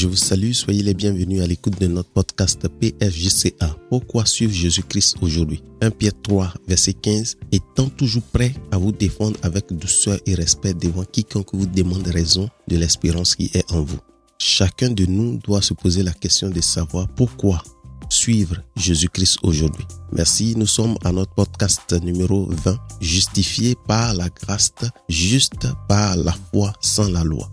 Je 0.00 0.06
vous 0.06 0.16
salue, 0.16 0.52
soyez 0.52 0.82
les 0.82 0.94
bienvenus 0.94 1.42
à 1.42 1.46
l'écoute 1.46 1.78
de 1.78 1.86
notre 1.86 2.08
podcast 2.08 2.66
PFJCA. 2.66 3.76
Pourquoi 3.90 4.24
suivre 4.24 4.50
Jésus-Christ 4.50 5.18
aujourd'hui? 5.20 5.62
1 5.82 5.90
Pierre 5.90 6.14
3, 6.22 6.54
verset 6.66 6.94
15, 6.94 7.36
étant 7.52 7.90
toujours 7.90 8.22
prêt 8.22 8.54
à 8.70 8.78
vous 8.78 8.92
défendre 8.92 9.36
avec 9.42 9.70
douceur 9.70 10.18
et 10.24 10.34
respect 10.34 10.72
devant 10.72 11.04
quiconque 11.04 11.52
vous 11.52 11.66
demande 11.66 12.06
raison 12.06 12.48
de 12.66 12.78
l'espérance 12.78 13.34
qui 13.34 13.50
est 13.52 13.70
en 13.72 13.82
vous. 13.82 13.98
Chacun 14.38 14.88
de 14.88 15.04
nous 15.04 15.36
doit 15.36 15.60
se 15.60 15.74
poser 15.74 16.02
la 16.02 16.14
question 16.14 16.48
de 16.48 16.62
savoir 16.62 17.06
pourquoi 17.08 17.62
suivre 18.08 18.56
Jésus-Christ 18.76 19.40
aujourd'hui. 19.42 19.84
Merci, 20.12 20.54
nous 20.56 20.66
sommes 20.66 20.96
à 21.04 21.12
notre 21.12 21.34
podcast 21.34 21.92
numéro 22.02 22.46
20, 22.46 22.74
justifié 23.02 23.76
par 23.86 24.14
la 24.14 24.30
grâce, 24.30 24.72
juste 25.10 25.66
par 25.90 26.16
la 26.16 26.34
foi 26.50 26.72
sans 26.80 27.10
la 27.10 27.22
loi 27.22 27.50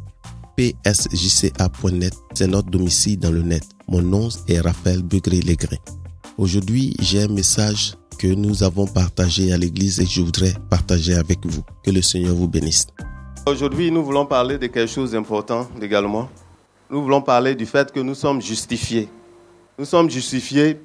psjca.net, 0.58 2.14
c'est 2.34 2.48
notre 2.48 2.72
domicile 2.72 3.20
dans 3.20 3.30
le 3.30 3.44
net. 3.44 3.64
Mon 3.88 4.02
nom 4.02 4.30
est 4.48 4.60
Raphaël 4.60 5.04
Begré-Legrain. 5.04 5.78
Aujourd'hui, 6.40 6.96
j'ai 7.00 7.22
un 7.22 7.28
message 7.28 7.94
que 8.18 8.26
nous 8.26 8.64
avons 8.64 8.88
partagé 8.88 9.54
à 9.54 9.58
l'église 9.58 10.00
et 10.00 10.08
je 10.08 10.20
voudrais 10.20 10.54
partager 10.72 11.14
avec 11.14 11.46
vous. 11.46 11.62
Que 11.86 11.92
le 11.92 12.02
Seigneur 12.02 12.34
vous 12.34 12.48
bénisse. 12.48 12.88
Aujourd'hui, 13.46 13.92
nous 13.92 14.04
voulons 14.04 14.26
parler 14.26 14.58
de 14.58 14.66
quelque 14.66 14.90
chose 14.90 15.12
d'important 15.12 15.68
également. 15.80 16.28
Nous 16.90 17.04
voulons 17.04 17.22
parler 17.22 17.54
du 17.54 17.68
fait 17.68 17.92
que 17.92 18.00
nous 18.00 18.16
sommes 18.16 18.42
justifiés. 18.42 19.10
Nous 19.78 19.86
sommes 19.86 20.10
justifiés 20.10 20.80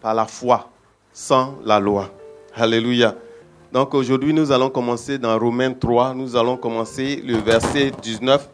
par 0.00 0.14
la 0.14 0.26
foi, 0.26 0.68
sans 1.12 1.58
la 1.64 1.78
loi. 1.78 2.10
Alléluia. 2.56 3.14
Donc 3.72 3.94
aujourd'hui, 3.94 4.34
nous 4.34 4.50
allons 4.50 4.68
commencer 4.68 5.16
dans 5.16 5.38
Romains 5.38 5.74
3. 5.74 6.12
Nous 6.14 6.34
allons 6.34 6.56
commencer 6.56 7.22
le 7.24 7.36
verset 7.36 7.92
19 8.02 8.48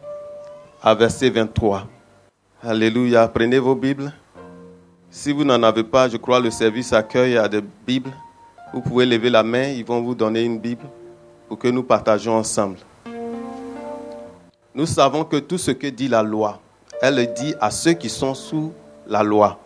à 0.81 0.95
verset 0.95 1.29
23. 1.29 1.87
Alléluia. 2.63 3.27
Prenez 3.27 3.59
vos 3.59 3.75
Bibles. 3.75 4.13
Si 5.09 5.31
vous 5.31 5.43
n'en 5.43 5.61
avez 5.63 5.83
pas, 5.83 6.07
je 6.07 6.17
crois 6.17 6.39
le 6.39 6.51
service 6.51 6.93
accueille 6.93 7.37
à 7.37 7.47
des 7.47 7.61
Bibles. 7.85 8.13
Vous 8.73 8.81
pouvez 8.81 9.05
lever 9.05 9.29
la 9.29 9.43
main, 9.43 9.69
ils 9.69 9.85
vont 9.85 10.01
vous 10.01 10.15
donner 10.15 10.43
une 10.43 10.59
Bible 10.59 10.85
pour 11.47 11.57
que 11.57 11.67
nous 11.67 11.83
partageons 11.83 12.35
ensemble. 12.37 12.77
Nous 14.73 14.85
savons 14.85 15.25
que 15.25 15.37
tout 15.37 15.57
ce 15.57 15.71
que 15.71 15.87
dit 15.87 16.07
la 16.07 16.23
loi, 16.23 16.61
elle 17.01 17.15
le 17.15 17.25
dit 17.25 17.55
à 17.59 17.71
ceux 17.71 17.93
qui 17.93 18.09
sont 18.09 18.33
sous 18.33 18.71
la 19.07 19.23
loi. 19.23 19.59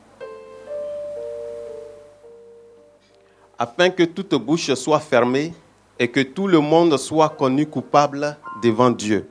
Afin 3.59 3.89
que 3.89 4.03
toute 4.03 4.33
bouche 4.35 4.73
soit 4.73 4.99
fermée 4.99 5.53
et 5.99 6.07
que 6.07 6.21
tout 6.21 6.47
le 6.47 6.59
monde 6.59 6.97
soit 6.97 7.29
connu 7.29 7.67
coupable 7.67 8.35
devant 8.63 8.89
Dieu 8.89 9.27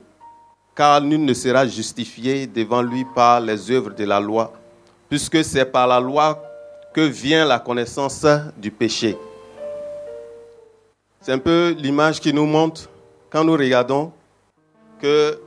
car 0.75 1.01
nul 1.01 1.23
ne 1.23 1.33
sera 1.33 1.67
justifié 1.67 2.47
devant 2.47 2.81
lui 2.81 3.05
par 3.13 3.39
les 3.39 3.69
œuvres 3.71 3.91
de 3.91 4.03
la 4.03 4.19
loi, 4.19 4.53
puisque 5.09 5.43
c'est 5.43 5.65
par 5.65 5.87
la 5.87 5.99
loi 5.99 6.41
que 6.93 7.01
vient 7.01 7.45
la 7.45 7.59
connaissance 7.59 8.25
du 8.57 8.71
péché. 8.71 9.17
C'est 11.21 11.31
un 11.31 11.39
peu 11.39 11.75
l'image 11.77 12.19
qui 12.19 12.33
nous 12.33 12.45
montre 12.45 12.89
quand 13.29 13.43
nous 13.43 13.53
regardons 13.53 14.11
que 14.99 15.39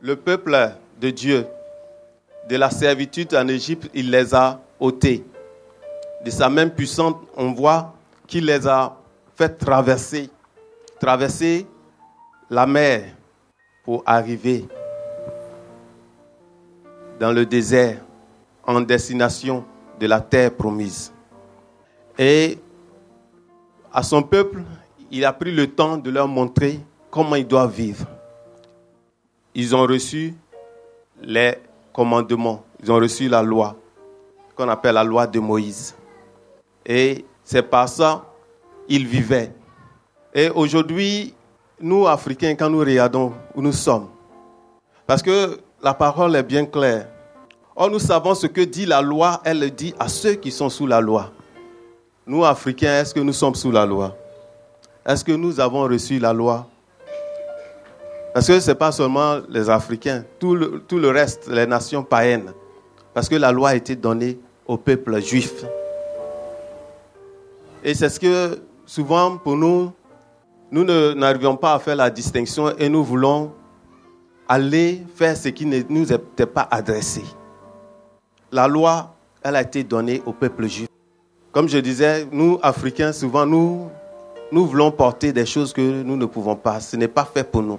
le 0.00 0.16
peuple 0.16 0.72
de 1.00 1.10
Dieu, 1.10 1.46
de 2.48 2.56
la 2.56 2.70
servitude 2.70 3.34
en 3.34 3.46
Égypte, 3.48 3.88
il 3.94 4.10
les 4.10 4.34
a 4.34 4.60
ôtés. 4.80 5.24
De 6.24 6.30
sa 6.30 6.48
même 6.48 6.70
puissance, 6.70 7.14
on 7.36 7.52
voit 7.52 7.94
qu'il 8.26 8.44
les 8.44 8.66
a 8.66 8.96
fait 9.36 9.48
traverser, 9.48 10.28
traverser 11.00 11.66
la 12.50 12.66
mer, 12.66 13.04
pour 13.84 14.02
arriver 14.06 14.66
dans 17.18 17.32
le 17.32 17.44
désert 17.46 18.00
en 18.64 18.80
destination 18.80 19.64
de 19.98 20.06
la 20.06 20.20
terre 20.20 20.54
promise. 20.54 21.12
Et 22.18 22.58
à 23.92 24.02
son 24.02 24.22
peuple, 24.22 24.62
il 25.10 25.24
a 25.24 25.32
pris 25.32 25.52
le 25.52 25.66
temps 25.66 25.96
de 25.96 26.10
leur 26.10 26.28
montrer 26.28 26.80
comment 27.10 27.36
ils 27.36 27.46
doivent 27.46 27.74
vivre. 27.74 28.06
Ils 29.54 29.76
ont 29.76 29.86
reçu 29.86 30.34
les 31.20 31.56
commandements, 31.92 32.64
ils 32.82 32.90
ont 32.90 32.96
reçu 32.96 33.28
la 33.28 33.42
loi, 33.42 33.76
qu'on 34.56 34.68
appelle 34.68 34.94
la 34.94 35.04
loi 35.04 35.26
de 35.26 35.38
Moïse. 35.38 35.94
Et 36.86 37.24
c'est 37.44 37.62
par 37.62 37.88
ça 37.88 38.24
qu'ils 38.88 39.06
vivaient. 39.06 39.52
Et 40.34 40.48
aujourd'hui, 40.48 41.34
nous, 41.82 42.06
Africains, 42.06 42.54
quand 42.54 42.70
nous 42.70 42.78
regardons 42.78 43.32
où 43.54 43.60
nous 43.60 43.72
sommes, 43.72 44.08
parce 45.06 45.20
que 45.20 45.58
la 45.82 45.92
parole 45.92 46.36
est 46.36 46.42
bien 46.42 46.64
claire. 46.64 47.08
Or, 47.74 47.90
nous 47.90 47.98
savons 47.98 48.34
ce 48.34 48.46
que 48.46 48.60
dit 48.60 48.86
la 48.86 49.02
loi, 49.02 49.40
elle 49.44 49.58
le 49.58 49.70
dit 49.70 49.92
à 49.98 50.08
ceux 50.08 50.34
qui 50.34 50.52
sont 50.52 50.68
sous 50.68 50.86
la 50.86 51.00
loi. 51.00 51.32
Nous, 52.24 52.44
Africains, 52.44 53.00
est-ce 53.00 53.12
que 53.12 53.20
nous 53.20 53.32
sommes 53.32 53.56
sous 53.56 53.72
la 53.72 53.84
loi? 53.84 54.16
Est-ce 55.04 55.24
que 55.24 55.32
nous 55.32 55.58
avons 55.58 55.82
reçu 55.82 56.20
la 56.20 56.32
loi? 56.32 56.68
Parce 58.32 58.46
que 58.46 58.60
ce 58.60 58.70
n'est 58.70 58.76
pas 58.76 58.92
seulement 58.92 59.38
les 59.48 59.68
Africains, 59.68 60.24
tout 60.38 60.54
le, 60.54 60.82
tout 60.86 60.98
le 60.98 61.10
reste, 61.10 61.48
les 61.48 61.66
nations 61.66 62.04
païennes. 62.04 62.52
Parce 63.12 63.28
que 63.28 63.34
la 63.34 63.50
loi 63.50 63.70
a 63.70 63.74
été 63.74 63.96
donnée 63.96 64.38
au 64.66 64.76
peuple 64.76 65.20
juif. 65.20 65.64
Et 67.82 67.94
c'est 67.94 68.08
ce 68.08 68.20
que 68.20 68.62
souvent 68.86 69.36
pour 69.36 69.56
nous, 69.56 69.92
nous 70.72 70.84
n'arrivions 70.84 71.54
pas 71.54 71.74
à 71.74 71.78
faire 71.78 71.96
la 71.96 72.08
distinction 72.08 72.74
et 72.78 72.88
nous 72.88 73.04
voulons 73.04 73.52
aller 74.48 75.02
faire 75.14 75.36
ce 75.36 75.50
qui 75.50 75.66
ne 75.66 75.82
nous 75.86 76.10
était 76.10 76.46
pas 76.46 76.66
adressé. 76.70 77.22
La 78.50 78.66
loi, 78.66 79.14
elle 79.42 79.56
a 79.56 79.62
été 79.62 79.84
donnée 79.84 80.22
au 80.24 80.32
peuple 80.32 80.66
juif. 80.66 80.88
Comme 81.52 81.68
je 81.68 81.76
disais, 81.76 82.26
nous, 82.32 82.58
Africains, 82.62 83.12
souvent, 83.12 83.44
nous, 83.44 83.90
nous 84.50 84.66
voulons 84.66 84.90
porter 84.90 85.34
des 85.34 85.44
choses 85.44 85.74
que 85.74 86.02
nous 86.02 86.16
ne 86.16 86.24
pouvons 86.24 86.56
pas. 86.56 86.80
Ce 86.80 86.96
n'est 86.96 87.08
pas 87.08 87.26
fait 87.26 87.44
pour 87.44 87.62
nous. 87.62 87.78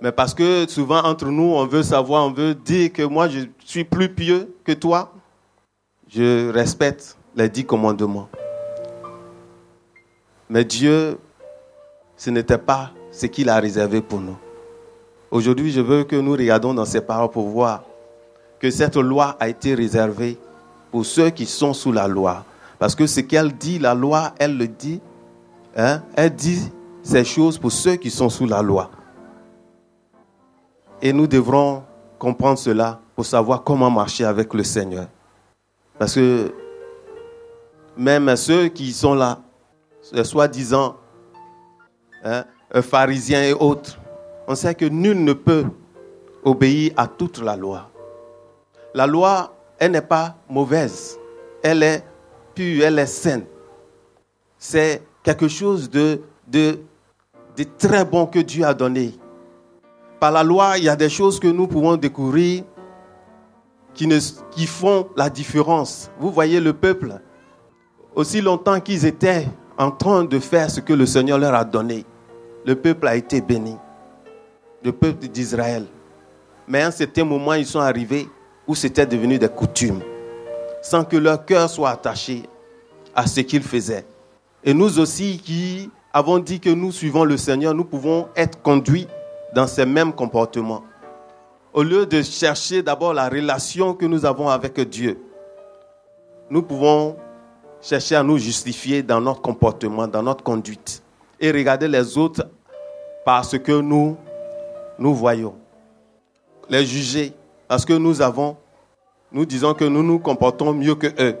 Mais 0.00 0.12
parce 0.12 0.32
que 0.32 0.66
souvent, 0.66 1.02
entre 1.02 1.26
nous, 1.26 1.54
on 1.54 1.66
veut 1.66 1.82
savoir, 1.82 2.24
on 2.24 2.32
veut 2.32 2.54
dire 2.54 2.90
que 2.90 3.02
moi, 3.02 3.28
je 3.28 3.40
suis 3.64 3.84
plus 3.84 4.08
pieux 4.08 4.54
que 4.64 4.72
toi. 4.72 5.12
Je 6.08 6.50
respecte 6.50 7.18
les 7.34 7.50
dix 7.50 7.66
commandements. 7.66 8.30
Mais 10.48 10.64
Dieu 10.64 11.18
ce 12.16 12.30
n'était 12.30 12.58
pas 12.58 12.90
ce 13.10 13.26
qu'il 13.26 13.48
a 13.48 13.58
réservé 13.58 14.00
pour 14.00 14.20
nous. 14.20 14.36
Aujourd'hui, 15.30 15.70
je 15.70 15.80
veux 15.80 16.04
que 16.04 16.16
nous 16.16 16.32
regardions 16.32 16.74
dans 16.74 16.84
ces 16.84 17.00
paroles 17.00 17.30
pour 17.30 17.48
voir 17.48 17.84
que 18.58 18.70
cette 18.70 18.96
loi 18.96 19.36
a 19.38 19.48
été 19.48 19.74
réservée 19.74 20.38
pour 20.90 21.04
ceux 21.04 21.30
qui 21.30 21.46
sont 21.46 21.74
sous 21.74 21.92
la 21.92 22.08
loi. 22.08 22.44
Parce 22.78 22.94
que 22.94 23.06
ce 23.06 23.20
qu'elle 23.20 23.52
dit, 23.52 23.78
la 23.78 23.94
loi, 23.94 24.32
elle 24.38 24.56
le 24.56 24.68
dit. 24.68 25.00
Hein, 25.76 26.02
elle 26.14 26.34
dit 26.34 26.70
ces 27.02 27.24
choses 27.24 27.58
pour 27.58 27.70
ceux 27.70 27.96
qui 27.96 28.10
sont 28.10 28.28
sous 28.28 28.46
la 28.46 28.62
loi. 28.62 28.90
Et 31.02 31.12
nous 31.12 31.26
devrons 31.26 31.82
comprendre 32.18 32.58
cela 32.58 33.00
pour 33.14 33.26
savoir 33.26 33.62
comment 33.62 33.90
marcher 33.90 34.24
avec 34.24 34.54
le 34.54 34.64
Seigneur. 34.64 35.06
Parce 35.98 36.14
que 36.14 36.52
même 37.96 38.34
ceux 38.36 38.68
qui 38.68 38.92
sont 38.92 39.14
là, 39.14 39.40
soi-disant 40.22 40.96
hein, 42.26 42.82
pharisiens 42.82 43.42
et 43.42 43.52
autres, 43.52 43.98
on 44.46 44.54
sait 44.54 44.74
que 44.74 44.84
nul 44.84 45.22
ne 45.24 45.32
peut 45.32 45.64
obéir 46.44 46.92
à 46.96 47.06
toute 47.06 47.38
la 47.38 47.56
loi. 47.56 47.90
La 48.94 49.06
loi, 49.06 49.54
elle 49.78 49.92
n'est 49.92 50.00
pas 50.00 50.36
mauvaise, 50.48 51.18
elle 51.62 51.82
est 51.82 52.04
pure, 52.54 52.84
elle 52.84 52.98
est 52.98 53.06
saine. 53.06 53.44
C'est 54.58 55.02
quelque 55.22 55.48
chose 55.48 55.90
de, 55.90 56.20
très 57.78 58.04
bon 58.04 58.26
que 58.26 58.38
Dieu 58.38 58.64
a 58.64 58.74
donné. 58.74 59.14
Par 60.20 60.32
la 60.32 60.42
loi, 60.42 60.78
il 60.78 60.84
y 60.84 60.88
a 60.88 60.96
des 60.96 61.10
choses 61.10 61.38
que 61.38 61.48
nous 61.48 61.66
pouvons 61.66 61.96
découvrir 61.96 62.64
qui 63.92 64.66
font 64.66 65.08
la 65.16 65.28
différence. 65.28 66.10
Vous 66.18 66.30
voyez 66.30 66.60
le 66.60 66.72
peuple, 66.72 67.20
aussi 68.14 68.40
longtemps 68.40 68.80
qu'ils 68.80 69.04
étaient 69.04 69.46
en 69.78 69.90
train 69.90 70.24
de 70.24 70.38
faire 70.38 70.70
ce 70.70 70.80
que 70.80 70.92
le 70.92 71.06
Seigneur 71.06 71.38
leur 71.38 71.54
a 71.54 71.64
donné, 71.64 72.04
le 72.66 72.74
peuple 72.74 73.06
a 73.06 73.14
été 73.14 73.40
béni, 73.40 73.76
le 74.82 74.90
peuple 74.90 75.28
d'Israël. 75.28 75.86
Mais 76.66 76.82
à 76.82 76.88
un 76.88 76.90
certain 76.90 77.22
moment, 77.22 77.54
ils 77.54 77.64
sont 77.64 77.78
arrivés 77.78 78.28
où 78.66 78.74
c'était 78.74 79.06
devenu 79.06 79.38
des 79.38 79.48
coutumes, 79.48 80.02
sans 80.82 81.04
que 81.04 81.16
leur 81.16 81.44
cœur 81.44 81.70
soit 81.70 81.90
attaché 81.90 82.42
à 83.14 83.24
ce 83.28 83.40
qu'ils 83.40 83.62
faisaient. 83.62 84.04
Et 84.64 84.74
nous 84.74 84.98
aussi 84.98 85.38
qui 85.38 85.88
avons 86.12 86.40
dit 86.40 86.58
que 86.58 86.70
nous 86.70 86.90
suivons 86.90 87.22
le 87.22 87.36
Seigneur, 87.36 87.72
nous 87.72 87.84
pouvons 87.84 88.28
être 88.34 88.60
conduits 88.60 89.06
dans 89.54 89.68
ces 89.68 89.86
mêmes 89.86 90.12
comportements. 90.12 90.82
Au 91.72 91.84
lieu 91.84 92.04
de 92.04 92.20
chercher 92.22 92.82
d'abord 92.82 93.14
la 93.14 93.28
relation 93.28 93.94
que 93.94 94.06
nous 94.06 94.26
avons 94.26 94.48
avec 94.48 94.80
Dieu, 94.80 95.20
nous 96.50 96.62
pouvons 96.62 97.16
chercher 97.80 98.16
à 98.16 98.24
nous 98.24 98.38
justifier 98.38 99.04
dans 99.04 99.20
notre 99.20 99.40
comportement, 99.40 100.08
dans 100.08 100.22
notre 100.22 100.42
conduite, 100.42 101.00
et 101.38 101.52
regarder 101.52 101.86
les 101.86 102.18
autres 102.18 102.48
parce 103.26 103.58
que 103.58 103.72
nous, 103.72 104.16
nous 105.00 105.12
voyons. 105.12 105.56
Les 106.70 106.86
juger 106.86 107.32
Parce 107.66 107.84
que 107.84 107.92
nous 107.92 108.22
avons, 108.22 108.56
nous 109.32 109.44
disons 109.44 109.74
que 109.74 109.84
nous 109.84 110.04
nous 110.04 110.20
comportons 110.20 110.72
mieux 110.72 110.94
que 110.94 111.08
eux. 111.20 111.36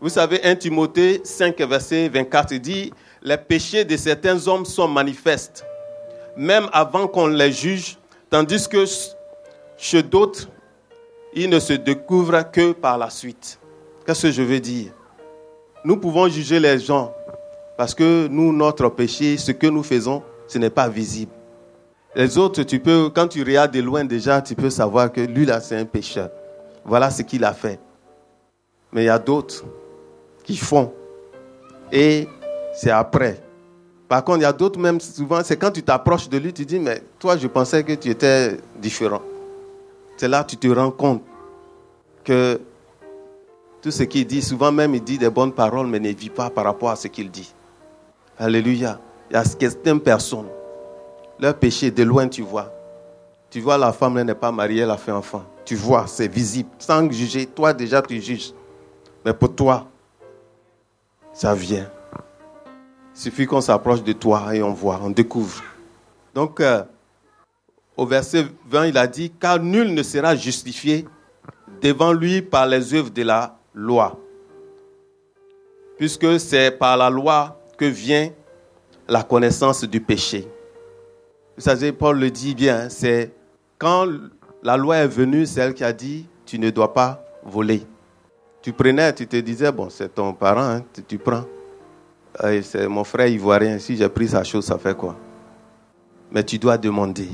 Vous 0.00 0.08
savez, 0.08 0.44
1 0.44 0.56
Timothée 0.56 1.20
5, 1.22 1.60
verset 1.60 2.08
24 2.08 2.54
dit, 2.54 2.92
les 3.22 3.36
péchés 3.36 3.84
de 3.84 3.96
certains 3.96 4.48
hommes 4.48 4.64
sont 4.64 4.88
manifestes, 4.88 5.64
même 6.36 6.68
avant 6.72 7.06
qu'on 7.06 7.28
les 7.28 7.52
juge, 7.52 7.96
tandis 8.28 8.68
que 8.68 8.84
chez 9.76 10.02
d'autres, 10.02 10.48
ils 11.34 11.48
ne 11.48 11.60
se 11.60 11.74
découvrent 11.74 12.50
que 12.50 12.72
par 12.72 12.98
la 12.98 13.10
suite. 13.10 13.60
Qu'est-ce 14.04 14.22
que 14.22 14.32
je 14.32 14.42
veux 14.42 14.60
dire? 14.60 14.90
Nous 15.84 15.96
pouvons 15.98 16.26
juger 16.26 16.58
les 16.58 16.80
gens 16.80 17.14
parce 17.76 17.94
que 17.94 18.26
nous, 18.26 18.52
notre 18.52 18.88
péché, 18.88 19.36
ce 19.36 19.52
que 19.52 19.68
nous 19.68 19.84
faisons, 19.84 20.20
ce 20.48 20.58
n'est 20.58 20.70
pas 20.70 20.88
visible. 20.88 21.30
Les 22.16 22.36
autres, 22.36 22.64
tu 22.64 22.80
peux, 22.80 23.10
quand 23.14 23.28
tu 23.28 23.42
regardes 23.42 23.72
de 23.72 23.80
loin 23.80 24.04
déjà, 24.04 24.42
tu 24.42 24.54
peux 24.54 24.70
savoir 24.70 25.12
que 25.12 25.20
lui 25.20 25.46
là, 25.46 25.60
c'est 25.60 25.76
un 25.76 25.84
pécheur. 25.84 26.30
Voilà 26.84 27.10
ce 27.10 27.22
qu'il 27.22 27.44
a 27.44 27.52
fait. 27.52 27.78
Mais 28.90 29.02
il 29.02 29.06
y 29.06 29.10
a 29.10 29.18
d'autres 29.18 29.64
qui 30.42 30.56
font. 30.56 30.92
Et 31.92 32.26
c'est 32.74 32.90
après. 32.90 33.40
Par 34.08 34.24
contre, 34.24 34.38
il 34.38 34.42
y 34.42 34.46
a 34.46 34.52
d'autres, 34.52 34.80
même 34.80 34.98
souvent, 35.00 35.42
c'est 35.44 35.58
quand 35.58 35.70
tu 35.70 35.82
t'approches 35.82 36.28
de 36.30 36.38
lui, 36.38 36.52
tu 36.52 36.64
dis, 36.64 36.78
mais 36.78 37.02
toi, 37.18 37.36
je 37.36 37.46
pensais 37.46 37.84
que 37.84 37.92
tu 37.92 38.08
étais 38.08 38.56
différent. 38.80 39.20
C'est 40.16 40.28
là 40.28 40.42
que 40.42 40.50
tu 40.50 40.56
te 40.56 40.68
rends 40.68 40.90
compte 40.90 41.22
que 42.24 42.58
tout 43.82 43.90
ce 43.90 44.02
qu'il 44.02 44.26
dit, 44.26 44.42
souvent 44.42 44.72
même 44.72 44.94
il 44.94 45.04
dit 45.04 45.18
des 45.18 45.30
bonnes 45.30 45.52
paroles, 45.52 45.86
mais 45.86 46.00
ne 46.00 46.08
vit 46.08 46.30
pas 46.30 46.50
par 46.50 46.64
rapport 46.64 46.90
à 46.90 46.96
ce 46.96 47.08
qu'il 47.08 47.30
dit. 47.30 47.54
Alléluia. 48.38 48.98
Il 49.30 49.34
y 49.34 49.36
a 49.36 49.44
certaines 49.44 50.00
personnes, 50.00 50.48
leur 51.38 51.54
péché, 51.54 51.90
de 51.90 52.02
loin 52.02 52.28
tu 52.28 52.42
vois. 52.42 52.72
Tu 53.50 53.60
vois, 53.60 53.78
la 53.78 53.92
femme, 53.92 54.18
elle 54.18 54.26
n'est 54.26 54.34
pas 54.34 54.52
mariée, 54.52 54.82
elle 54.82 54.90
a 54.90 54.96
fait 54.96 55.12
enfant. 55.12 55.44
Tu 55.64 55.74
vois, 55.74 56.06
c'est 56.06 56.28
visible. 56.28 56.68
Sans 56.78 57.10
juger, 57.10 57.46
toi 57.46 57.72
déjà 57.72 58.02
tu 58.02 58.20
juges. 58.20 58.52
Mais 59.24 59.32
pour 59.32 59.54
toi, 59.54 59.86
ça 61.32 61.54
vient. 61.54 61.90
Il 63.14 63.20
suffit 63.20 63.46
qu'on 63.46 63.60
s'approche 63.60 64.02
de 64.02 64.12
toi 64.12 64.54
et 64.54 64.62
on 64.62 64.72
voit, 64.72 65.00
on 65.02 65.10
découvre. 65.10 65.62
Donc, 66.34 66.60
euh, 66.60 66.82
au 67.96 68.06
verset 68.06 68.46
20, 68.68 68.86
il 68.86 68.98
a 68.98 69.06
dit, 69.06 69.30
car 69.30 69.58
nul 69.58 69.92
ne 69.92 70.02
sera 70.02 70.36
justifié 70.36 71.04
devant 71.82 72.12
lui 72.12 72.42
par 72.42 72.66
les 72.66 72.94
œuvres 72.94 73.10
de 73.10 73.22
la 73.22 73.58
loi, 73.74 74.18
puisque 75.96 76.38
c'est 76.38 76.70
par 76.70 76.96
la 76.96 77.10
loi 77.10 77.60
que 77.76 77.84
vient 77.84 78.30
la 79.08 79.22
connaissance 79.22 79.84
du 79.84 80.00
péché. 80.00 80.46
Vous 81.56 81.62
savez, 81.62 81.92
Paul 81.92 82.20
le 82.20 82.30
dit 82.30 82.54
bien, 82.54 82.88
c'est 82.88 83.32
quand 83.78 84.06
la 84.62 84.76
loi 84.76 84.98
est 84.98 85.08
venue, 85.08 85.46
c'est 85.46 85.60
elle 85.60 85.74
qui 85.74 85.82
a 85.82 85.92
dit, 85.92 86.26
tu 86.44 86.58
ne 86.58 86.70
dois 86.70 86.92
pas 86.92 87.24
voler. 87.42 87.82
Tu 88.60 88.72
prenais, 88.72 89.12
tu 89.14 89.26
te 89.26 89.36
disais, 89.36 89.72
bon, 89.72 89.88
c'est 89.88 90.14
ton 90.14 90.32
parent, 90.34 90.60
hein, 90.60 90.84
tu, 91.06 91.18
prends. 91.18 91.44
c'est 92.62 92.86
mon 92.86 93.04
frère 93.04 93.28
ivoirien, 93.28 93.78
si 93.78 93.96
j'ai 93.96 94.08
pris 94.08 94.28
sa 94.28 94.44
chose, 94.44 94.64
ça 94.64 94.78
fait 94.78 94.96
quoi? 94.96 95.16
Mais 96.30 96.44
tu 96.44 96.58
dois 96.58 96.76
demander. 96.76 97.28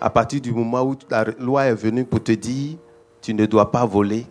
À 0.00 0.08
partir 0.10 0.40
du 0.40 0.52
moment 0.52 0.82
où 0.82 0.96
la 1.10 1.24
loi 1.38 1.64
est 1.64 1.74
venue 1.74 2.04
pour 2.04 2.22
te 2.22 2.32
dire, 2.32 2.76
tu 3.20 3.34
ne 3.34 3.46
dois 3.46 3.70
pas 3.70 3.84
voler, 3.84 4.26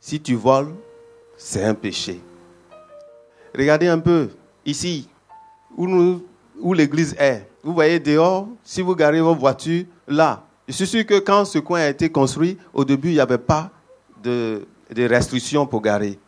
si 0.00 0.20
tu 0.20 0.34
voles, 0.34 0.72
c'est 1.36 1.64
un 1.64 1.74
péché. 1.74 2.20
Regardez 3.56 3.86
un 3.86 4.00
peu, 4.00 4.30
ici, 4.64 5.08
où, 5.76 6.20
où 6.60 6.72
l'église 6.72 7.14
est. 7.18 7.48
Vous 7.62 7.72
voyez 7.72 7.98
dehors, 7.98 8.48
si 8.62 8.82
vous 8.82 8.94
garez 8.94 9.20
vos 9.20 9.34
voitures 9.34 9.84
là, 10.06 10.44
je 10.66 10.72
suis 10.72 10.86
sûr 10.86 11.06
que 11.06 11.18
quand 11.18 11.44
ce 11.44 11.58
coin 11.58 11.80
a 11.80 11.88
été 11.88 12.10
construit, 12.10 12.56
au 12.72 12.84
début, 12.84 13.08
il 13.08 13.14
n'y 13.14 13.20
avait 13.20 13.38
pas 13.38 13.70
de, 14.22 14.66
restrictions 14.96 15.66
pour 15.66 15.82
garer. 15.82 16.18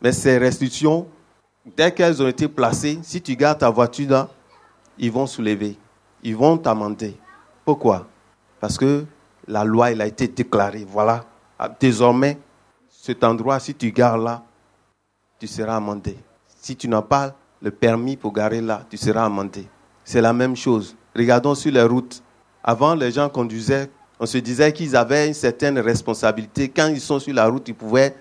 Mais 0.00 0.12
ces 0.12 0.38
restrictions, 0.38 1.06
dès 1.76 1.92
qu'elles 1.92 2.20
ont 2.22 2.28
été 2.28 2.48
placées, 2.48 2.98
si 3.02 3.22
tu 3.22 3.36
gardes 3.36 3.58
ta 3.58 3.70
voiture 3.70 4.10
là, 4.10 4.28
ils 4.98 5.12
vont 5.12 5.26
soulever. 5.26 5.76
Ils 6.22 6.36
vont 6.36 6.58
t'amender. 6.58 7.16
Pourquoi? 7.64 8.06
Parce 8.60 8.76
que 8.76 9.04
la 9.46 9.62
loi, 9.64 9.92
elle 9.92 10.00
a 10.00 10.06
été 10.06 10.26
déclarée. 10.26 10.86
Voilà. 10.88 11.24
Désormais, 11.78 12.38
cet 12.88 13.22
endroit, 13.22 13.60
si 13.60 13.74
tu 13.74 13.92
gares 13.92 14.18
là, 14.18 14.42
tu 15.38 15.46
seras 15.46 15.76
amendé. 15.76 16.16
Si 16.60 16.74
tu 16.74 16.88
n'as 16.88 17.02
pas 17.02 17.36
le 17.62 17.70
permis 17.70 18.16
pour 18.16 18.32
garer 18.32 18.60
là, 18.60 18.84
tu 18.88 18.96
seras 18.96 19.24
amendé. 19.24 19.66
C'est 20.04 20.20
la 20.20 20.32
même 20.32 20.56
chose. 20.56 20.96
Regardons 21.14 21.54
sur 21.54 21.72
les 21.72 21.82
routes. 21.82 22.22
Avant, 22.62 22.94
les 22.94 23.10
gens 23.12 23.28
conduisaient 23.28 23.88
on 24.18 24.26
se 24.26 24.38
disait 24.38 24.72
qu'ils 24.72 24.96
avaient 24.96 25.28
une 25.28 25.34
certaine 25.34 25.78
responsabilité. 25.78 26.68
Quand 26.68 26.88
ils 26.88 27.00
sont 27.00 27.18
sur 27.18 27.34
la 27.34 27.46
route, 27.46 27.68
ils 27.68 27.74
pouvaient 27.74 28.16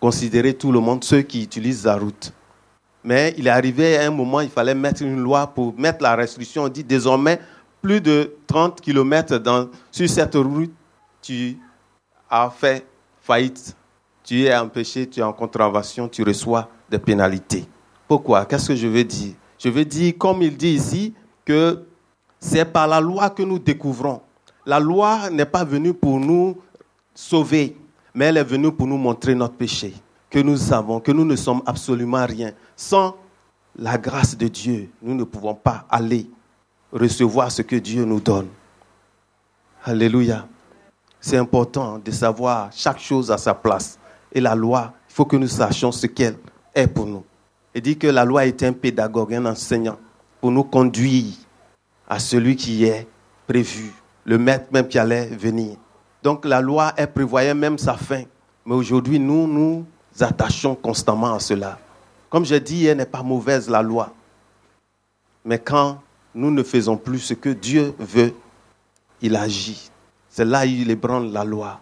considérer 0.00 0.54
tout 0.54 0.72
le 0.72 0.80
monde, 0.80 1.04
ceux 1.04 1.22
qui 1.22 1.44
utilisent 1.44 1.84
la 1.84 1.96
route. 1.96 2.32
Mais 3.04 3.34
il 3.38 3.46
est 3.46 3.50
arrivé 3.50 3.96
à 3.96 4.06
un 4.06 4.10
moment, 4.10 4.40
il 4.40 4.48
fallait 4.48 4.74
mettre 4.74 5.02
une 5.02 5.20
loi 5.20 5.46
pour 5.46 5.78
mettre 5.78 6.02
la 6.02 6.16
restriction. 6.16 6.64
On 6.64 6.68
dit 6.68 6.82
désormais, 6.82 7.40
plus 7.80 8.00
de 8.00 8.34
30 8.48 8.80
km 8.80 9.40
sur 9.92 10.08
cette 10.08 10.34
route, 10.34 10.72
tu 11.22 11.56
as 12.28 12.50
fait 12.50 12.84
faillite. 13.20 13.76
Tu 14.24 14.44
es 14.44 14.54
empêché, 14.54 15.08
tu 15.08 15.20
es 15.20 15.22
en 15.22 15.32
contravention, 15.32 16.08
tu 16.08 16.22
reçois 16.22 16.68
des 16.90 16.98
pénalités. 16.98 17.66
Pourquoi? 18.08 18.46
Qu'est-ce 18.46 18.68
que 18.68 18.76
je 18.76 18.88
veux 18.88 19.04
dire? 19.04 19.34
Je 19.58 19.68
veux 19.68 19.84
dire, 19.84 20.14
comme 20.18 20.42
il 20.42 20.56
dit 20.56 20.74
ici, 20.74 21.14
que 21.44 21.84
c'est 22.40 22.64
par 22.64 22.88
la 22.88 23.00
loi 23.00 23.30
que 23.30 23.42
nous 23.42 23.58
découvrons 23.58 24.22
la 24.68 24.78
loi 24.78 25.30
n'est 25.30 25.46
pas 25.46 25.64
venue 25.64 25.94
pour 25.94 26.20
nous 26.20 26.58
sauver, 27.14 27.74
mais 28.14 28.26
elle 28.26 28.36
est 28.36 28.44
venue 28.44 28.70
pour 28.70 28.86
nous 28.86 28.98
montrer 28.98 29.34
notre 29.34 29.54
péché, 29.54 29.94
que 30.28 30.38
nous 30.40 30.58
savons, 30.58 31.00
que 31.00 31.10
nous 31.10 31.24
ne 31.24 31.36
sommes 31.36 31.62
absolument 31.64 32.26
rien. 32.26 32.52
Sans 32.76 33.16
la 33.74 33.96
grâce 33.96 34.36
de 34.36 34.46
Dieu, 34.46 34.90
nous 35.00 35.14
ne 35.14 35.24
pouvons 35.24 35.54
pas 35.54 35.86
aller 35.88 36.28
recevoir 36.92 37.50
ce 37.50 37.62
que 37.62 37.76
Dieu 37.76 38.04
nous 38.04 38.20
donne. 38.20 38.48
Alléluia. 39.82 40.46
C'est 41.18 41.38
important 41.38 41.98
de 41.98 42.10
savoir 42.10 42.68
chaque 42.70 43.00
chose 43.00 43.30
à 43.30 43.38
sa 43.38 43.54
place. 43.54 43.98
Et 44.30 44.40
la 44.40 44.54
loi, 44.54 44.92
il 45.08 45.14
faut 45.14 45.24
que 45.24 45.36
nous 45.36 45.48
sachions 45.48 45.92
ce 45.92 46.06
qu'elle 46.06 46.36
est 46.74 46.86
pour 46.86 47.06
nous. 47.06 47.24
Il 47.74 47.82
dit 47.82 47.98
que 47.98 48.06
la 48.06 48.24
loi 48.24 48.46
est 48.46 48.62
un 48.62 48.72
pédagogue, 48.72 49.34
un 49.34 49.46
enseignant, 49.46 49.98
pour 50.40 50.50
nous 50.50 50.64
conduire 50.64 51.34
à 52.08 52.18
celui 52.18 52.56
qui 52.56 52.84
est 52.84 53.06
prévu 53.46 53.92
le 54.24 54.38
maître 54.38 54.66
même 54.72 54.88
qui 54.88 54.98
allait 54.98 55.26
venir. 55.26 55.76
Donc 56.22 56.44
la 56.44 56.60
loi, 56.60 56.92
elle 56.96 57.12
prévoyait 57.12 57.54
même 57.54 57.78
sa 57.78 57.94
fin. 57.94 58.24
Mais 58.66 58.74
aujourd'hui, 58.74 59.18
nous 59.18 59.46
nous 59.46 59.86
attachons 60.20 60.74
constamment 60.74 61.34
à 61.34 61.40
cela. 61.40 61.78
Comme 62.28 62.44
j'ai 62.44 62.60
dit, 62.60 62.86
elle 62.86 62.98
n'est 62.98 63.06
pas 63.06 63.22
mauvaise, 63.22 63.70
la 63.70 63.80
loi. 63.80 64.12
Mais 65.44 65.58
quand 65.58 66.02
nous 66.34 66.50
ne 66.50 66.62
faisons 66.62 66.96
plus 66.96 67.20
ce 67.20 67.34
que 67.34 67.48
Dieu 67.48 67.94
veut, 67.98 68.34
il 69.22 69.34
agit. 69.34 69.90
C'est 70.28 70.44
là 70.44 70.66
qu'il 70.66 70.90
ébranle 70.90 71.32
la 71.32 71.44
loi. 71.44 71.80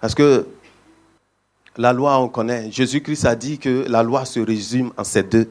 Parce 0.00 0.14
que 0.14 0.46
la 1.76 1.92
loi, 1.92 2.18
on 2.18 2.28
connaît. 2.28 2.70
Jésus-Christ 2.70 3.24
a 3.24 3.34
dit 3.34 3.58
que 3.58 3.84
la 3.88 4.02
loi 4.02 4.24
se 4.24 4.40
résume 4.40 4.92
en 4.96 5.04
ces 5.04 5.22
deux 5.22 5.50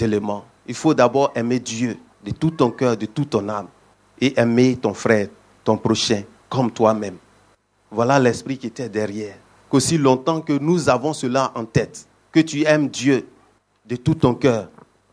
éléments. 0.00 0.44
Il 0.66 0.74
faut 0.74 0.94
d'abord 0.94 1.32
aimer 1.34 1.58
Dieu 1.58 1.98
de 2.24 2.30
tout 2.30 2.50
ton 2.50 2.70
cœur, 2.70 2.96
de 2.96 3.06
toute 3.06 3.30
ton 3.30 3.48
âme 3.48 3.68
et 4.20 4.38
aimer 4.38 4.76
ton 4.80 4.94
frère, 4.94 5.28
ton 5.64 5.76
prochain, 5.76 6.22
comme 6.48 6.70
toi-même. 6.70 7.16
Voilà 7.90 8.18
l'esprit 8.18 8.56
qui 8.56 8.68
était 8.68 8.88
derrière. 8.88 9.34
Qu'aussi 9.68 9.98
longtemps 9.98 10.40
que 10.40 10.52
nous 10.52 10.88
avons 10.88 11.12
cela 11.12 11.52
en 11.54 11.64
tête, 11.64 12.06
que 12.30 12.40
tu 12.40 12.64
aimes 12.64 12.88
Dieu 12.88 13.26
de 13.86 13.96
tout 13.96 14.14
ton 14.14 14.34
cœur, 14.34 14.68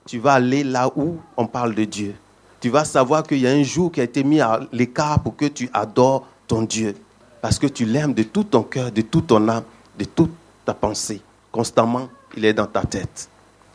tu 0.06 0.20
vas 0.20 0.34
aller 0.34 0.64
là 0.64 0.90
où 0.96 1.18
on 1.36 1.48
parle 1.48 1.76
de 1.76 1.84
Dieu. 1.84 2.16
Tu 2.62 2.70
vas 2.70 2.86
savoir 2.86 3.24
qu'il 3.24 3.40
y 3.40 3.48
a 3.48 3.52
un 3.52 3.64
jour 3.64 3.92
qui 3.92 4.02
a 4.02 4.04
été 4.04 4.24
mis 4.24 4.42
à 4.42 4.60
l'écart 4.72 5.22
pour 5.22 5.36
que 5.36 5.46
tu 5.46 5.70
adores 5.74 6.28
ton 6.48 6.64
Dieu. 6.64 6.96
Parce 7.42 7.58
que 7.58 7.68
tu 7.68 7.86
l'aimes 7.86 8.14
de 8.14 8.24
tout 8.24 8.44
ton 8.44 8.64
cœur, 8.64 8.92
de 8.92 9.02
toute 9.02 9.28
ton 9.28 9.48
âme, 9.48 9.64
de 10.00 10.06
toute 10.06 10.32
ta 10.66 10.74
pensée. 10.74 11.22
Constamment, 11.52 12.10
il 12.36 12.46
est 12.46 12.54
dans 12.54 12.66
ta 12.66 12.82
tête. 12.84 13.30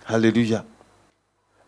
Alléluia. 0.06 0.64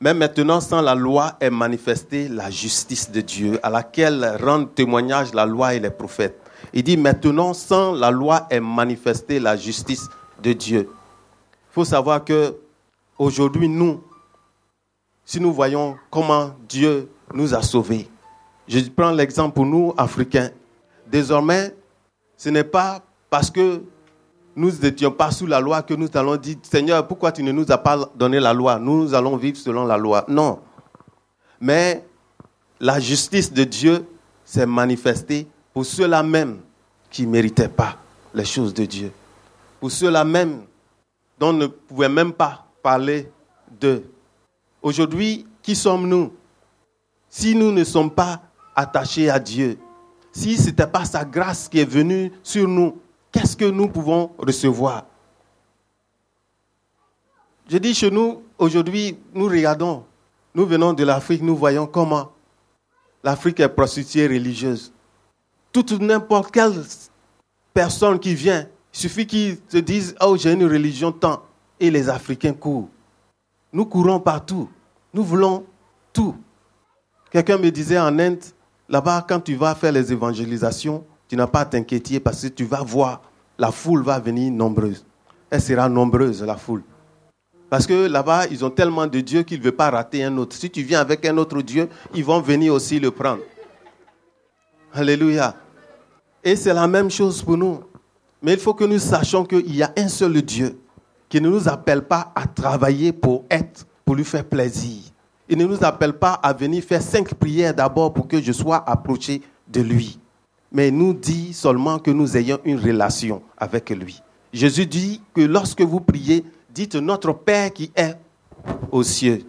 Mais 0.01 0.15
maintenant, 0.15 0.61
sans 0.61 0.81
la 0.81 0.95
loi 0.95 1.37
est 1.41 1.51
manifestée 1.51 2.29
la 2.29 2.51
justice 2.51 3.11
de 3.11 3.21
Dieu, 3.21 3.61
à 3.63 3.71
laquelle 3.71 4.37
rendent 4.43 4.75
témoignage 4.75 5.33
la 5.35 5.47
loi 5.47 5.75
et 5.75 5.81
les 5.81 5.91
prophètes. 5.91 6.41
Il 6.73 6.83
dit 6.83 6.97
maintenant, 6.97 7.55
sans 7.55 7.93
la 7.93 8.11
loi 8.11 8.47
est 8.51 8.61
manifestée 8.61 9.39
la 9.39 9.57
justice 9.57 10.09
de 10.43 10.53
Dieu. 10.53 10.89
Il 10.91 11.73
faut 11.73 11.85
savoir 11.85 12.25
que 12.25 12.57
aujourd'hui, 13.19 13.69
nous, 13.69 14.03
si 15.25 15.41
nous 15.41 15.53
voyons 15.53 15.97
comment 16.11 16.55
Dieu 16.69 17.11
nous 17.33 17.55
a 17.55 17.63
sauvés, 17.63 18.09
je 18.69 18.81
prends 18.81 19.13
l'exemple 19.13 19.55
pour 19.55 19.67
nous, 19.67 19.95
Africains. 19.97 20.51
Désormais, 21.07 21.75
ce 22.37 22.49
n'est 22.49 22.65
pas 22.65 23.03
parce 23.31 23.51
que 23.51 23.83
nous 24.57 24.71
n'étions 24.71 25.11
pas 25.11 25.31
sous 25.31 25.47
la 25.47 25.61
loi 25.61 25.83
que 25.83 25.93
nous 25.93 26.09
allons 26.15 26.37
dire, 26.37 26.57
Seigneur, 26.63 27.07
pourquoi 27.07 27.31
tu 27.31 27.43
ne 27.43 27.53
nous 27.53 27.71
as 27.71 27.77
pas 27.77 28.11
donné 28.17 28.41
la 28.41 28.55
loi? 28.55 28.79
Nous 28.79 29.13
allons 29.13 29.37
vivre 29.37 29.59
selon 29.59 29.85
la 29.85 29.99
loi. 29.99 30.25
Non. 30.29 30.61
Mais 31.61 32.03
la 32.81 32.99
justice 32.99 33.53
de 33.53 33.65
Dieu 33.65 34.07
s'est 34.45 34.65
manifestée 34.65 35.47
pour 35.75 35.85
ceux-là 35.85 36.23
même 36.23 36.61
qui 37.11 37.27
ne 37.27 37.33
méritaient 37.33 37.69
pas 37.69 37.97
les 38.33 38.47
choses 38.47 38.73
de 38.73 38.87
Dieu. 38.87 39.13
Pour 39.79 39.91
ceux-là 39.91 40.25
même 40.25 40.63
dont 41.39 41.51
on 41.51 41.53
ne 41.53 41.67
pouvait 41.67 42.09
même 42.09 42.33
pas 42.33 42.67
parler 42.83 43.31
d'eux. 43.79 44.11
Aujourd'hui, 44.81 45.47
qui 45.63 45.77
sommes-nous? 45.77 46.33
Si 47.29 47.55
nous 47.55 47.73
ne 47.73 47.85
sommes 47.85 48.11
pas 48.11 48.41
attachés 48.75 49.29
à 49.29 49.39
Dieu, 49.39 49.79
si 50.33 50.57
ce 50.57 50.67
n'était 50.67 50.87
pas 50.87 51.05
sa 51.05 51.25
grâce 51.25 51.69
qui 51.69 51.81
est 51.81 51.91
venue 51.91 52.33
sur 52.43 52.67
nous, 52.67 52.99
qu'est-ce 53.37 53.57
que 53.57 53.67
nous 53.67 53.89
pouvons 53.89 54.31
recevoir? 54.39 55.05
Je 57.69 57.77
dis 57.77 57.93
chez 57.93 58.11
nous, 58.11 58.43
aujourd'hui, 58.57 59.19
nous 59.35 59.45
regardons, 59.45 60.05
nous 60.55 60.65
venons 60.65 60.95
de 60.95 61.05
l'Afrique, 61.05 61.43
nous 61.43 61.57
voyons 61.57 61.87
comment 61.87 62.33
l'Afrique 63.23 63.61
est 63.61 63.69
prostituée 63.69 64.27
religieuse. 64.27 64.91
Toute 65.71 65.93
n'importe 66.01 66.51
quelle 66.51 66.83
personne 67.75 68.19
qui 68.19 68.35
vient, 68.35 68.67
il 68.95 68.99
suffit 68.99 69.27
qu'ils 69.27 69.59
se 69.69 69.79
disent, 69.79 70.15
oh 70.23 70.37
j'ai 70.39 70.53
une 70.53 70.65
religion 70.65 71.13
tant, 71.13 71.43
et 71.79 71.91
les 71.91 72.09
Africains 72.09 72.55
courent. 72.55 72.89
Nous 73.71 73.85
courons 73.85 74.19
partout. 74.19 74.71
Nous 75.13 75.25
voulons 75.25 75.67
tout. 76.11 76.35
Quelqu'un 77.31 77.59
me 77.59 77.71
disait 77.71 77.99
en 77.99 78.19
Inde, 78.19 78.43
là-bas, 78.89 79.27
quand 79.29 79.41
tu 79.41 79.57
vas 79.57 79.75
faire 79.75 79.93
les 79.93 80.11
évangélisations, 80.11 81.05
tu 81.29 81.37
n'as 81.37 81.47
pas 81.47 81.61
à 81.61 81.65
t'inquiéter 81.65 82.21
parce 82.21 82.43
que 82.43 82.49
tu 82.49 82.65
vas 82.65 82.83
voir, 82.83 83.23
la 83.59 83.71
foule 83.71 84.03
va 84.03 84.19
venir 84.19 84.53
nombreuse. 84.53 85.05
Elle 85.51 85.61
sera 85.61 85.89
nombreuse, 85.89 86.43
la 86.43 86.57
foule. 86.57 86.83
Parce 87.69 87.87
que 87.87 88.07
là-bas, 88.07 88.47
ils 88.51 88.65
ont 88.65 88.71
tellement 88.71 89.07
de 89.07 89.21
dieux 89.21 89.43
qu'ils 89.43 89.59
ne 89.59 89.65
veulent 89.65 89.73
pas 89.73 89.91
rater 89.91 90.23
un 90.23 90.37
autre. 90.37 90.55
Si 90.55 90.71
tu 90.71 90.83
viens 90.83 91.01
avec 91.01 91.25
un 91.27 91.37
autre 91.37 91.63
Dieu, 91.63 91.89
ils 92.15 92.25
vont 92.25 92.41
venir 92.41 92.73
aussi 92.73 93.01
le 93.01 93.11
prendre. 93.11 93.43
Alléluia. 94.93 95.55
Et 96.45 96.55
c'est 96.55 96.73
la 96.73 96.87
même 96.87 97.11
chose 97.11 97.43
pour 97.43 97.57
nous. 97.57 97.81
Mais 98.41 98.53
il 98.53 98.59
faut 98.59 98.75
que 98.75 98.85
nous 98.85 98.99
sachions 98.99 99.45
qu'il 99.45 99.75
y 99.75 99.83
a 99.83 99.93
un 99.97 100.09
seul 100.09 100.41
Dieu 100.43 100.79
qui 101.29 101.41
ne 101.41 101.49
nous 101.49 101.69
appelle 101.69 102.03
pas 102.03 102.33
à 102.37 102.47
travailler 102.47 103.13
pour 103.13 103.45
être, 103.51 103.85
pour 104.05 104.15
lui 104.15 104.25
faire 104.25 104.45
plaisir. 104.45 105.03
Il 105.49 105.59
ne 105.59 105.65
nous 105.65 105.83
appelle 105.83 106.13
pas 106.13 106.35
à 106.35 106.53
venir 106.53 106.85
faire 106.85 107.03
cinq 107.03 107.35
prières 107.35 107.75
d'abord 107.75 108.13
pour 108.13 108.29
que 108.29 108.41
je 108.41 108.53
sois 108.53 108.89
approché 108.89 109.43
de 109.67 109.81
lui. 109.81 110.21
Mais 110.73 110.91
nous 110.91 111.15
dit 111.15 111.53
seulement 111.53 111.99
que 111.99 112.11
nous 112.11 112.37
ayons 112.37 112.59
une 112.65 112.79
relation 112.79 113.43
avec 113.57 113.91
lui. 113.91 114.23
Jésus 114.53 114.87
dit 114.87 115.21
que 115.35 115.41
lorsque 115.41 115.83
vous 115.83 116.01
priez, 116.01 116.45
dites 116.71 116.97
notre 116.97 117.33
Père 117.33 117.73
qui 117.73 117.93
est 117.95 118.17
aux 118.91 119.03
cieux, 119.03 119.45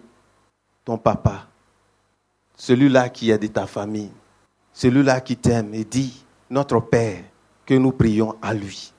ton 0.84 0.98
papa, 0.98 1.46
celui-là 2.56 3.08
qui 3.08 3.30
est 3.30 3.38
de 3.38 3.46
ta 3.46 3.66
famille, 3.66 4.10
celui-là 4.72 5.20
qui 5.20 5.36
t'aime, 5.36 5.74
et 5.74 5.84
dit 5.84 6.24
notre 6.50 6.80
Père, 6.80 7.24
que 7.66 7.74
nous 7.74 7.92
prions 7.92 8.34
à 8.40 8.54
lui. 8.54 8.92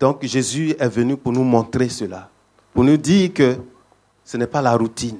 Donc 0.00 0.24
Jésus 0.24 0.74
est 0.78 0.88
venu 0.88 1.16
pour 1.16 1.32
nous 1.32 1.44
montrer 1.44 1.88
cela, 1.88 2.28
pour 2.74 2.84
nous 2.84 2.96
dire 2.96 3.32
que 3.32 3.56
ce 4.24 4.36
n'est 4.36 4.46
pas 4.46 4.60
la 4.60 4.76
routine. 4.76 5.18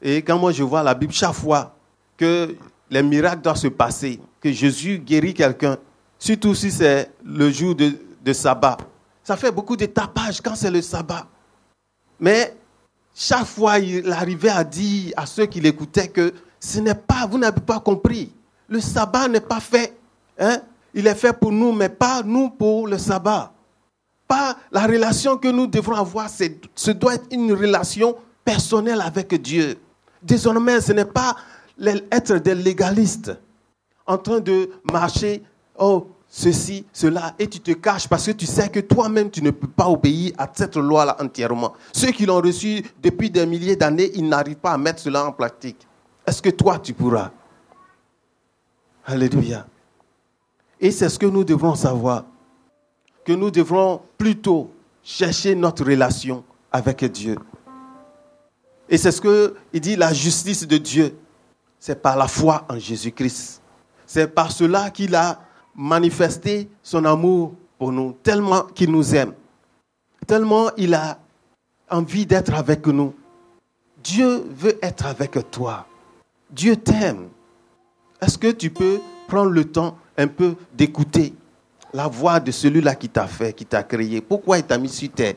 Et 0.00 0.22
quand 0.22 0.38
moi 0.38 0.52
je 0.52 0.62
vois 0.62 0.82
la 0.82 0.94
Bible, 0.94 1.12
chaque 1.12 1.34
fois 1.34 1.74
que 2.16 2.56
les 2.88 3.02
miracles 3.02 3.42
doivent 3.42 3.56
se 3.56 3.68
passer, 3.68 4.20
que 4.40 4.52
Jésus 4.52 4.98
guérit 4.98 5.34
quelqu'un, 5.34 5.76
surtout 6.18 6.54
si 6.54 6.70
c'est 6.70 7.10
le 7.24 7.50
jour 7.50 7.74
de, 7.74 8.32
sabbat, 8.32 8.78
ça 9.22 9.36
fait 9.36 9.50
beaucoup 9.50 9.76
de 9.76 9.86
tapage 9.86 10.40
quand 10.40 10.54
c'est 10.54 10.70
le 10.70 10.82
sabbat. 10.82 11.26
Mais 12.18 12.56
chaque 13.14 13.46
fois, 13.46 13.78
il 13.78 14.10
arrivait 14.12 14.50
à 14.50 14.64
dire 14.64 15.12
à 15.16 15.26
ceux 15.26 15.46
qui 15.46 15.60
l'écoutaient 15.60 16.08
que 16.08 16.32
ce 16.58 16.80
n'est 16.80 16.94
pas, 16.94 17.26
vous 17.26 17.38
n'avez 17.38 17.60
pas 17.60 17.80
compris. 17.80 18.32
Le 18.68 18.80
sabbat 18.80 19.28
n'est 19.28 19.40
pas 19.40 19.60
fait. 19.60 19.96
Hein? 20.38 20.60
Il 20.94 21.06
est 21.06 21.14
fait 21.14 21.32
pour 21.32 21.52
nous, 21.52 21.72
mais 21.72 21.88
pas 21.88 22.22
nous 22.22 22.50
pour 22.50 22.86
le 22.86 22.98
sabbat 22.98 23.52
pas 24.30 24.56
la 24.70 24.86
relation 24.86 25.36
que 25.36 25.48
nous 25.48 25.66
devrons 25.66 25.96
avoir, 25.96 26.28
ce 26.30 26.90
doit 26.92 27.16
être 27.16 27.26
une 27.32 27.52
relation 27.52 28.14
personnelle 28.44 29.00
avec 29.00 29.34
Dieu. 29.42 29.76
Désormais, 30.22 30.80
ce 30.80 30.92
n'est 30.92 31.04
pas 31.04 31.34
être 32.12 32.36
des 32.36 32.54
légalistes 32.54 33.32
en 34.10 34.18
train 34.18 34.40
de 34.40 34.68
marcher, 34.90 35.40
oh, 35.78 36.08
ceci, 36.28 36.84
cela, 36.92 37.34
et 37.38 37.46
tu 37.46 37.60
te 37.60 37.70
caches 37.70 38.08
parce 38.08 38.26
que 38.26 38.32
tu 38.32 38.44
sais 38.44 38.68
que 38.68 38.80
toi-même, 38.80 39.30
tu 39.30 39.40
ne 39.40 39.52
peux 39.52 39.68
pas 39.68 39.88
obéir 39.88 40.32
à 40.36 40.50
cette 40.52 40.76
loi-là 40.76 41.16
entièrement. 41.20 41.74
Ceux 41.92 42.10
qui 42.10 42.26
l'ont 42.26 42.40
reçu 42.40 42.84
depuis 43.00 43.30
des 43.30 43.46
milliers 43.46 43.76
d'années, 43.76 44.10
ils 44.14 44.28
n'arrivent 44.28 44.56
pas 44.56 44.72
à 44.72 44.78
mettre 44.78 44.98
cela 44.98 45.24
en 45.24 45.32
pratique. 45.32 45.86
Est-ce 46.26 46.42
que 46.42 46.50
toi, 46.50 46.80
tu 46.80 46.92
pourras? 46.92 47.30
Alléluia. 49.06 49.64
Et 50.80 50.90
c'est 50.90 51.08
ce 51.08 51.18
que 51.18 51.26
nous 51.26 51.44
devons 51.44 51.76
savoir 51.76 52.24
que 53.24 53.32
nous 53.32 53.50
devrons 53.50 54.00
plutôt 54.18 54.72
chercher 55.04 55.54
notre 55.54 55.84
relation 55.84 56.42
avec 56.72 57.04
Dieu. 57.04 57.36
Et 58.88 58.96
c'est 58.96 59.12
ce 59.12 59.20
qu'il 59.20 59.80
dit, 59.80 59.94
la 59.94 60.12
justice 60.12 60.66
de 60.66 60.78
Dieu, 60.78 61.16
c'est 61.78 62.02
par 62.02 62.16
la 62.16 62.26
foi 62.26 62.64
en 62.68 62.78
Jésus-Christ. 62.78 63.60
C'est 64.12 64.26
par 64.26 64.50
cela 64.50 64.90
qu'il 64.90 65.14
a 65.14 65.38
manifesté 65.76 66.68
son 66.82 67.04
amour 67.04 67.54
pour 67.78 67.92
nous, 67.92 68.10
tellement 68.24 68.62
qu'il 68.62 68.90
nous 68.90 69.14
aime, 69.14 69.34
tellement 70.26 70.72
il 70.76 70.94
a 70.94 71.16
envie 71.88 72.26
d'être 72.26 72.52
avec 72.52 72.84
nous. 72.88 73.14
Dieu 74.02 74.44
veut 74.50 74.76
être 74.82 75.06
avec 75.06 75.38
toi. 75.52 75.86
Dieu 76.50 76.74
t'aime. 76.74 77.28
Est-ce 78.20 78.36
que 78.36 78.50
tu 78.50 78.70
peux 78.70 78.98
prendre 79.28 79.52
le 79.52 79.64
temps 79.64 79.96
un 80.18 80.26
peu 80.26 80.56
d'écouter 80.74 81.32
la 81.92 82.08
voix 82.08 82.40
de 82.40 82.50
celui-là 82.50 82.96
qui 82.96 83.08
t'a 83.08 83.28
fait, 83.28 83.52
qui 83.52 83.64
t'a 83.64 83.84
créé? 83.84 84.20
Pourquoi 84.20 84.58
il 84.58 84.64
t'a 84.64 84.76
mis 84.76 84.88
sur 84.88 85.08
terre? 85.12 85.36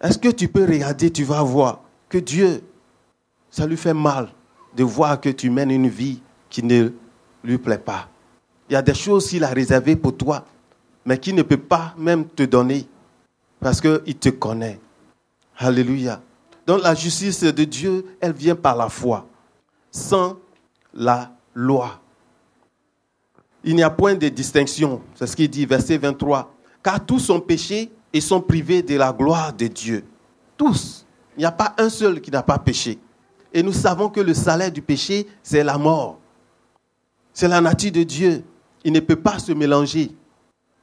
Est-ce 0.00 0.16
que 0.16 0.28
tu 0.28 0.46
peux 0.46 0.64
regarder, 0.64 1.10
tu 1.10 1.24
vas 1.24 1.42
voir 1.42 1.80
que 2.08 2.18
Dieu, 2.18 2.62
ça 3.50 3.66
lui 3.66 3.76
fait 3.76 3.94
mal 3.94 4.28
de 4.76 4.84
voir 4.84 5.20
que 5.20 5.30
tu 5.30 5.50
mènes 5.50 5.72
une 5.72 5.88
vie 5.88 6.22
qui 6.48 6.62
ne 6.62 6.92
lui 7.44 7.58
plaît 7.58 7.78
pas. 7.78 8.08
Il 8.68 8.74
y 8.74 8.76
a 8.76 8.82
des 8.82 8.94
choses 8.94 9.28
qu'il 9.28 9.44
a 9.44 9.48
réservées 9.48 9.96
pour 9.96 10.16
toi, 10.16 10.44
mais 11.04 11.18
qu'il 11.18 11.34
ne 11.34 11.42
peut 11.42 11.56
pas 11.56 11.94
même 11.98 12.26
te 12.26 12.42
donner 12.44 12.86
parce 13.60 13.80
qu'il 13.80 14.16
te 14.16 14.28
connaît. 14.30 14.80
Alléluia. 15.58 16.20
Donc 16.66 16.82
la 16.82 16.94
justice 16.94 17.42
de 17.42 17.64
Dieu, 17.64 18.04
elle 18.20 18.32
vient 18.32 18.56
par 18.56 18.76
la 18.76 18.88
foi, 18.88 19.26
sans 19.90 20.38
la 20.94 21.32
loi 21.54 22.02
il 23.64 23.76
n'y 23.76 23.82
a 23.82 23.90
point 23.90 24.14
de 24.14 24.28
distinction. 24.28 25.00
C'est 25.14 25.26
ce 25.26 25.36
qu'il 25.36 25.48
dit, 25.48 25.66
verset 25.66 25.98
23. 25.98 26.52
Car 26.82 27.04
tous 27.04 27.20
sont 27.20 27.40
péchés 27.40 27.90
et 28.12 28.20
sont 28.20 28.40
privés 28.40 28.82
de 28.82 28.96
la 28.96 29.12
gloire 29.12 29.52
de 29.52 29.66
Dieu. 29.68 30.04
Tous. 30.56 31.06
Il 31.36 31.40
n'y 31.40 31.46
a 31.46 31.52
pas 31.52 31.74
un 31.78 31.88
seul 31.88 32.20
qui 32.20 32.30
n'a 32.30 32.42
pas 32.42 32.58
péché. 32.58 32.98
Et 33.52 33.62
nous 33.62 33.72
savons 33.72 34.08
que 34.08 34.20
le 34.20 34.34
salaire 34.34 34.72
du 34.72 34.82
péché, 34.82 35.26
c'est 35.42 35.62
la 35.62 35.78
mort. 35.78 36.18
C'est 37.32 37.48
la 37.48 37.60
nature 37.60 37.92
de 37.92 38.02
Dieu. 38.02 38.44
Il 38.84 38.92
ne 38.92 39.00
peut 39.00 39.16
pas 39.16 39.38
se 39.38 39.52
mélanger. 39.52 40.10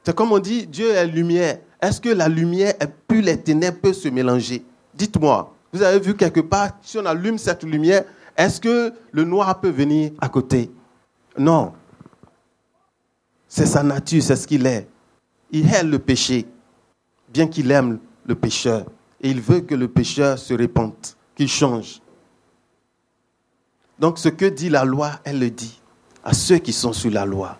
C'est 0.04 0.14
comme 0.14 0.32
on 0.32 0.38
dit, 0.38 0.66
Dieu 0.66 0.90
est 0.90 1.06
lumière. 1.06 1.58
Est-ce 1.80 2.00
que 2.00 2.08
la 2.08 2.28
lumière 2.28 2.74
et 2.80 2.86
puis 3.06 3.22
les 3.22 3.40
ténèbres 3.40 3.78
peuvent 3.80 3.94
se 3.94 4.08
mélanger? 4.08 4.64
Dites-moi, 4.94 5.54
vous 5.72 5.82
avez 5.82 5.98
vu 5.98 6.14
quelque 6.14 6.40
part, 6.40 6.70
si 6.82 6.98
on 6.98 7.06
allume 7.06 7.38
cette 7.38 7.62
lumière, 7.62 8.04
est-ce 8.36 8.60
que 8.60 8.92
le 9.12 9.24
noir 9.24 9.60
peut 9.60 9.70
venir 9.70 10.12
à 10.20 10.28
côté? 10.28 10.70
Non. 11.38 11.72
C'est 13.48 13.66
sa 13.66 13.82
nature, 13.82 14.22
c'est 14.22 14.36
ce 14.36 14.46
qu'il 14.46 14.66
est. 14.66 14.88
Il 15.50 15.72
hait 15.72 15.82
le 15.82 15.98
péché, 15.98 16.46
bien 17.28 17.46
qu'il 17.46 17.70
aime 17.70 17.98
le 18.26 18.34
pécheur. 18.34 18.86
Et 19.20 19.30
il 19.30 19.40
veut 19.40 19.60
que 19.60 19.74
le 19.74 19.88
pécheur 19.88 20.38
se 20.38 20.54
répande, 20.54 20.94
qu'il 21.34 21.48
change. 21.48 22.00
Donc 23.98 24.18
ce 24.18 24.28
que 24.28 24.46
dit 24.46 24.70
la 24.70 24.84
loi, 24.84 25.12
elle 25.24 25.40
le 25.40 25.50
dit 25.50 25.79
à 26.24 26.32
ceux 26.32 26.58
qui 26.58 26.72
sont 26.72 26.92
sous 26.92 27.10
la 27.10 27.24
loi. 27.24 27.58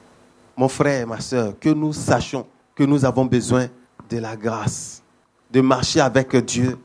Mon 0.56 0.68
frère 0.68 1.02
et 1.02 1.06
ma 1.06 1.20
soeur, 1.20 1.58
que 1.58 1.70
nous 1.70 1.92
sachions 1.92 2.46
que 2.74 2.84
nous 2.84 3.04
avons 3.04 3.26
besoin 3.26 3.66
de 4.08 4.18
la 4.18 4.36
grâce, 4.36 5.02
de 5.50 5.60
marcher 5.60 6.00
avec 6.00 6.34
Dieu 6.36 6.78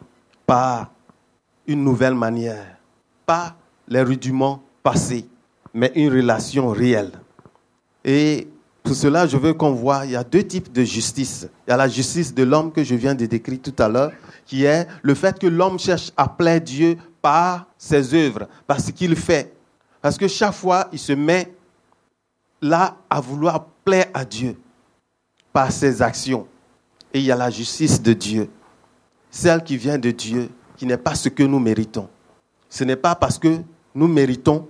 par 0.45 0.91
une 1.67 1.83
nouvelle 1.83 2.15
manière, 2.15 2.77
pas 3.25 3.55
les 3.87 4.01
rudiments 4.01 4.61
passés, 4.83 5.25
mais 5.73 5.91
une 5.95 6.11
relation 6.11 6.69
réelle. 6.69 7.11
Et 8.03 8.47
pour 8.83 8.95
cela, 8.95 9.25
je 9.25 9.37
veux 9.37 9.53
qu'on 9.53 9.71
voit, 9.71 10.05
il 10.05 10.11
y 10.11 10.15
a 10.15 10.23
deux 10.23 10.43
types 10.43 10.71
de 10.71 10.83
justice. 10.83 11.47
Il 11.67 11.71
y 11.71 11.73
a 11.73 11.77
la 11.77 11.87
justice 11.87 12.33
de 12.33 12.43
l'homme 12.43 12.71
que 12.71 12.83
je 12.83 12.93
viens 12.93 13.15
de 13.15 13.25
décrire 13.25 13.59
tout 13.61 13.73
à 13.79 13.87
l'heure, 13.87 14.11
qui 14.45 14.63
est 14.63 14.87
le 15.01 15.15
fait 15.15 15.39
que 15.39 15.47
l'homme 15.47 15.79
cherche 15.79 16.11
à 16.15 16.27
plaire 16.27 16.61
Dieu 16.61 16.97
par 17.21 17.65
ses 17.77 18.13
œuvres, 18.13 18.47
par 18.67 18.79
ce 18.79 18.91
qu'il 18.91 19.15
fait. 19.15 19.53
Parce 20.01 20.17
que 20.17 20.27
chaque 20.27 20.53
fois, 20.53 20.87
il 20.91 20.99
se 20.99 21.13
met 21.13 21.51
là 22.61 22.97
à 23.09 23.19
vouloir 23.19 23.65
plaire 23.83 24.07
à 24.13 24.25
Dieu 24.25 24.57
par 25.53 25.71
ses 25.71 26.01
actions. 26.01 26.47
Et 27.13 27.19
il 27.19 27.25
y 27.25 27.31
a 27.31 27.35
la 27.35 27.49
justice 27.49 28.01
de 28.01 28.13
Dieu, 28.13 28.49
celle 29.29 29.63
qui 29.63 29.77
vient 29.77 29.97
de 29.97 30.11
Dieu, 30.11 30.49
qui 30.75 30.85
n'est 30.85 30.97
pas 30.97 31.15
ce 31.15 31.29
que 31.29 31.43
nous 31.43 31.59
méritons. 31.59 32.09
Ce 32.69 32.83
n'est 32.83 32.95
pas 32.95 33.15
parce 33.15 33.39
que 33.39 33.61
nous 33.93 34.07
méritons 34.07 34.67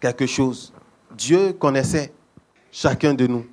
quelque 0.00 0.26
chose. 0.26 0.72
Dieu 1.16 1.54
connaissait 1.54 2.12
chacun 2.70 3.14
de 3.14 3.26
nous. 3.26 3.46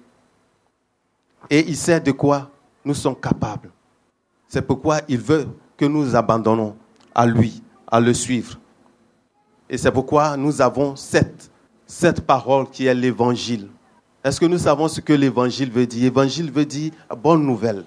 Et 1.50 1.62
il 1.68 1.78
sait 1.78 2.00
de 2.00 2.12
quoi 2.12 2.52
nous 2.84 2.94
sommes 2.94 3.16
capables. 3.16 3.72
C'est 4.48 4.62
pourquoi 4.62 5.02
il 5.08 5.18
veut 5.18 5.48
que 5.78 5.86
nous 5.86 6.16
abandonnons 6.16 6.76
à 7.14 7.26
lui, 7.26 7.64
à 7.88 8.00
le 8.00 8.14
suivre. 8.14 8.60
Et 9.70 9.78
c'est 9.78 9.92
pourquoi 9.92 10.38
nous 10.38 10.62
avons 10.62 10.96
cette, 10.96 11.50
cette 11.86 12.22
parole 12.22 12.70
qui 12.70 12.86
est 12.88 12.94
l'évangile. 12.94 13.68
Est-ce 14.24 14.40
que 14.40 14.46
nous 14.46 14.58
savons 14.58 14.88
ce 14.88 15.02
que 15.02 15.14
l'évangile 15.14 15.72
veut 15.72 15.86
dire? 15.86 16.04
L'évangile 16.04 16.52
veut 16.52 16.66
dire 16.66 16.92
bonne 17.18 17.46
nouvelle. 17.46 17.86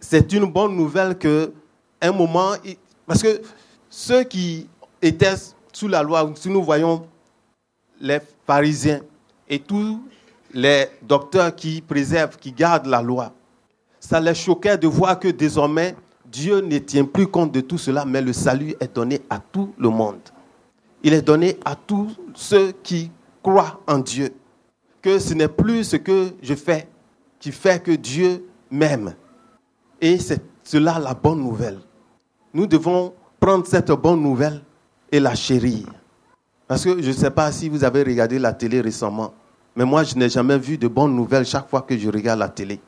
C'est 0.00 0.32
une 0.32 0.44
bonne 0.44 0.76
nouvelle 0.76 1.16
que 1.16 1.52
un 2.00 2.12
moment, 2.12 2.52
parce 3.06 3.22
que 3.22 3.40
ceux 3.88 4.24
qui 4.24 4.68
étaient 5.00 5.34
sous 5.72 5.88
la 5.88 6.02
loi, 6.02 6.30
si 6.36 6.50
nous 6.50 6.62
voyons 6.62 7.06
les 8.00 8.20
pharisiens 8.46 9.00
et 9.48 9.58
tous 9.58 10.00
les 10.52 10.86
docteurs 11.02 11.54
qui 11.54 11.80
préservent, 11.80 12.36
qui 12.36 12.52
gardent 12.52 12.86
la 12.86 13.02
loi, 13.02 13.32
ça 13.98 14.20
les 14.20 14.34
choquait 14.34 14.78
de 14.78 14.86
voir 14.86 15.18
que 15.18 15.28
désormais, 15.28 15.96
Dieu 16.26 16.60
ne 16.60 16.78
tient 16.78 17.04
plus 17.04 17.26
compte 17.26 17.52
de 17.52 17.60
tout 17.60 17.78
cela, 17.78 18.04
mais 18.04 18.20
le 18.20 18.32
salut 18.32 18.74
est 18.80 18.94
donné 18.94 19.20
à 19.30 19.38
tout 19.38 19.72
le 19.78 19.88
monde. 19.88 20.20
Il 21.02 21.12
est 21.12 21.22
donné 21.22 21.56
à 21.64 21.76
tous 21.76 22.16
ceux 22.34 22.72
qui 22.82 23.10
croient 23.42 23.80
en 23.86 23.98
Dieu. 23.98 24.32
Que 25.00 25.18
ce 25.18 25.34
n'est 25.34 25.48
plus 25.48 25.84
ce 25.84 25.96
que 25.96 26.30
je 26.42 26.54
fais 26.54 26.88
qui 27.38 27.52
fait 27.52 27.82
que 27.82 27.92
Dieu 27.92 28.44
m'aime. 28.70 29.14
Et 30.00 30.18
c'est 30.18 30.42
cela 30.64 30.98
la 30.98 31.14
bonne 31.14 31.40
nouvelle. 31.40 31.78
Nous 32.52 32.66
devons 32.66 33.14
prendre 33.38 33.66
cette 33.66 33.92
bonne 33.92 34.20
nouvelle 34.22 34.60
et 35.10 35.20
la 35.20 35.34
chérir. 35.34 35.86
Parce 36.66 36.84
que 36.84 37.00
je 37.00 37.08
ne 37.08 37.12
sais 37.12 37.30
pas 37.30 37.50
si 37.52 37.68
vous 37.68 37.84
avez 37.84 38.02
regardé 38.02 38.38
la 38.38 38.52
télé 38.52 38.80
récemment, 38.80 39.32
mais 39.74 39.84
moi 39.84 40.02
je 40.02 40.16
n'ai 40.16 40.28
jamais 40.28 40.58
vu 40.58 40.76
de 40.76 40.88
bonnes 40.88 41.14
nouvelles 41.14 41.46
chaque 41.46 41.68
fois 41.68 41.82
que 41.82 41.96
je 41.96 42.10
regarde 42.10 42.40
la 42.40 42.48
télé. 42.48 42.80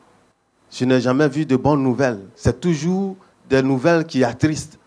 Je 0.71 0.85
n'ai 0.85 1.01
jamais 1.01 1.29
vu 1.29 1.47
de 1.47 1.57
bonnes 1.57 1.83
nouvelles. 1.83 2.21
C'est 2.35 2.61
toujours 2.61 3.17
des 3.49 3.63
nouvelles 3.63 4.05
qui 4.05 4.23
attristent. 4.25 4.80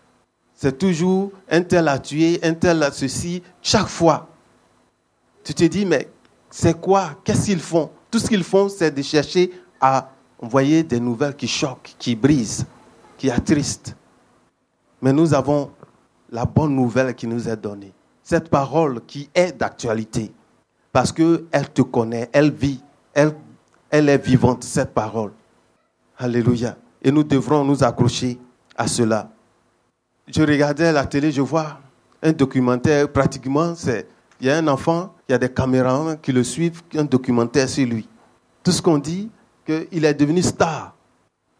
C'est 0.54 0.78
toujours 0.78 1.32
un 1.50 1.62
tel 1.62 1.88
a 1.88 1.98
tué, 1.98 2.38
un 2.42 2.54
tel 2.54 2.82
a 2.82 2.90
ceci, 2.92 3.42
chaque 3.60 3.88
fois. 3.88 4.28
Tu 5.42 5.52
te 5.52 5.64
dis, 5.64 5.84
mais 5.84 6.08
c'est 6.48 6.80
quoi? 6.80 7.10
Qu'est-ce 7.24 7.46
qu'ils 7.46 7.60
font? 7.60 7.90
Tout 8.10 8.18
ce 8.18 8.28
qu'ils 8.28 8.44
font, 8.44 8.68
c'est 8.68 8.92
de 8.92 9.02
chercher 9.02 9.50
à 9.80 10.10
envoyer 10.40 10.82
des 10.82 11.00
nouvelles 11.00 11.34
qui 11.34 11.48
choquent, 11.48 11.96
qui 11.98 12.14
brisent, 12.14 12.64
qui 13.18 13.30
attristent. 13.30 13.96
Mais 15.02 15.12
nous 15.12 15.34
avons 15.34 15.70
la 16.30 16.44
bonne 16.44 16.74
nouvelle 16.74 17.14
qui 17.14 17.26
nous 17.26 17.48
est 17.48 17.56
donnée. 17.56 17.92
Cette 18.22 18.48
parole 18.48 19.00
qui 19.06 19.28
est 19.34 19.52
d'actualité. 19.52 20.32
Parce 20.92 21.12
qu'elle 21.12 21.72
te 21.74 21.82
connaît, 21.82 22.30
elle 22.32 22.52
vit, 22.52 22.80
elle, 23.12 23.34
elle 23.90 24.08
est 24.08 24.24
vivante, 24.24 24.62
cette 24.64 24.94
parole. 24.94 25.32
Alléluia. 26.16 26.76
Et 27.02 27.10
nous 27.10 27.24
devrons 27.24 27.64
nous 27.64 27.82
accrocher 27.82 28.38
à 28.76 28.86
cela. 28.86 29.30
Je 30.26 30.42
regardais 30.42 30.92
la 30.92 31.04
télé, 31.04 31.30
je 31.30 31.42
vois 31.42 31.78
un 32.22 32.32
documentaire, 32.32 33.08
pratiquement, 33.10 33.74
c'est, 33.74 34.06
il 34.40 34.46
y 34.46 34.50
a 34.50 34.56
un 34.56 34.66
enfant, 34.68 35.14
il 35.28 35.32
y 35.32 35.34
a 35.34 35.38
des 35.38 35.50
caméras 35.50 36.16
qui 36.16 36.32
le 36.32 36.42
suivent, 36.42 36.80
un 36.94 37.04
documentaire 37.04 37.68
sur 37.68 37.86
lui. 37.86 38.08
Tout 38.62 38.72
ce 38.72 38.80
qu'on 38.80 38.96
dit, 38.96 39.30
qu'il 39.66 40.04
est 40.04 40.14
devenu 40.14 40.42
star. 40.42 40.94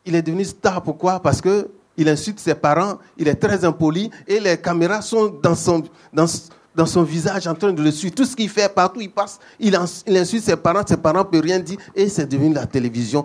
Il 0.06 0.14
est 0.14 0.22
devenu 0.22 0.44
star, 0.44 0.82
pourquoi? 0.82 1.20
Parce 1.20 1.42
qu'il 1.42 2.08
insulte 2.08 2.40
ses 2.40 2.54
parents, 2.54 2.98
il 3.18 3.28
est 3.28 3.34
très 3.34 3.64
impoli, 3.64 4.10
et 4.26 4.40
les 4.40 4.56
caméras 4.56 5.02
sont 5.02 5.38
dans 5.42 5.54
son, 5.54 5.82
dans, 6.12 6.26
dans 6.74 6.86
son 6.86 7.02
visage 7.02 7.46
en 7.46 7.54
train 7.54 7.72
de 7.72 7.82
le 7.82 7.90
suivre. 7.90 8.14
Tout 8.14 8.24
ce 8.24 8.34
qu'il 8.34 8.48
fait, 8.48 8.72
partout 8.72 9.02
il 9.02 9.10
passe, 9.10 9.38
il, 9.60 9.76
insulte 9.76 10.44
ses 10.44 10.56
parents, 10.56 10.82
ses 10.86 10.96
parents 10.96 11.18
ne 11.18 11.24
peuvent 11.24 11.42
rien 11.42 11.60
dire, 11.60 11.78
et 11.94 12.08
c'est 12.08 12.26
devenu 12.26 12.54
la 12.54 12.66
télévision, 12.66 13.24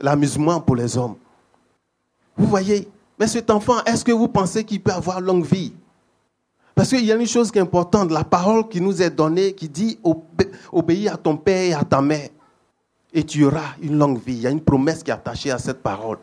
l'amusement 0.00 0.60
pour 0.60 0.76
les 0.76 0.96
hommes. 0.96 1.16
Vous 2.36 2.46
voyez 2.46 2.88
Mais 3.18 3.26
cet 3.26 3.50
enfant, 3.50 3.82
est-ce 3.84 4.04
que 4.04 4.12
vous 4.12 4.28
pensez 4.28 4.64
qu'il 4.64 4.82
peut 4.82 4.92
avoir 4.92 5.20
longue 5.20 5.44
vie? 5.44 5.72
Parce 6.74 6.88
qu'il 6.88 7.04
y 7.04 7.12
a 7.12 7.14
une 7.14 7.26
chose 7.26 7.52
qui 7.52 7.58
est 7.58 7.62
importante, 7.62 8.10
la 8.10 8.24
parole 8.24 8.68
qui 8.68 8.80
nous 8.80 9.00
est 9.00 9.10
donnée, 9.10 9.52
qui 9.52 9.68
dit 9.68 9.98
obéis 10.72 11.08
à 11.08 11.16
ton 11.16 11.36
père 11.36 11.62
et 11.62 11.74
à 11.74 11.84
ta 11.84 12.02
mère, 12.02 12.28
et 13.12 13.22
tu 13.22 13.44
auras 13.44 13.76
une 13.80 13.96
longue 13.96 14.18
vie. 14.18 14.34
Il 14.34 14.40
y 14.40 14.46
a 14.48 14.50
une 14.50 14.60
promesse 14.60 15.04
qui 15.04 15.10
est 15.12 15.14
attachée 15.14 15.52
à 15.52 15.58
cette 15.58 15.82
parole. 15.82 16.18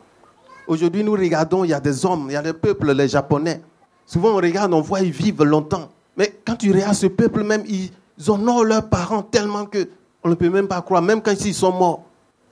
Aujourd'hui, 0.66 1.02
nous 1.02 1.12
regardons, 1.12 1.64
il 1.64 1.70
y 1.70 1.74
a 1.74 1.80
des 1.80 2.04
hommes, 2.04 2.26
il 2.28 2.34
y 2.34 2.36
a 2.36 2.42
des 2.42 2.52
peuples, 2.52 2.92
les 2.92 3.08
Japonais. 3.08 3.62
Souvent, 4.04 4.32
on 4.32 4.36
regarde, 4.36 4.74
on 4.74 4.82
voit, 4.82 5.00
ils 5.00 5.10
vivent 5.10 5.42
longtemps. 5.42 5.88
Mais 6.16 6.38
quand 6.44 6.56
tu 6.56 6.70
regardes 6.70 6.94
ce 6.94 7.06
peuple, 7.06 7.42
même, 7.42 7.64
ils 7.66 7.90
honorent 8.28 8.64
leurs 8.64 8.88
parents 8.88 9.22
tellement 9.22 9.64
que 9.64 9.88
on 10.22 10.28
ne 10.28 10.34
peut 10.34 10.50
même 10.50 10.68
pas 10.68 10.82
croire, 10.82 11.02
même 11.02 11.22
quand 11.22 11.32
ils 11.32 11.54
sont 11.54 11.72
morts. 11.72 12.04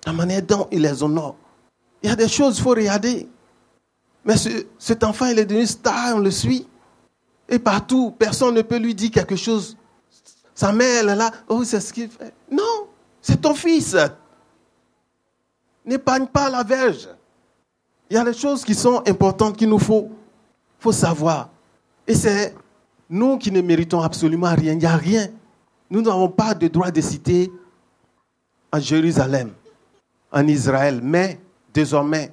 La 0.07 0.13
manière 0.13 0.43
dont 0.43 0.67
ils 0.73 0.81
les 0.81 1.03
honorent. 1.03 1.37
Il 2.03 2.09
y 2.09 2.13
a 2.13 2.17
des 2.17 2.29
choses 2.29 2.55
qu'il 2.55 2.65
faut 2.65 2.71
regarder. 2.71 3.29
Mais 4.25 4.35
cet 4.79 5.05
enfant, 5.05 5.27
il 5.27 5.39
est 5.39 5.45
devenu 5.45 5.67
star, 5.67 6.17
on 6.17 6.21
le 6.21 6.31
suit. 6.31 6.67
Et 7.49 7.59
partout, 7.59 8.15
personne 8.19 8.55
ne 8.55 8.63
peut 8.63 8.77
lui 8.77 8.95
dire 8.95 9.11
quelque 9.11 9.37
chose. 9.37 9.77
Sa 10.55 10.73
mère, 10.73 11.01
elle 11.03 11.09
est 11.09 11.17
là, 11.17 11.31
oh, 11.49 11.65
c'est 11.65 11.81
ce 11.81 11.93
qu'il 11.93 12.11
fait. 12.11 12.33
Non, 12.51 12.89
c'est 13.21 13.41
ton 13.41 13.55
fils. 13.55 13.97
N'épargne 15.85 16.27
pas 16.27 16.51
la 16.51 16.63
verge. 16.63 17.09
Il 18.11 18.15
y 18.15 18.17
a 18.17 18.25
des 18.25 18.35
choses 18.35 18.65
qui 18.65 18.75
sont 18.75 19.03
importantes 19.07 19.57
qu'il 19.57 19.69
nous 19.69 19.79
faut, 19.79 20.11
faut 20.79 20.93
savoir. 20.93 21.49
Et 22.07 22.15
c'est 22.15 22.55
nous 23.09 23.39
qui 23.39 23.51
ne 23.51 23.61
méritons 23.61 24.03
absolument 24.03 24.55
rien. 24.55 24.73
Il 24.73 24.79
n'y 24.79 24.87
a 24.87 24.97
rien. 24.97 25.29
Nous 25.89 26.03
n'avons 26.03 26.29
pas 26.29 26.55
de 26.55 26.69
droit 26.69 26.91
de 26.91 27.01
citer 27.01 27.51
en 28.73 28.79
Jérusalem, 28.79 29.53
en 30.31 30.47
Israël. 30.47 31.01
Mais 31.03 31.41
désormais, 31.73 32.33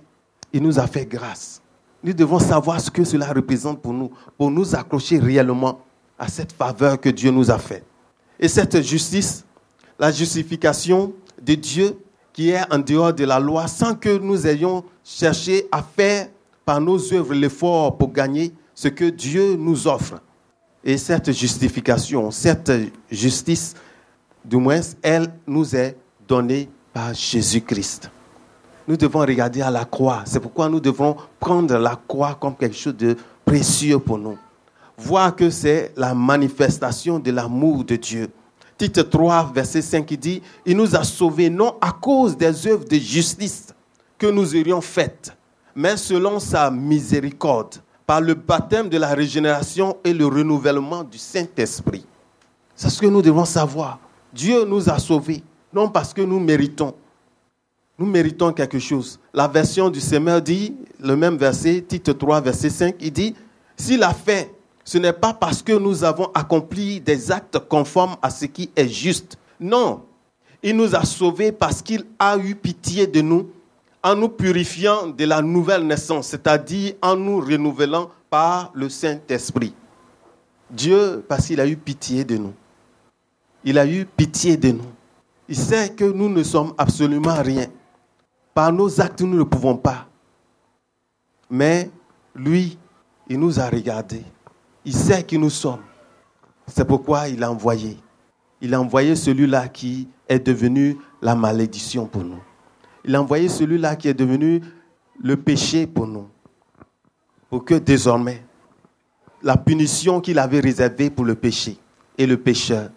il 0.52 0.62
nous 0.62 0.78
a 0.78 0.86
fait 0.86 1.06
grâce. 1.06 1.62
Nous 2.08 2.13
devons 2.13 2.39
savoir 2.39 2.80
ce 2.80 2.89
que 2.89 3.04
cela 3.04 3.34
représente 3.34 3.82
pour 3.82 3.91
nous, 3.91 4.10
pour 4.38 4.50
nous 4.50 4.74
accrocher 4.74 5.20
réellement 5.20 5.82
à 6.17 6.30
cette 6.30 6.54
faveur 6.54 6.98
que 7.02 7.10
Dieu 7.10 7.32
nous 7.32 7.52
a 7.52 7.60
faite. 7.60 7.84
Et 8.39 8.48
cette 8.48 8.82
justice, 8.82 9.43
la 10.00 10.10
justification 10.10 11.12
de 11.41 11.56
Dieu 11.56 11.98
qui 12.32 12.52
est 12.52 12.62
en 12.74 12.80
dehors 12.80 13.12
de 13.12 13.26
la 13.26 13.41
loi, 13.41 13.67
sans 13.67 13.93
que 13.93 14.17
nous 14.20 14.48
ayons 14.48 14.86
cherché 15.04 15.67
à 15.70 15.84
faire 15.84 16.30
par 16.63 16.80
nos 16.80 16.98
œuvres 17.13 17.34
l'effort 17.34 17.98
pour 17.98 18.13
gagner 18.13 18.54
ce 18.74 18.88
que 18.88 19.10
Dieu 19.10 19.58
nous 19.58 19.86
offre. 19.86 20.22
Et 20.86 20.98
cette 20.98 21.34
justification, 21.34 22.32
cette 22.32 22.72
justice, 23.12 23.76
du 24.46 24.56
moins, 24.56 24.80
elle 25.02 25.28
nous 25.46 25.76
est 25.76 25.98
donnée 26.26 26.70
par 26.93 27.13
Jésus-Christ 27.13 28.12
nous 28.88 28.97
devons 28.97 29.19
regarder 29.19 29.62
à 29.62 29.69
la 29.69 29.86
croix. 29.86 30.23
C'est 30.26 30.39
pourquoi 30.39 30.69
nous 30.69 30.80
devons 30.80 31.15
prendre 31.39 31.78
la 31.78 32.00
croix 32.08 32.38
comme 32.39 32.56
quelque 32.56 32.76
chose 32.76 32.95
de 32.95 33.17
précieux 33.43 34.00
pour 34.00 34.17
nous. 34.17 34.38
Voir 34.97 35.36
que 35.36 35.50
c'est 35.50 35.93
la 35.95 36.13
manifestation 36.13 37.19
de 37.19 37.32
l'amour 37.32 37.84
de 37.84 37.95
Dieu. 37.97 38.30
Titre 38.78 39.02
3, 39.02 39.52
verset 39.54 39.82
5, 39.82 40.10
il 40.12 40.17
dit, 40.17 40.41
il 40.65 40.78
nous 40.78 40.95
a 40.95 41.04
sauvés 41.04 41.50
non 41.50 41.76
à 41.82 41.91
cause 41.91 42.38
des 42.38 42.67
œuvres 42.67 42.86
de 42.86 42.95
justice 42.95 43.67
que 44.17 44.28
nous 44.28 44.56
aurions 44.56 44.82
faites, 44.82 45.36
mais 45.76 45.97
selon 45.97 46.39
sa 46.39 46.71
miséricorde, 46.71 47.76
par 48.06 48.21
le 48.21 48.36
baptême 48.36 48.88
de 48.88 48.97
la 48.97 49.10
régénération 49.10 49.97
et 50.04 50.13
le 50.13 50.26
renouvellement 50.26 51.04
du 51.04 51.17
Saint-Esprit. 51.17 52.06
C'est 52.76 52.89
ce 52.89 53.02
que 53.02 53.08
nous 53.08 53.21
devons 53.21 53.45
savoir. 53.45 54.00
Dieu 54.32 54.63
nous 54.65 54.89
a 54.89 54.97
sauvés, 54.97 55.43
non 55.73 55.89
parce 55.89 56.13
que 56.13 56.21
nous 56.21 56.39
méritons, 56.39 56.93
nous 57.97 58.05
méritons 58.05 58.53
quelque 58.53 58.79
chose. 58.79 59.19
La 59.33 59.47
version 59.47 59.89
du 59.89 59.99
Semeur 59.99 60.41
dit, 60.41 60.75
le 60.99 61.15
même 61.15 61.38
verset, 61.38 61.83
titre 61.88 62.13
3, 62.13 62.41
verset 62.41 62.69
5, 62.69 62.95
il 62.99 63.12
dit, 63.12 63.36
s'il 63.75 64.03
a 64.03 64.13
fait, 64.13 64.53
ce 64.83 64.97
n'est 64.97 65.13
pas 65.13 65.33
parce 65.33 65.62
que 65.62 65.73
nous 65.73 66.03
avons 66.03 66.29
accompli 66.33 67.01
des 67.01 67.31
actes 67.31 67.60
conformes 67.60 68.15
à 68.21 68.29
ce 68.29 68.45
qui 68.45 68.69
est 68.75 68.88
juste. 68.88 69.38
Non, 69.60 70.03
il 70.63 70.75
nous 70.75 70.95
a 70.95 71.03
sauvés 71.03 71.51
parce 71.51 71.81
qu'il 71.81 72.05
a 72.19 72.38
eu 72.38 72.55
pitié 72.55 73.07
de 73.07 73.21
nous 73.21 73.49
en 74.03 74.15
nous 74.15 74.29
purifiant 74.29 75.07
de 75.07 75.25
la 75.25 75.41
nouvelle 75.41 75.86
naissance, 75.86 76.27
c'est-à-dire 76.27 76.93
en 77.01 77.15
nous 77.15 77.39
renouvelant 77.39 78.10
par 78.29 78.71
le 78.73 78.89
Saint-Esprit. 78.89 79.73
Dieu, 80.69 81.25
parce 81.27 81.47
qu'il 81.47 81.60
a 81.60 81.67
eu 81.67 81.75
pitié 81.75 82.23
de 82.23 82.38
nous. 82.38 82.53
Il 83.63 83.77
a 83.77 83.86
eu 83.86 84.05
pitié 84.05 84.55
de 84.55 84.71
nous. 84.71 84.86
Il 85.49 85.55
sait 85.55 85.89
que 85.89 86.05
nous 86.05 86.29
ne 86.29 86.43
sommes 86.43 86.73
absolument 86.77 87.41
rien. 87.41 87.67
Par 88.58 88.74
nos 88.74 89.00
actes, 89.00 89.22
nous 89.22 89.38
ne 89.38 89.43
pouvons 89.43 89.78
pas. 89.78 90.08
Mais 91.48 91.91
lui, 92.34 92.76
il 93.28 93.39
nous 93.39 93.60
a 93.60 93.70
regardés. 93.70 94.24
Il 94.84 94.96
sait 94.96 95.24
qui 95.24 95.38
nous 95.38 95.52
sommes. 95.52 95.84
C'est 96.65 96.84
pourquoi 96.84 97.28
il 97.28 97.43
a 97.43 97.52
envoyé. 97.52 98.00
Il 98.60 98.74
a 98.74 98.82
envoyé 98.82 99.15
celui-là 99.15 99.67
qui 99.67 100.08
est 100.28 100.39
devenu 100.39 100.98
la 101.22 101.36
malédiction 101.36 102.08
pour 102.08 102.24
nous. 102.24 102.41
Il 103.06 103.15
a 103.15 103.22
envoyé 103.22 103.48
celui-là 103.48 103.96
qui 103.96 104.08
est 104.08 104.15
devenu 104.15 104.63
le 105.22 105.38
péché 105.38 105.86
pour 105.86 106.08
nous. 106.08 106.28
Pour 107.52 107.63
que 107.63 107.76
désormais, 107.76 108.43
la 109.43 109.56
punition 109.56 110.20
qu'il 110.20 110.39
avait 110.39 110.62
réservée 110.62 111.12
pour 111.12 111.26
le 111.26 111.36
péché 111.36 111.78
et 112.17 112.26
le 112.26 112.38
pécheur 112.38 112.89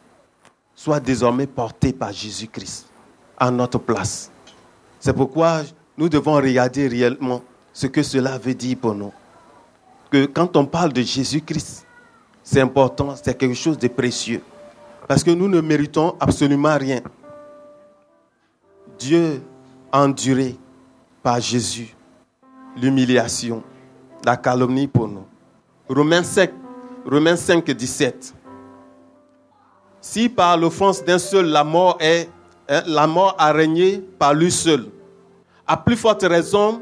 soit 0.74 1.00
désormais 1.00 1.46
portée 1.46 1.92
par 1.92 2.14
Jésus-Christ 2.14 2.88
à 3.36 3.50
notre 3.50 3.78
place. 3.78 4.32
C'est 5.00 5.14
pourquoi 5.14 5.62
nous 5.96 6.08
devons 6.08 6.34
regarder 6.34 6.86
réellement 6.86 7.42
ce 7.72 7.86
que 7.86 8.02
cela 8.02 8.38
veut 8.38 8.54
dire 8.54 8.76
pour 8.76 8.94
nous. 8.94 9.12
Que 10.10 10.26
quand 10.26 10.56
on 10.56 10.66
parle 10.66 10.92
de 10.92 11.02
Jésus-Christ, 11.02 11.86
c'est 12.42 12.60
important, 12.60 13.14
c'est 13.16 13.36
quelque 13.36 13.54
chose 13.54 13.78
de 13.78 13.88
précieux. 13.88 14.42
Parce 15.08 15.24
que 15.24 15.30
nous 15.30 15.48
ne 15.48 15.60
méritons 15.60 16.14
absolument 16.20 16.76
rien. 16.76 17.00
Dieu 18.98 19.42
a 19.90 20.02
enduré 20.02 20.56
par 21.22 21.40
Jésus 21.40 21.94
l'humiliation, 22.76 23.62
la 24.24 24.36
calomnie 24.36 24.86
pour 24.86 25.08
nous. 25.08 25.24
Romains 25.88 26.22
5, 26.22 26.50
Romains 27.06 27.36
5 27.36 27.70
17. 27.70 28.34
Si 30.00 30.28
par 30.28 30.56
l'offense 30.56 31.04
d'un 31.04 31.18
seul 31.18 31.46
la 31.46 31.64
mort, 31.64 31.96
est, 32.00 32.28
hein, 32.70 32.82
la 32.86 33.06
mort 33.06 33.34
a 33.38 33.52
régné 33.52 34.02
par 34.18 34.32
lui 34.32 34.50
seul, 34.50 34.86
à 35.66 35.76
plus 35.76 35.96
forte 35.96 36.22
raison 36.22 36.80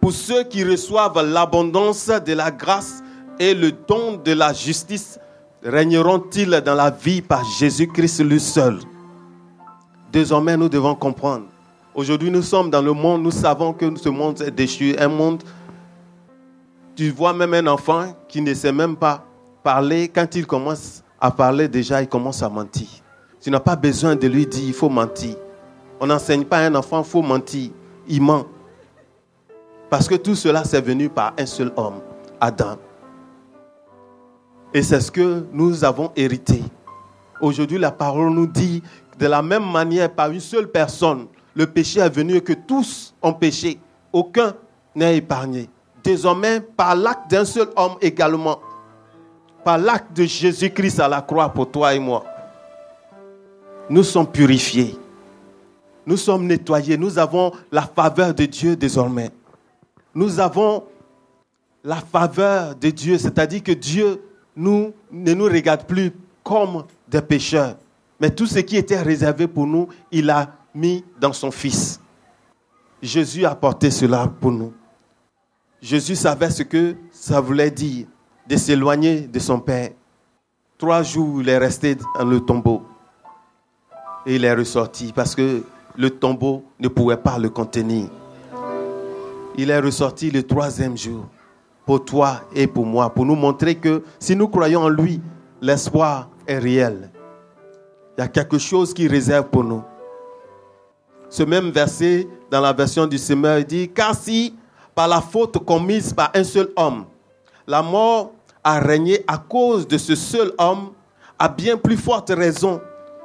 pour 0.00 0.12
ceux 0.12 0.44
qui 0.44 0.64
reçoivent 0.64 1.24
l'abondance 1.24 2.08
de 2.08 2.32
la 2.32 2.50
grâce 2.50 3.02
et 3.38 3.54
le 3.54 3.72
don 3.72 4.20
de 4.22 4.32
la 4.32 4.52
justice, 4.52 5.18
régneront-ils 5.62 6.60
dans 6.64 6.74
la 6.74 6.90
vie 6.90 7.22
par 7.22 7.44
Jésus-Christ 7.44 8.22
lui 8.24 8.40
seul? 8.40 8.78
Désormais, 10.12 10.56
nous 10.56 10.68
devons 10.68 10.94
comprendre. 10.94 11.44
Aujourd'hui, 11.94 12.30
nous 12.30 12.42
sommes 12.42 12.70
dans 12.70 12.82
le 12.82 12.92
monde, 12.92 13.22
nous 13.22 13.30
savons 13.30 13.72
que 13.72 13.96
ce 13.96 14.08
monde 14.08 14.42
est 14.42 14.50
déchu, 14.50 14.94
un 14.98 15.08
monde 15.08 15.42
tu 17.00 17.08
vois 17.08 17.32
même 17.32 17.54
un 17.54 17.66
enfant 17.66 18.14
qui 18.28 18.42
ne 18.42 18.52
sait 18.52 18.72
même 18.72 18.94
pas 18.94 19.24
parler, 19.62 20.08
quand 20.08 20.34
il 20.34 20.46
commence 20.46 21.02
à 21.18 21.30
parler 21.30 21.66
déjà, 21.66 22.02
il 22.02 22.08
commence 22.08 22.42
à 22.42 22.48
mentir. 22.50 22.88
Tu 23.40 23.50
n'as 23.50 23.60
pas 23.60 23.76
besoin 23.76 24.16
de 24.16 24.26
lui 24.26 24.46
dire, 24.46 24.64
il 24.66 24.74
faut 24.74 24.88
mentir. 24.88 25.36
On 26.00 26.06
n'enseigne 26.06 26.44
pas 26.44 26.58
à 26.58 26.62
un 26.62 26.74
enfant, 26.74 27.00
il 27.00 27.08
faut 27.08 27.22
mentir. 27.22 27.70
Il 28.08 28.22
ment. 28.22 28.46
Parce 29.88 30.08
que 30.08 30.14
tout 30.14 30.34
cela, 30.34 30.64
c'est 30.64 30.80
venu 30.80 31.08
par 31.08 31.32
un 31.38 31.46
seul 31.46 31.72
homme, 31.76 32.00
Adam. 32.40 32.76
Et 34.72 34.82
c'est 34.82 35.00
ce 35.00 35.10
que 35.10 35.44
nous 35.52 35.84
avons 35.84 36.12
hérité. 36.14 36.62
Aujourd'hui, 37.40 37.78
la 37.78 37.90
parole 37.90 38.30
nous 38.30 38.46
dit, 38.46 38.82
de 39.18 39.26
la 39.26 39.42
même 39.42 39.68
manière, 39.70 40.10
par 40.12 40.30
une 40.30 40.40
seule 40.40 40.70
personne, 40.70 41.26
le 41.54 41.66
péché 41.66 42.00
est 42.00 42.08
venu 42.08 42.36
et 42.36 42.40
que 42.40 42.52
tous 42.52 43.14
ont 43.22 43.32
péché. 43.32 43.80
Aucun 44.12 44.54
n'est 44.94 45.16
épargné 45.16 45.68
désormais 46.02 46.60
par 46.60 46.94
l'acte 46.94 47.30
d'un 47.30 47.44
seul 47.44 47.68
homme 47.76 47.96
également, 48.00 48.58
par 49.64 49.78
l'acte 49.78 50.16
de 50.16 50.24
Jésus-Christ 50.24 51.00
à 51.00 51.08
la 51.08 51.20
croix 51.20 51.48
pour 51.48 51.70
toi 51.70 51.94
et 51.94 51.98
moi, 51.98 52.24
nous 53.90 54.04
sommes 54.04 54.30
purifiés, 54.30 54.96
nous 56.06 56.16
sommes 56.16 56.46
nettoyés, 56.46 56.96
nous 56.96 57.18
avons 57.18 57.52
la 57.72 57.82
faveur 57.82 58.32
de 58.32 58.46
Dieu 58.46 58.76
désormais. 58.76 59.30
Nous 60.14 60.38
avons 60.38 60.84
la 61.82 61.96
faveur 61.96 62.76
de 62.76 62.88
Dieu, 62.90 63.18
c'est-à-dire 63.18 63.62
que 63.62 63.72
Dieu 63.72 64.22
ne 64.56 65.34
nous 65.34 65.44
regarde 65.44 65.86
plus 65.86 66.12
comme 66.44 66.84
des 67.08 67.20
pécheurs, 67.20 67.76
mais 68.20 68.30
tout 68.30 68.46
ce 68.46 68.60
qui 68.60 68.76
était 68.76 69.00
réservé 69.00 69.48
pour 69.48 69.66
nous, 69.66 69.88
il 70.12 70.30
a 70.30 70.50
mis 70.74 71.04
dans 71.20 71.32
son 71.32 71.50
Fils. 71.50 72.00
Jésus 73.02 73.44
a 73.44 73.54
porté 73.54 73.90
cela 73.90 74.30
pour 74.40 74.52
nous. 74.52 74.72
Jésus 75.82 76.14
savait 76.14 76.50
ce 76.50 76.62
que 76.62 76.94
ça 77.10 77.40
voulait 77.40 77.70
dire 77.70 78.06
de 78.46 78.56
s'éloigner 78.56 79.22
de 79.22 79.38
son 79.38 79.58
Père. 79.58 79.90
Trois 80.78 81.02
jours, 81.02 81.40
il 81.40 81.48
est 81.48 81.58
resté 81.58 81.96
dans 82.18 82.24
le 82.24 82.40
tombeau. 82.40 82.82
Et 84.26 84.36
il 84.36 84.44
est 84.44 84.54
ressorti 84.54 85.12
parce 85.14 85.34
que 85.34 85.62
le 85.96 86.10
tombeau 86.10 86.64
ne 86.78 86.88
pouvait 86.88 87.16
pas 87.16 87.38
le 87.38 87.48
contenir. 87.48 88.08
Il 89.56 89.70
est 89.70 89.80
ressorti 89.80 90.30
le 90.30 90.42
troisième 90.42 90.96
jour 90.96 91.26
pour 91.84 92.04
toi 92.04 92.42
et 92.54 92.66
pour 92.66 92.86
moi, 92.86 93.10
pour 93.10 93.26
nous 93.26 93.34
montrer 93.34 93.74
que 93.74 94.02
si 94.18 94.36
nous 94.36 94.48
croyons 94.48 94.82
en 94.82 94.88
lui, 94.88 95.20
l'espoir 95.60 96.28
est 96.46 96.58
réel. 96.58 97.10
Il 98.16 98.20
y 98.20 98.24
a 98.24 98.28
quelque 98.28 98.58
chose 98.58 98.94
qui 98.94 99.08
réserve 99.08 99.48
pour 99.48 99.64
nous. 99.64 99.82
Ce 101.28 101.42
même 101.42 101.70
verset 101.70 102.28
dans 102.50 102.60
la 102.60 102.72
version 102.72 103.06
du 103.06 103.18
Semeur 103.18 103.64
dit, 103.64 103.88
car 103.88 104.14
si 104.14 104.54
par 104.94 105.08
la 105.08 105.20
faute 105.20 105.64
commise 105.64 106.12
par 106.12 106.30
un 106.34 106.44
seul 106.44 106.68
homme. 106.76 107.06
La 107.66 107.82
mort 107.82 108.32
a 108.62 108.80
régné 108.80 109.24
à 109.26 109.38
cause 109.38 109.86
de 109.86 109.96
ce 109.96 110.14
seul 110.14 110.52
homme, 110.58 110.90
à 111.38 111.48
bien 111.48 111.76
plus 111.76 111.96
forte 111.96 112.30
raison. 112.30 112.80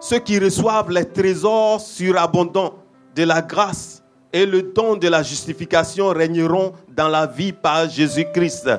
Ceux 0.08 0.20
qui 0.20 0.38
reçoivent 0.38 0.92
les 0.92 1.04
trésors 1.04 1.82
surabondants 1.82 2.76
de 3.16 3.24
la 3.24 3.42
grâce 3.42 4.04
et 4.32 4.46
le 4.46 4.62
don 4.62 4.96
de 4.96 5.08
la 5.08 5.24
justification 5.24 6.10
régneront 6.10 6.74
dans 6.96 7.08
la 7.08 7.26
vie 7.26 7.52
par 7.52 7.90
Jésus-Christ. 7.90 8.70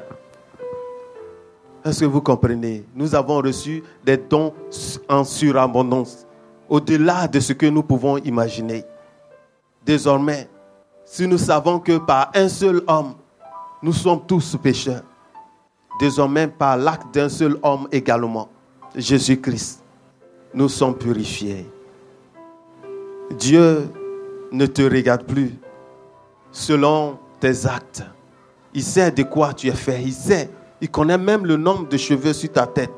Est-ce 1.85 1.99
que 1.99 2.05
vous 2.05 2.21
comprenez? 2.21 2.85
Nous 2.95 3.13
avons 3.13 3.39
reçu 3.39 3.83
des 4.05 4.17
dons 4.17 4.55
en 5.09 5.25
surabondance, 5.25 6.29
au-delà 6.69 7.27
de 7.27 7.41
ce 7.41 7.55
que 7.55 7.67
nous 7.67 7.83
pouvons 7.83 8.19
imaginer. 8.19 8.85
Désormais, 9.85 10.49
si 11.05 11.27
nous 11.27 11.39
savons 11.39 11.81
que 11.81 11.99
par 11.99 12.31
un 12.37 12.49
seul 12.49 12.83
homme, 12.87 13.15
nous 13.83 13.93
sommes 13.93 14.25
tous 14.29 14.57
pécheurs, 14.63 15.03
désormais 15.99 16.47
par 16.47 16.77
l'acte 16.77 17.13
d'un 17.13 17.29
seul 17.29 17.59
homme 17.65 17.89
également, 17.91 18.49
Jésus-Christ, 18.95 19.83
nous 20.57 20.71
sommes 20.71 20.97
purifiés. 20.97 21.67
Dieu 23.31 23.91
ne 24.51 24.65
te 24.65 24.81
regarde 24.81 25.25
plus 25.25 25.53
selon 26.51 27.19
tes 27.39 27.67
actes. 27.67 28.03
Il 28.73 28.83
sait 28.83 29.11
de 29.11 29.23
quoi 29.23 29.53
tu 29.53 29.69
es 29.69 29.73
fait. 29.73 30.03
Il 30.03 30.15
sait. 30.15 30.51
Il 30.81 30.91
connaît 30.91 31.19
même 31.19 31.45
le 31.45 31.57
nombre 31.57 31.87
de 31.87 31.97
cheveux 31.99 32.33
sur 32.33 32.51
ta 32.51 32.67
tête. 32.67 32.91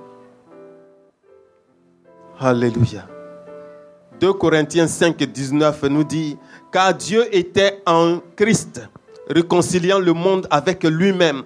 Alléluia. 2.39 3.09
2 4.21 4.33
Corinthiens 4.35 4.87
5, 4.87 5.17
19 5.17 5.83
nous 5.85 6.05
dit, 6.05 6.39
car 6.71 6.95
Dieu 6.95 7.25
était 7.35 7.83
en 7.87 8.21
Christ, 8.37 8.89
réconciliant 9.29 9.99
le 9.99 10.13
monde 10.13 10.47
avec 10.51 10.85
lui-même, 10.85 11.43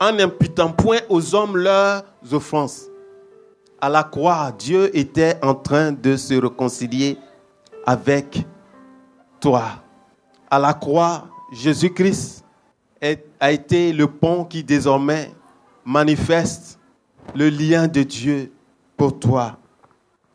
en 0.00 0.12
n'imputant 0.12 0.72
point 0.72 0.98
aux 1.08 1.34
hommes 1.34 1.56
leurs 1.56 2.02
offenses. 2.32 2.88
À 3.80 3.88
la 3.88 4.02
croix, 4.02 4.52
Dieu 4.58 4.96
était 4.96 5.38
en 5.42 5.54
train 5.54 5.92
de 5.92 6.16
se 6.16 6.34
réconcilier 6.34 7.16
avec 7.86 8.44
toi. 9.40 9.64
À 10.50 10.58
la 10.58 10.74
croix, 10.74 11.26
Jésus-Christ 11.52 12.44
a 13.40 13.52
été 13.52 13.92
le 13.92 14.08
pont 14.08 14.44
qui 14.44 14.64
désormais 14.64 15.32
manifeste 15.84 16.78
le 17.34 17.48
lien 17.48 17.86
de 17.86 18.02
Dieu 18.02 18.52
pour 18.96 19.18
toi. 19.18 19.56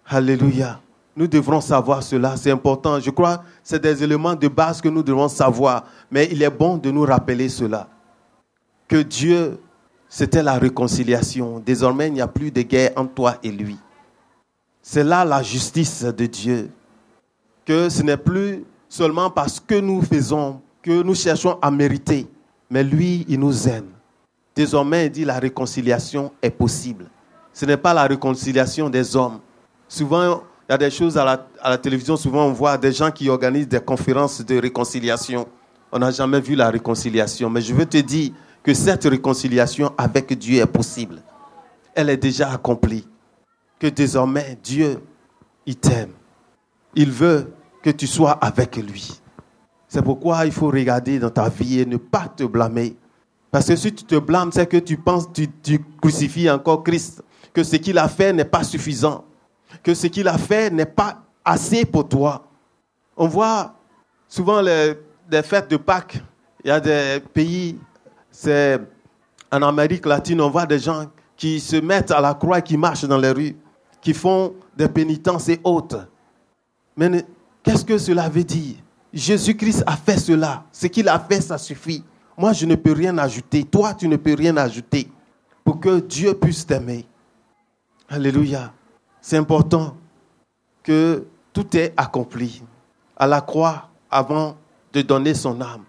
Alléluia. 0.08 0.80
Nous 1.16 1.28
devrons 1.28 1.62
savoir 1.62 2.02
cela, 2.02 2.36
c'est 2.38 2.50
important. 2.50 3.00
Je 3.00 3.12
crois 3.12 3.38
que 3.38 3.44
c'est 3.62 3.82
des 3.82 4.04
éléments 4.04 4.34
de 4.34 4.48
base 4.48 4.82
que 4.82 4.90
nous 4.90 5.04
devons 5.04 5.28
savoir, 5.28 5.86
mais 6.10 6.28
il 6.32 6.42
est 6.42 6.50
bon 6.50 6.78
de 6.78 6.90
nous 6.90 7.04
rappeler 7.04 7.50
cela. 7.50 7.88
Que 8.88 9.02
Dieu, 9.04 9.60
c'était 10.16 10.44
la 10.44 10.60
réconciliation. 10.60 11.60
Désormais, 11.66 12.06
il 12.10 12.14
n'y 12.14 12.22
a 12.22 12.28
plus 12.28 12.52
de 12.52 12.62
guerre 12.62 12.92
entre 12.96 13.16
toi 13.16 13.38
et 13.42 13.50
lui. 13.50 13.80
C'est 14.80 15.04
là 15.04 15.26
la 15.26 15.42
justice 15.42 16.04
de 16.04 16.28
Dieu. 16.28 16.70
Que 17.66 17.90
ce 17.90 18.04
n'est 18.04 18.18
plus 18.18 18.64
seulement 18.88 19.32
parce 19.32 19.60
que 19.60 19.74
nous 19.74 20.04
faisons, 20.04 20.62
que 20.84 21.02
nous 21.02 21.16
cherchons 21.16 21.58
à 21.64 21.72
mériter, 21.72 22.28
mais 22.70 22.84
lui, 22.84 23.26
il 23.28 23.40
nous 23.40 23.68
aime. 23.68 23.88
Désormais, 24.56 25.08
il 25.08 25.12
dit 25.12 25.26
la 25.26 25.40
réconciliation 25.40 26.32
est 26.44 26.52
possible. 26.52 27.08
Ce 27.52 27.66
n'est 27.66 27.78
pas 27.78 27.96
la 27.96 28.04
réconciliation 28.04 28.92
des 28.92 29.16
hommes. 29.16 29.40
Souvent, 29.88 30.44
il 30.70 30.74
y 30.74 30.76
a 30.76 30.78
des 30.78 30.92
choses 30.92 31.18
à 31.18 31.26
la, 31.64 31.78
télévision, 31.80 32.18
souvent 32.18 32.46
on 32.46 32.54
voit 32.54 32.78
des 32.78 32.92
gens 32.92 33.10
qui 33.10 33.30
organisent 33.30 33.68
des 33.68 33.80
conférences 33.80 34.46
de 34.46 34.62
réconciliation. 34.62 35.48
On 35.92 35.98
n'a 35.98 36.12
jamais 36.12 36.40
vu 36.40 36.54
la 36.54 36.70
réconciliation. 36.70 37.50
Mais 37.50 37.62
je 37.62 37.74
veux 37.74 37.88
te 37.88 37.98
dire 37.98 38.32
que 38.64 38.74
cette 38.74 39.04
réconciliation 39.04 39.94
avec 39.98 40.38
Dieu 40.38 40.62
est 40.62 40.66
possible. 40.66 41.22
Elle 41.94 42.10
est 42.10 42.18
déjà 42.18 42.52
accomplie. 42.52 43.08
Que 43.80 43.88
désormais, 43.88 44.58
Dieu, 44.64 45.00
il 45.66 45.76
t'aime. 45.76 46.14
Il 46.96 47.12
veut 47.12 47.54
que 47.82 47.90
tu 47.90 48.08
sois 48.08 48.32
avec 48.32 48.78
lui. 48.78 49.20
C'est 49.88 50.02
pourquoi 50.02 50.46
il 50.46 50.52
faut 50.52 50.70
regarder 50.70 51.20
dans 51.20 51.30
ta 51.30 51.50
vie 51.50 51.82
et 51.82 51.86
ne 51.86 51.98
pas 51.98 52.28
te 52.28 52.44
blâmer. 52.44 52.96
Parce 53.52 53.68
que 53.68 53.76
si 53.76 53.94
tu 53.94 54.06
te 54.06 54.16
blâmes, 54.16 54.52
c'est 54.52 54.66
que 54.66 54.78
tu 54.78 54.98
penses, 54.98 55.32
tu, 55.32 55.48
tu 55.62 55.84
crucifies 56.02 56.50
encore 56.50 56.84
Christ, 56.84 57.22
que 57.54 57.64
ce 57.64 57.76
qu'il 57.76 57.98
a 57.98 58.08
fait 58.08 58.34
n'est 58.34 58.46
pas 58.46 58.64
suffisant 58.64 59.26
que 59.82 59.94
ce 59.94 60.08
qu'il 60.08 60.28
a 60.28 60.38
fait 60.38 60.70
n'est 60.70 60.86
pas 60.86 61.24
assez 61.44 61.86
pour 61.86 62.08
toi. 62.08 62.46
On 63.16 63.28
voit 63.28 63.76
souvent 64.28 64.62
les, 64.62 64.96
fêtes 65.44 65.70
de 65.70 65.78
Pâques. 65.78 66.22
Il 66.64 66.68
y 66.68 66.72
a 66.72 66.80
des 66.80 67.20
pays, 67.34 67.78
c'est 68.34 68.82
en 69.52 69.62
Amérique 69.62 70.08
latine, 70.08 70.42
on 70.42 70.50
voit 70.50 70.66
des 70.66 70.80
gens 70.80 71.06
qui 71.38 71.60
se 71.60 71.76
mettent 71.76 72.12
à 72.12 72.20
la 72.20 72.34
croix 72.34 72.60
et 72.60 72.62
qui 72.64 72.76
marchent 72.76 73.06
dans 73.06 73.20
les 73.20 73.30
rues, 73.30 73.56
qui 74.02 74.14
font 74.14 74.56
des 74.76 74.90
pénitences 74.90 75.48
et 75.50 75.62
autres. 75.64 76.08
Mais 76.98 77.24
qu'est-ce 77.62 77.86
que 77.86 77.98
cela 77.98 78.28
veut 78.28 78.44
dire? 78.44 78.78
Jésus-Christ 79.14 79.84
a 79.86 79.96
fait 79.96 80.18
cela. 80.18 80.66
Ce 80.72 80.88
qu'il 80.88 81.08
a 81.08 81.20
fait, 81.20 81.42
ça 81.42 81.60
suffit. 81.60 82.04
Moi, 82.36 82.54
je 82.54 82.66
ne 82.66 82.74
peux 82.74 82.92
rien 82.92 83.16
ajouter. 83.20 83.64
Toi, 83.64 83.94
tu 83.94 84.08
ne 84.08 84.16
peux 84.16 84.34
rien 84.34 84.58
ajouter 84.58 85.08
pour 85.64 85.80
que 85.80 86.00
Dieu 86.00 86.34
puisse 86.34 86.66
t'aimer. 86.66 87.06
Alléluia. 88.10 88.74
C'est 89.22 89.38
important 89.38 89.96
que 90.82 91.28
tout 91.54 91.78
est 91.78 91.94
accompli 91.96 92.64
à 93.16 93.28
la 93.28 93.42
croix 93.42 93.90
avant 94.10 94.58
de 94.92 95.04
donner 95.04 95.36
son 95.36 95.62
âme. 95.62 95.84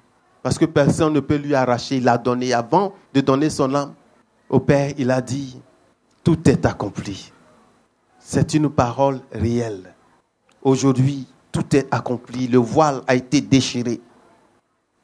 Parce 0.45 0.59
que 0.59 0.67
personne 0.67 1.15
ne 1.15 1.21
peut 1.21 1.37
lui 1.37 1.55
arracher. 1.55 1.97
Il 1.97 2.07
a 2.07 2.19
donné 2.19 2.53
avant 2.53 2.93
de 3.15 3.23
donner 3.23 3.49
son 3.49 3.75
âme 3.75 3.95
au 4.51 4.61
Père. 4.61 4.93
Il 4.99 5.11
a 5.11 5.23
dit, 5.23 5.59
tout 6.23 6.47
est 6.47 6.67
accompli. 6.67 7.33
C'est 8.19 8.53
une 8.53 8.69
parole 8.69 9.21
réelle. 9.33 9.95
Aujourd'hui, 10.61 11.27
tout 11.51 11.75
est 11.75 11.87
accompli. 11.91 12.47
Le 12.47 12.59
voile 12.59 13.01
a 13.07 13.15
été 13.15 13.41
déchiré 13.41 14.03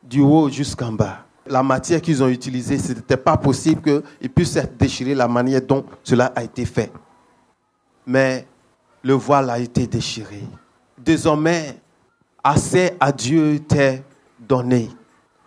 du 0.03 0.20
haut 0.20 0.50
jusqu'en 0.50 0.92
bas. 0.92 1.24
La 1.46 1.62
matière 1.62 2.03
qu'ils 2.03 2.22
ont 2.22 2.29
utilisée, 2.29 2.76
ce 2.76 2.92
n'était 2.92 3.16
pas 3.16 3.38
possible 3.38 3.81
qu'ils 3.81 4.31
puissent 4.31 4.57
être 4.57 4.76
déchirés 4.76 5.14
la 5.14 5.26
manière 5.26 5.62
dont 5.62 5.87
cela 6.05 6.26
a 6.37 6.44
été 6.44 6.66
fait. 6.66 6.92
Mais 8.07 8.46
le 9.03 9.14
voile 9.14 9.48
a 9.48 9.59
été 9.59 9.87
déchiré. 9.87 10.42
Désormais, 10.98 11.81
assez 12.44 12.92
à 13.00 13.11
Dieu 13.11 13.59
t'est 13.61 14.05
donné. 14.38 14.90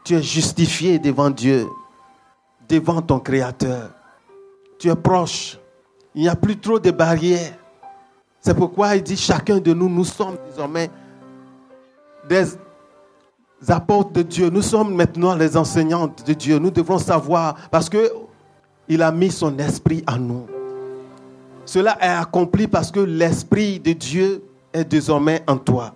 Tu 0.04 0.16
es 0.16 0.22
justifié 0.22 1.00
devant 1.00 1.30
Dieu, 1.30 1.68
devant 2.68 3.02
ton 3.02 3.20
Créateur. 3.20 3.92
Tu 4.78 4.90
es 4.90 4.96
proche. 4.96 5.58
Il 6.14 6.24
n'y 6.24 6.30
a 6.30 6.36
plus 6.36 6.58
trop 6.58 6.80
de 6.80 6.92
barrières. 6.92 7.58
C'est 8.42 8.54
pourquoi 8.54 8.96
il 8.96 9.04
dit 9.04 9.16
chacun 9.16 9.60
de 9.60 9.74
nous, 9.74 9.88
nous 9.88 10.04
sommes 10.04 10.36
désormais 10.50 10.90
des 12.28 12.46
apôtres 13.70 14.12
de 14.12 14.22
Dieu. 14.22 14.50
Nous 14.50 14.62
sommes 14.62 14.94
maintenant 14.94 15.36
les 15.36 15.56
enseignants 15.56 16.14
de 16.26 16.34
Dieu. 16.34 16.60
Nous 16.60 16.72
devons 16.72 17.00
savoir 17.00 17.56
parce 17.72 17.90
que 17.90 18.12
il 18.90 19.02
a 19.02 19.12
mis 19.12 19.32
son 19.32 19.58
esprit 19.60 20.04
en 20.08 20.18
nous. 20.18 20.46
Cela 21.66 21.98
est 22.02 22.10
accompli 22.10 22.68
parce 22.68 22.92
que 22.92 23.00
l'esprit 23.00 23.80
de 23.80 23.94
Dieu 23.94 24.44
est 24.74 24.84
désormais 24.84 25.42
en 25.48 25.58
toi. 25.58 25.96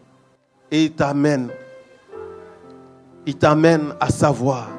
Et 0.71 0.85
il 0.85 0.91
t'amène 0.93 1.49
il 3.27 3.35
t'amène 3.35 3.93
à 3.99 4.09
savoir 4.09 4.69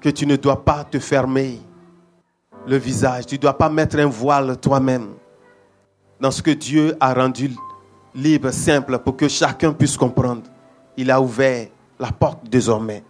que 0.00 0.08
tu 0.08 0.26
ne 0.26 0.34
dois 0.34 0.64
pas 0.64 0.82
te 0.82 0.98
fermer 0.98 1.60
le 2.66 2.76
visage, 2.76 3.26
tu 3.26 3.36
ne 3.36 3.40
dois 3.40 3.56
pas 3.56 3.70
mettre 3.70 3.96
un 4.00 4.06
voile 4.06 4.58
toi-même 4.58 5.10
dans 6.20 6.32
ce 6.32 6.42
que 6.42 6.50
Dieu 6.50 6.96
a 6.98 7.14
rendu 7.14 7.52
libre, 8.12 8.50
simple, 8.50 8.98
pour 8.98 9.16
que 9.16 9.28
chacun 9.28 9.72
puisse 9.72 9.96
comprendre. 9.96 10.42
Il 10.96 11.12
a 11.12 11.20
ouvert 11.20 11.68
la 12.00 12.10
porte 12.10 12.48
désormais. 12.50 13.04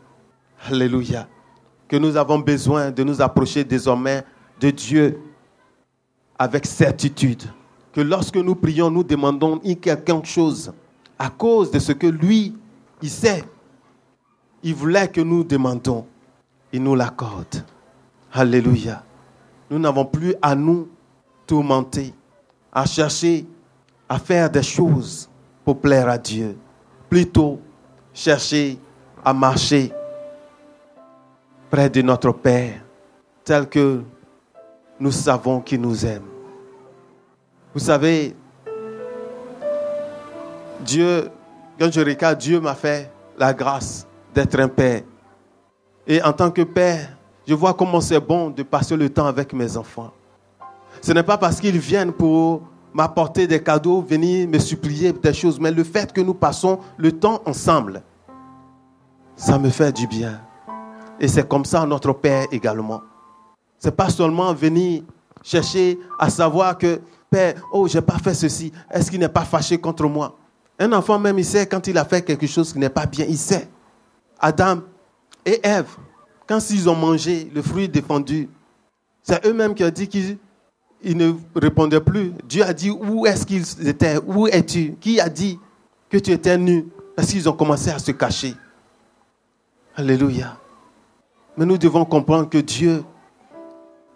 Alléluia. 0.69 1.27
Que 1.89 1.97
nous 1.97 2.19
avons 2.19 2.41
besoin 2.41 2.91
de 2.91 3.03
nous 3.03 3.23
approcher 3.23 3.65
désormais 3.65 4.25
de 4.61 4.71
Dieu 4.71 5.21
avec 6.39 6.67
certitude. 6.67 7.43
Que 7.95 8.03
lorsque 8.03 8.37
nous 8.37 8.55
prions, 8.55 8.91
nous 8.91 9.05
demandons 9.05 9.59
quelque 9.59 10.25
chose 10.25 10.71
à 11.19 11.31
cause 11.31 11.71
de 11.71 11.79
ce 11.79 11.93
que 11.93 12.07
lui, 12.07 12.55
il 13.01 13.11
sait 13.11 13.43
il 14.65 14.75
voulait 14.75 15.09
que 15.09 15.21
nous 15.21 15.45
demandions. 15.45 16.07
Il 16.73 16.83
nous 16.83 16.97
l'accorde. 16.97 17.63
Alléluia. 18.33 19.05
Nous 19.71 19.79
n'avons 19.79 20.07
plus 20.07 20.35
à 20.43 20.55
nous 20.55 20.89
tourmenter, 21.47 22.13
à 22.73 22.87
chercher 22.87 23.47
à 24.09 24.19
faire 24.19 24.51
des 24.51 24.63
choses 24.63 25.29
pour 25.65 25.79
plaire 25.81 26.09
à 26.09 26.19
Dieu. 26.19 26.57
Plutôt 27.09 27.61
chercher 28.13 28.79
à 29.25 29.33
marcher 29.33 29.93
près 31.71 31.91
de 31.91 32.03
notre 32.03 32.33
Père, 32.33 32.83
tel 33.45 33.69
que 33.69 34.03
nous 34.99 35.13
savons 35.13 35.61
qu'il 35.61 35.81
nous 35.81 36.07
aime. 36.07 36.25
Vous 37.75 37.81
savez, 37.81 38.35
Dieu, 40.81 41.29
quand 41.79 41.93
je 41.93 42.01
regarde, 42.01 42.39
Dieu 42.39 42.61
m'a 42.61 42.75
fait 42.75 43.11
la 43.37 43.53
grâce 43.53 44.07
d'être 44.35 44.59
un 44.59 44.69
père. 44.69 45.03
Et 46.07 46.23
en 46.23 46.33
tant 46.33 46.51
que 46.51 46.63
père, 46.63 47.17
je 47.47 47.55
vois 47.55 47.73
comment 47.73 48.01
c'est 48.01 48.21
bon 48.21 48.51
de 48.51 48.63
passer 48.63 48.97
le 48.97 49.09
temps 49.09 49.27
avec 49.27 49.53
mes 49.53 49.77
enfants. 49.77 50.13
Ce 51.01 51.13
n'est 51.13 51.23
pas 51.23 51.39
parce 51.39 51.61
qu'ils 51.61 51.79
viennent 51.79 52.13
pour 52.13 52.63
m'apporter 52.93 53.47
des 53.47 53.63
cadeaux, 53.63 54.03
venir 54.03 54.49
me 54.49 54.59
supplier 54.59 55.13
des 55.13 55.33
choses, 55.33 55.59
mais 55.59 55.71
le 55.71 55.85
fait 55.85 56.13
que 56.13 56.21
nous 56.21 56.35
passons 56.35 56.79
le 56.97 57.13
temps 57.13 57.41
ensemble, 57.47 58.03
ça 59.37 59.59
me 59.59 59.69
fait 59.69 59.93
du 59.93 60.07
bien. 60.07 60.41
Et 61.21 61.29
c'est 61.29 61.49
comme 61.49 61.65
ça 61.65 61.85
notre 61.87 62.13
Père 62.13 62.47
également. 62.51 63.03
C'est 63.79 63.95
pas 63.95 64.09
seulement 64.09 64.53
venir 64.55 65.03
chercher 65.43 65.99
à 66.19 66.31
savoir 66.31 66.79
que 66.79 67.01
Père, 67.31 67.55
oh, 67.73 67.89
j'ai 67.89 68.01
pas 68.01 68.19
fait 68.19 68.35
ceci. 68.35 68.73
Est-ce 68.91 69.11
qu'il 69.11 69.21
n'est 69.21 69.29
pas 69.29 69.45
fâché 69.45 69.79
contre 69.79 70.05
moi? 70.05 70.37
Un 70.79 70.93
enfant 70.93 71.19
même, 71.19 71.39
il 71.39 71.45
sait 71.45 71.67
quand 71.67 71.87
il 71.87 71.99
a 71.99 72.05
fait 72.05 72.23
quelque 72.23 72.47
chose 72.47 72.73
qui 72.73 72.79
n'est 72.79 72.89
pas 72.89 73.07
bien, 73.07 73.27
il 73.29 73.39
sait. 73.39 73.69
Adam 74.45 74.83
et 75.47 75.59
Ève, 75.63 75.97
quand 76.47 76.59
ils 76.69 76.87
ont 76.91 76.95
mangé 76.95 77.51
le 77.55 77.63
fruit 77.63 77.89
défendu, 77.89 78.51
c'est 79.23 79.43
eux-mêmes 79.47 79.75
qui 79.75 79.83
ont 79.83 79.89
dit 79.89 80.07
qu'ils 80.07 80.37
ne 81.17 81.33
répondaient 81.57 82.03
plus. 82.03 82.35
Dieu 82.47 82.63
a 82.63 82.75
dit 82.75 82.91
où 82.91 83.25
est-ce 83.25 83.47
qu'ils 83.47 83.89
étaient? 83.89 84.19
Où 84.19 84.47
es-tu? 84.47 84.97
Qui 85.01 85.19
a 85.19 85.31
dit 85.31 85.59
que 86.11 86.19
tu 86.19 86.31
étais 86.31 86.59
nu? 86.59 86.87
Parce 87.17 87.29
qu'ils 87.29 87.49
ont 87.49 87.55
commencé 87.55 87.89
à 87.89 87.99
se 87.99 88.11
cacher. 88.11 88.55
Alléluia. 89.97 90.59
Mais 91.57 91.65
nous 91.65 91.79
devons 91.79 92.05
comprendre 92.05 92.51
que 92.51 92.59
Dieu, 92.59 93.03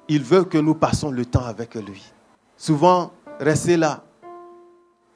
il 0.08 0.22
veut 0.22 0.44
que 0.44 0.58
nous 0.58 0.74
passions 0.74 1.10
le 1.10 1.24
temps 1.24 1.46
avec 1.46 1.74
lui. 1.74 2.04
Souvent, 2.54 3.12
rester 3.40 3.78
là, 3.78 4.04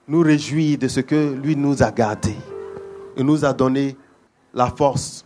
nous 0.08 0.20
réjouir 0.20 0.78
de 0.78 0.88
ce 0.88 1.00
que 1.00 1.34
lui 1.34 1.54
nous 1.54 1.82
a 1.82 1.90
gardé 1.90 2.34
et 3.14 3.22
nous 3.22 3.44
a 3.44 3.52
donné 3.52 3.94
la 4.54 4.66
force 4.66 5.24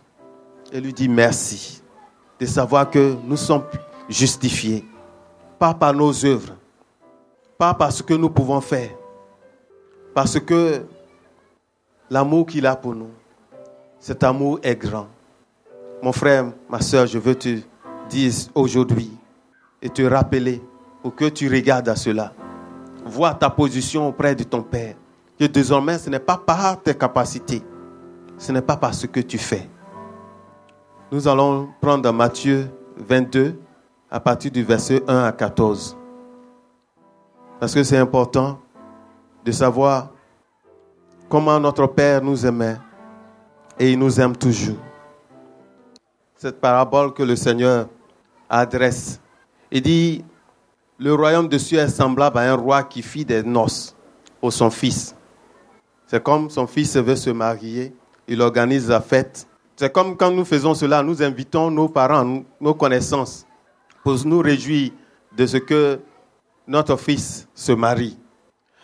et 0.71 0.79
lui 0.79 0.93
dit 0.93 1.09
merci 1.09 1.81
de 2.39 2.45
savoir 2.45 2.89
que 2.89 3.15
nous 3.23 3.37
sommes 3.37 3.63
justifiés, 4.09 4.85
pas 5.57 5.73
par 5.73 5.93
nos 5.93 6.25
œuvres, 6.25 6.55
pas 7.57 7.73
par 7.73 7.91
ce 7.91 8.03
que 8.03 8.13
nous 8.13 8.29
pouvons 8.29 8.61
faire, 8.61 8.91
parce 10.13 10.39
que 10.39 10.85
l'amour 12.09 12.45
qu'il 12.45 12.65
a 12.65 12.75
pour 12.75 12.95
nous, 12.95 13.09
cet 13.99 14.23
amour 14.23 14.59
est 14.63 14.75
grand. 14.75 15.07
Mon 16.01 16.11
frère, 16.11 16.51
ma 16.69 16.79
soeur, 16.79 17.07
je 17.07 17.17
veux 17.17 17.35
te 17.35 17.59
dire 18.09 18.33
aujourd'hui 18.53 19.11
et 19.81 19.89
te 19.89 20.03
rappeler 20.03 20.61
pour 21.01 21.15
que 21.15 21.25
tu 21.25 21.49
regardes 21.49 21.89
à 21.89 21.95
cela. 21.95 22.33
Vois 23.05 23.33
ta 23.33 23.49
position 23.49 24.07
auprès 24.07 24.35
de 24.35 24.43
ton 24.43 24.61
Père. 24.61 24.95
Que 25.39 25.45
désormais, 25.45 25.97
ce 25.97 26.09
n'est 26.09 26.19
pas 26.19 26.37
par 26.37 26.81
tes 26.81 26.95
capacités, 26.95 27.61
ce 28.37 28.51
n'est 28.51 28.61
pas 28.61 28.77
parce 28.77 29.07
que 29.07 29.19
tu 29.19 29.37
fais. 29.37 29.67
Nous 31.11 31.27
allons 31.27 31.69
prendre 31.81 32.11
Matthieu 32.11 32.69
22 32.97 33.59
à 34.09 34.19
partir 34.19 34.51
du 34.51 34.63
verset 34.63 35.03
1 35.07 35.23
à 35.23 35.31
14. 35.31 35.97
Parce 37.59 37.73
que 37.73 37.83
c'est 37.83 37.97
important 37.97 38.59
de 39.43 39.51
savoir 39.51 40.11
comment 41.29 41.59
notre 41.59 41.87
Père 41.87 42.21
nous 42.21 42.45
aimait 42.45 42.77
et 43.79 43.91
il 43.91 43.99
nous 43.99 44.19
aime 44.19 44.35
toujours. 44.35 44.77
Cette 46.35 46.61
parabole 46.61 47.13
que 47.13 47.23
le 47.23 47.35
Seigneur 47.35 47.87
adresse, 48.49 49.19
il 49.71 49.81
dit, 49.81 50.23
le 50.99 51.13
royaume 51.13 51.47
de 51.47 51.57
Dieu 51.57 51.79
est 51.79 51.89
semblable 51.89 52.37
à 52.37 52.51
un 52.51 52.55
roi 52.55 52.83
qui 52.83 53.01
fit 53.01 53.25
des 53.25 53.43
noces 53.43 53.95
pour 54.39 54.53
son 54.53 54.69
fils. 54.69 55.15
C'est 56.05 56.23
comme 56.23 56.49
son 56.49 56.67
fils 56.67 56.95
veut 56.95 57.15
se 57.15 57.29
marier 57.29 57.93
il 58.27 58.41
organise 58.41 58.89
la 58.89 59.01
fête. 59.01 59.47
C'est 59.75 59.91
comme 59.91 60.17
quand 60.17 60.31
nous 60.31 60.45
faisons 60.45 60.73
cela, 60.73 61.01
nous 61.03 61.21
invitons 61.21 61.71
nos 61.71 61.87
parents, 61.87 62.43
nos 62.59 62.73
connaissances, 62.73 63.45
pour 64.03 64.17
nous 64.25 64.39
réjouir 64.39 64.91
de 65.35 65.45
ce 65.45 65.57
que 65.57 65.99
notre 66.67 66.97
fils 66.97 67.47
se 67.53 67.71
marie. 67.71 68.17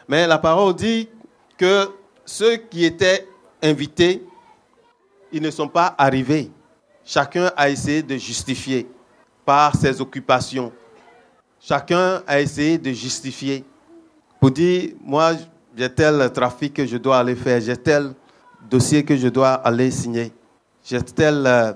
Mais 0.07 0.27
la 0.27 0.37
parole 0.37 0.75
dit 0.75 1.09
que 1.57 1.89
ceux 2.25 2.57
qui 2.57 2.85
étaient 2.85 3.27
invités, 3.61 4.23
ils 5.31 5.41
ne 5.41 5.51
sont 5.51 5.67
pas 5.67 5.95
arrivés. 5.97 6.51
Chacun 7.03 7.51
a 7.57 7.69
essayé 7.69 8.03
de 8.03 8.15
justifier 8.15 8.87
par 9.45 9.75
ses 9.75 9.99
occupations. 9.99 10.71
Chacun 11.59 12.21
a 12.27 12.39
essayé 12.39 12.77
de 12.77 12.91
justifier 12.91 13.63
pour 14.39 14.51
dire, 14.51 14.91
moi, 15.01 15.31
j'ai 15.75 15.89
tel 15.89 16.31
trafic 16.31 16.73
que 16.73 16.85
je 16.85 16.97
dois 16.97 17.17
aller 17.17 17.35
faire, 17.35 17.59
j'ai 17.59 17.77
tel 17.77 18.13
dossier 18.73 19.05
que 19.05 19.15
je 19.15 19.27
dois 19.27 19.53
aller 19.53 19.91
signer. 19.91 20.31
J'ai 20.83 20.99
telle, 21.03 21.45
euh, 21.45 21.73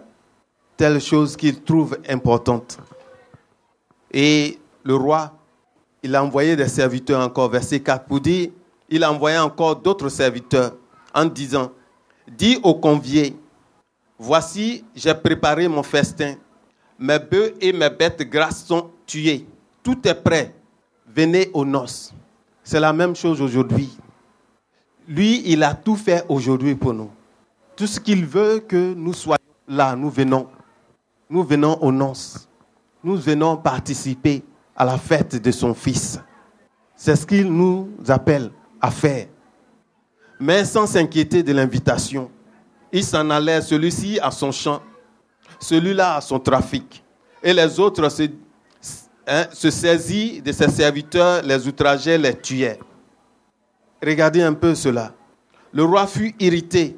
telle 0.76 1.00
chose 1.00 1.38
qu'il 1.38 1.62
trouve 1.62 1.96
importante. 2.10 2.80
Et 4.12 4.58
le 4.84 4.96
roi, 4.96 5.32
il 6.02 6.16
a 6.16 6.24
envoyé 6.24 6.56
des 6.56 6.68
serviteurs 6.68 7.22
encore, 7.22 7.52
verset 7.52 7.82
4, 7.82 8.06
pour 8.06 8.20
dire, 8.20 8.50
il 8.90 9.04
a 9.04 9.12
envoyé 9.12 9.38
encore 9.38 9.76
d'autres 9.76 10.10
serviteurs 10.10 10.74
en 11.14 11.26
disant, 11.26 11.72
dis 12.28 12.60
aux 12.64 12.74
conviés, 12.74 13.36
voici, 14.18 14.84
j'ai 14.96 15.14
préparé 15.14 15.68
mon 15.68 15.84
festin. 15.84 16.34
Mes 16.98 17.20
bœufs 17.20 17.54
et 17.62 17.74
mes 17.74 17.92
bêtes 17.92 18.24
grasses 18.24 18.66
sont 18.66 18.90
tués. 19.06 19.46
Tout 19.84 20.00
est 20.08 20.16
prêt. 20.16 20.56
Venez 21.06 21.52
aux 21.54 21.64
noces. 21.64 22.12
C'est 22.64 22.80
la 22.80 22.92
même 22.92 23.16
chose 23.16 23.40
aujourd'hui. 23.40 23.96
Lui, 25.08 25.42
il 25.46 25.64
a 25.64 25.74
tout 25.74 25.96
fait 25.96 26.26
aujourd'hui 26.28 26.76
pour 26.76 26.94
nous. 26.94 27.10
Tout 27.76 27.88
ce 27.88 28.00
qu'il 28.00 28.26
veut 28.26 28.60
que 28.60 28.94
nous 28.94 29.14
soyons 29.14 29.38
là, 29.68 29.96
nous 29.96 30.10
venons. 30.10 30.48
Nous 31.30 31.44
venons 31.44 31.82
aux 31.82 31.92
noces. 31.92 32.50
Nous 33.04 33.16
venons 33.16 33.56
participer 33.56 34.44
à 34.76 34.84
la 34.84 34.98
fête 34.98 35.42
de 35.42 35.52
son 35.52 35.74
Fils. 35.74 36.20
C'est 36.96 37.16
ce 37.16 37.26
qu'il 37.26 37.52
nous 37.52 37.90
appelle 38.08 38.52
à 38.82 38.92
faire. 38.92 39.28
Mais 40.40 40.66
sans 40.66 40.88
s'inquiéter 40.88 41.42
de 41.42 41.54
l'invitation. 41.54 42.30
Il 42.92 43.04
s'en 43.04 43.30
allait, 43.30 43.62
celui-ci 43.62 44.20
à 44.20 44.32
son 44.32 44.52
champ, 44.52 44.82
celui-là 45.60 46.16
à 46.16 46.22
son 46.22 46.40
trafic. 46.40 47.04
Et 47.44 47.54
les 47.54 47.80
autres 47.80 48.10
se, 48.10 48.24
hein, 49.28 49.46
saisirent 49.52 50.42
de 50.42 50.52
ses 50.52 50.70
serviteurs, 50.70 51.44
les 51.44 51.68
outrageaient, 51.68 52.18
les 52.18 52.36
tuaient. 52.36 52.80
Regardez 54.04 54.42
un 54.42 54.54
peu 54.54 54.76
cela. 54.76 55.14
Le 55.72 55.84
roi 55.84 56.08
fut 56.08 56.34
irrité. 56.40 56.98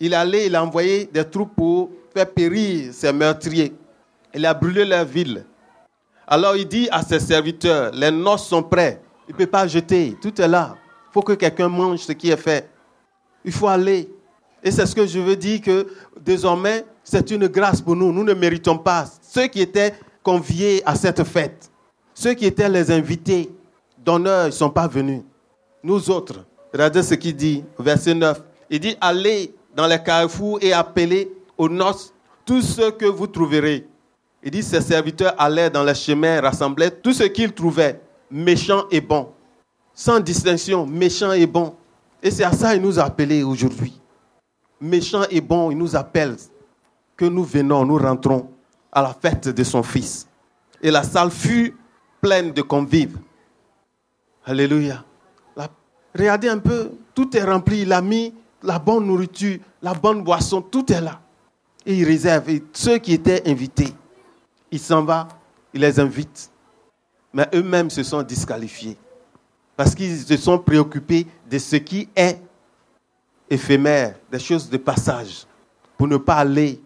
Il 0.00 0.14
allait, 0.14 0.46
il 0.46 0.56
a 0.56 0.62
envoyé 0.62 1.06
des 1.06 1.24
troupes 1.24 1.54
pour 1.54 1.90
faire 2.12 2.30
périr 2.30 2.92
ses 2.92 3.12
meurtriers. 3.12 3.72
Il 4.34 4.44
a 4.44 4.54
brûlé 4.54 4.84
leur 4.84 5.04
ville. 5.04 5.44
Alors 6.26 6.56
il 6.56 6.66
dit 6.66 6.88
à 6.90 7.02
ses 7.02 7.20
serviteurs, 7.20 7.92
les 7.92 8.10
noces 8.10 8.46
sont 8.46 8.62
prêts. 8.62 9.00
Il 9.28 9.32
ne 9.32 9.38
peut 9.38 9.46
pas 9.46 9.66
jeter, 9.66 10.16
tout 10.20 10.40
est 10.40 10.48
là. 10.48 10.76
Il 11.10 11.12
faut 11.12 11.22
que 11.22 11.32
quelqu'un 11.34 11.68
mange 11.68 12.00
ce 12.00 12.12
qui 12.12 12.30
est 12.30 12.36
fait. 12.36 12.68
Il 13.44 13.52
faut 13.52 13.68
aller. 13.68 14.10
Et 14.62 14.70
c'est 14.70 14.86
ce 14.86 14.94
que 14.94 15.06
je 15.06 15.18
veux 15.18 15.36
dire 15.36 15.60
que 15.60 15.86
désormais, 16.20 16.84
c'est 17.02 17.30
une 17.30 17.46
grâce 17.46 17.80
pour 17.80 17.94
nous. 17.94 18.12
Nous 18.12 18.24
ne 18.24 18.34
méritons 18.34 18.78
pas. 18.78 19.04
Ceux 19.20 19.46
qui 19.46 19.60
étaient 19.60 19.94
conviés 20.22 20.82
à 20.86 20.94
cette 20.94 21.22
fête, 21.24 21.70
ceux 22.14 22.32
qui 22.32 22.46
étaient 22.46 22.68
les 22.68 22.90
invités 22.90 23.50
d'honneur, 23.98 24.44
ils 24.44 24.46
ne 24.46 24.52
sont 24.52 24.70
pas 24.70 24.88
venus. 24.88 25.22
Nous 25.84 26.10
autres, 26.10 26.46
regardez 26.72 27.02
ce 27.02 27.12
qu'il 27.12 27.36
dit, 27.36 27.62
verset 27.78 28.14
9. 28.14 28.42
Il 28.70 28.80
dit, 28.80 28.96
allez 29.02 29.54
dans 29.76 29.86
les 29.86 30.02
carrefours 30.02 30.58
et 30.62 30.72
appelez 30.72 31.30
aux 31.58 31.68
noces 31.68 32.14
tous 32.46 32.62
ceux 32.62 32.90
que 32.90 33.04
vous 33.04 33.26
trouverez. 33.26 33.86
Il 34.42 34.50
dit, 34.50 34.62
ses 34.62 34.80
serviteurs 34.80 35.34
allaient 35.36 35.68
dans 35.68 35.84
les 35.84 35.94
chemins, 35.94 36.40
rassemblaient 36.40 36.90
tout 36.90 37.12
ce 37.12 37.24
qu'ils 37.24 37.52
trouvaient, 37.52 38.00
méchants 38.30 38.86
et 38.90 39.02
bons. 39.02 39.28
Sans 39.92 40.20
distinction, 40.20 40.86
méchants 40.86 41.32
et 41.32 41.46
bons. 41.46 41.76
Et 42.22 42.30
c'est 42.30 42.44
à 42.44 42.52
ça 42.52 42.72
qu'il 42.72 42.82
nous 42.82 42.98
a 42.98 43.04
appelés 43.04 43.42
aujourd'hui. 43.42 44.00
Méchants 44.80 45.24
et 45.30 45.42
bons, 45.42 45.70
il 45.70 45.76
nous 45.76 45.94
appelle 45.94 46.36
que 47.14 47.26
nous 47.26 47.44
venons, 47.44 47.84
nous 47.84 47.98
rentrons 47.98 48.48
à 48.90 49.02
la 49.02 49.12
fête 49.12 49.48
de 49.48 49.62
son 49.64 49.82
fils. 49.82 50.26
Et 50.80 50.90
la 50.90 51.02
salle 51.02 51.30
fut 51.30 51.76
pleine 52.22 52.52
de 52.52 52.62
convives. 52.62 53.18
Alléluia. 54.46 55.04
Regardez 56.14 56.48
un 56.48 56.58
peu, 56.58 56.90
tout 57.14 57.36
est 57.36 57.44
rempli. 57.44 57.82
Il 57.82 57.92
a 57.92 58.00
mis 58.00 58.34
la 58.62 58.78
bonne 58.78 59.06
nourriture, 59.06 59.58
la 59.82 59.94
bonne 59.94 60.22
boisson, 60.22 60.62
tout 60.62 60.90
est 60.92 61.00
là. 61.00 61.20
Et 61.86 61.94
il 61.96 62.04
réserve. 62.04 62.48
Et 62.50 62.62
ceux 62.72 62.98
qui 62.98 63.12
étaient 63.12 63.48
invités, 63.48 63.92
il 64.70 64.78
s'en 64.78 65.04
va, 65.04 65.28
il 65.72 65.80
les 65.80 66.00
invite. 66.00 66.50
Mais 67.32 67.48
eux-mêmes 67.54 67.90
se 67.90 68.02
sont 68.02 68.22
disqualifiés. 68.22 68.96
Parce 69.76 69.94
qu'ils 69.94 70.18
se 70.20 70.36
sont 70.36 70.58
préoccupés 70.58 71.26
de 71.50 71.58
ce 71.58 71.76
qui 71.76 72.08
est 72.14 72.38
éphémère, 73.50 74.14
des 74.30 74.38
choses 74.38 74.70
de 74.70 74.76
passage, 74.76 75.46
pour 75.98 76.06
ne 76.08 76.16
pas 76.16 76.36
aller 76.36 76.80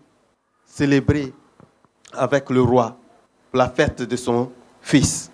célébrer 0.64 1.32
avec 2.12 2.50
le 2.50 2.62
roi 2.62 2.96
la 3.52 3.68
fête 3.68 4.02
de 4.02 4.16
son 4.16 4.50
fils. 4.80 5.30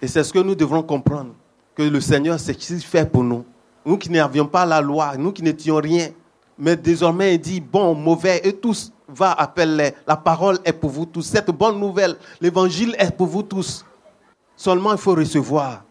Et 0.00 0.06
c'est 0.06 0.24
ce 0.24 0.32
que 0.32 0.38
nous 0.38 0.54
devrons 0.54 0.82
comprendre, 0.82 1.34
que 1.80 1.88
le 1.88 2.00
Seigneur, 2.00 2.38
qu'il 2.38 2.80
fait 2.80 3.10
pour 3.10 3.24
nous. 3.24 3.44
Nous 3.86 3.96
qui 3.96 4.10
n'avions 4.10 4.46
pas 4.46 4.66
la 4.66 4.82
loi, 4.82 5.16
nous 5.16 5.32
qui 5.32 5.42
n'étions 5.42 5.76
rien, 5.76 6.10
mais 6.58 6.76
désormais 6.76 7.36
il 7.36 7.40
dit, 7.40 7.60
bon, 7.60 7.94
mauvais, 7.94 8.40
et 8.44 8.52
tous, 8.52 8.92
va, 9.08 9.32
appelle-les. 9.32 9.94
La 10.06 10.16
parole 10.16 10.58
est 10.64 10.74
pour 10.74 10.90
vous 10.90 11.06
tous. 11.06 11.22
Cette 11.22 11.50
bonne 11.50 11.80
nouvelle, 11.80 12.16
l'évangile 12.38 12.94
est 12.98 13.10
pour 13.10 13.28
vous 13.28 13.42
tous. 13.42 13.86
Seulement 14.56 14.92
il 14.92 14.98
faut 14.98 15.14
recevoir. 15.14 15.84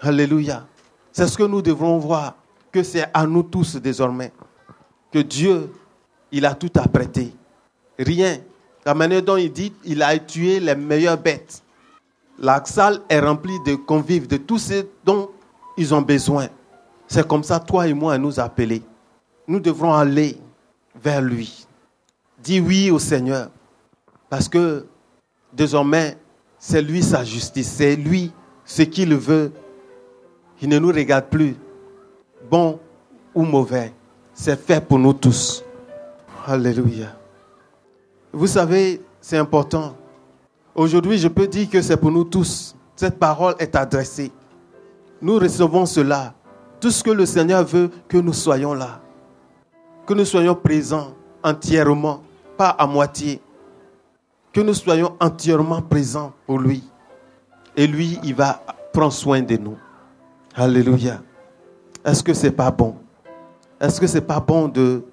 Alléluia. 0.00 0.66
C'est 1.12 1.28
ce 1.28 1.38
que 1.38 1.44
nous 1.44 1.62
devrons 1.62 1.98
voir, 1.98 2.34
que 2.72 2.82
c'est 2.82 3.06
à 3.14 3.24
nous 3.26 3.44
tous 3.44 3.76
désormais. 3.76 4.32
Que 5.12 5.20
Dieu, 5.20 5.72
il 6.32 6.44
a 6.44 6.54
tout 6.54 6.72
apprêté. 6.74 7.32
Rien. 7.96 8.38
La 8.84 8.94
manière 8.94 9.22
dont 9.22 9.36
il 9.36 9.52
dit, 9.52 9.72
il 9.84 10.02
a 10.02 10.18
tué 10.18 10.58
les 10.58 10.74
meilleures 10.74 11.18
bêtes. 11.18 11.62
La 12.40 12.64
salle 12.64 13.02
est 13.10 13.20
remplie 13.20 13.60
de 13.66 13.74
convives, 13.74 14.26
de 14.26 14.38
tous 14.38 14.58
ceux 14.58 14.88
dont 15.04 15.30
ils 15.76 15.94
ont 15.94 16.00
besoin. 16.00 16.48
C'est 17.06 17.26
comme 17.26 17.44
ça, 17.44 17.60
toi 17.60 17.86
et 17.86 17.92
moi, 17.92 18.16
nous 18.16 18.40
appeler. 18.40 18.82
Nous 19.46 19.60
devrons 19.60 19.92
aller 19.92 20.38
vers 21.02 21.20
lui. 21.20 21.66
Dis 22.42 22.60
oui 22.60 22.90
au 22.90 22.98
Seigneur. 22.98 23.50
Parce 24.30 24.48
que 24.48 24.86
désormais, 25.52 26.16
c'est 26.58 26.80
lui 26.80 27.02
sa 27.02 27.24
justice. 27.24 27.70
C'est 27.76 27.96
lui 27.96 28.32
ce 28.64 28.82
qu'il 28.82 29.14
veut. 29.14 29.52
Il 30.62 30.68
ne 30.70 30.78
nous 30.78 30.92
regarde 30.92 31.26
plus. 31.26 31.56
Bon 32.50 32.78
ou 33.34 33.42
mauvais. 33.42 33.92
C'est 34.32 34.58
fait 34.58 34.80
pour 34.80 34.98
nous 34.98 35.12
tous. 35.12 35.62
Alléluia. 36.46 37.14
Vous 38.32 38.46
savez, 38.46 39.02
c'est 39.20 39.36
important. 39.36 39.94
Aujourd'hui, 40.80 41.18
je 41.18 41.28
peux 41.28 41.46
dire 41.46 41.68
que 41.68 41.82
c'est 41.82 41.98
pour 41.98 42.10
nous 42.10 42.24
tous. 42.24 42.74
Cette 42.96 43.18
parole 43.18 43.54
est 43.58 43.76
adressée. 43.76 44.32
Nous 45.20 45.38
recevons 45.38 45.84
cela. 45.84 46.32
Tout 46.80 46.90
ce 46.90 47.04
que 47.04 47.10
le 47.10 47.26
Seigneur 47.26 47.64
veut, 47.64 47.90
que 48.08 48.16
nous 48.16 48.32
soyons 48.32 48.72
là. 48.72 49.02
Que 50.06 50.14
nous 50.14 50.24
soyons 50.24 50.54
présents 50.54 51.12
entièrement, 51.42 52.22
pas 52.56 52.70
à 52.70 52.86
moitié. 52.86 53.42
Que 54.54 54.62
nous 54.62 54.72
soyons 54.72 55.14
entièrement 55.20 55.82
présents 55.82 56.32
pour 56.46 56.58
lui. 56.58 56.82
Et 57.76 57.86
lui, 57.86 58.18
il 58.24 58.34
va 58.34 58.62
prendre 58.90 59.12
soin 59.12 59.42
de 59.42 59.58
nous. 59.58 59.76
Alléluia. 60.54 61.20
Est-ce 62.02 62.22
que 62.22 62.32
c'est 62.32 62.52
pas 62.52 62.70
bon? 62.70 62.96
Est-ce 63.78 64.00
que 64.00 64.06
c'est 64.06 64.22
pas 64.22 64.40
bon 64.40 64.66
de 64.66 65.04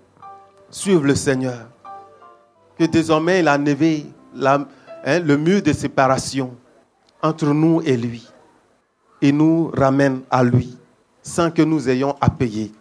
suivre 0.69 1.03
le 1.03 1.15
Seigneur? 1.15 1.67
Que 2.79 2.85
désormais 2.85 3.41
il 3.41 3.49
a 3.49 3.57
levé 3.57 4.05
la, 4.33 4.65
hein, 5.07 5.19
le 5.19 5.37
mur 5.37 5.63
de 5.63 5.73
séparation 5.73 6.55
entre 7.23 7.47
nous 7.47 7.81
et 7.81 7.97
lui. 7.97 8.27
Et 9.21 9.31
nous 9.31 9.71
ramène 9.75 10.21
à 10.29 10.43
lui 10.43 10.77
sans 11.27 11.51
que 11.51 11.61
nous 11.61 11.89
ayons 11.89 12.15
à 12.21 12.29
payer. 12.29 12.71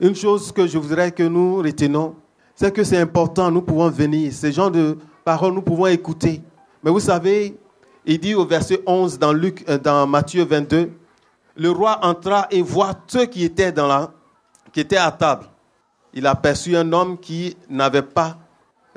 Une 0.00 0.14
chose 0.14 0.52
que 0.52 0.66
je 0.66 0.76
voudrais 0.76 1.12
que 1.12 1.22
nous 1.22 1.56
retenons, 1.56 2.14
c'est 2.54 2.72
que 2.72 2.84
c'est 2.84 2.98
important, 2.98 3.50
nous 3.50 3.62
pouvons 3.62 3.88
venir. 3.88 4.32
Ces 4.32 4.52
gens 4.52 4.70
de 4.70 4.98
paroles, 5.24 5.54
nous 5.54 5.62
pouvons 5.62 5.86
écouter. 5.86 6.42
Mais 6.82 6.90
vous 6.90 7.00
savez, 7.00 7.56
il 8.04 8.18
dit 8.18 8.34
au 8.34 8.44
verset 8.44 8.82
11 8.86 9.18
dans, 9.18 9.32
Luc, 9.32 9.64
euh, 9.68 9.78
dans 9.78 10.06
Matthieu 10.06 10.44
22, 10.44 10.90
le 11.56 11.70
roi 11.70 11.98
entra 12.02 12.46
et 12.50 12.60
voit 12.62 12.94
ceux 13.06 13.26
qui 13.26 13.44
étaient, 13.44 13.72
dans 13.72 13.86
la, 13.86 14.10
qui 14.72 14.80
étaient 14.80 14.96
à 14.96 15.10
table. 15.10 15.46
Il 16.12 16.26
aperçut 16.26 16.76
un 16.76 16.92
homme 16.92 17.18
qui 17.18 17.56
n'avait 17.68 18.02
pas 18.02 18.38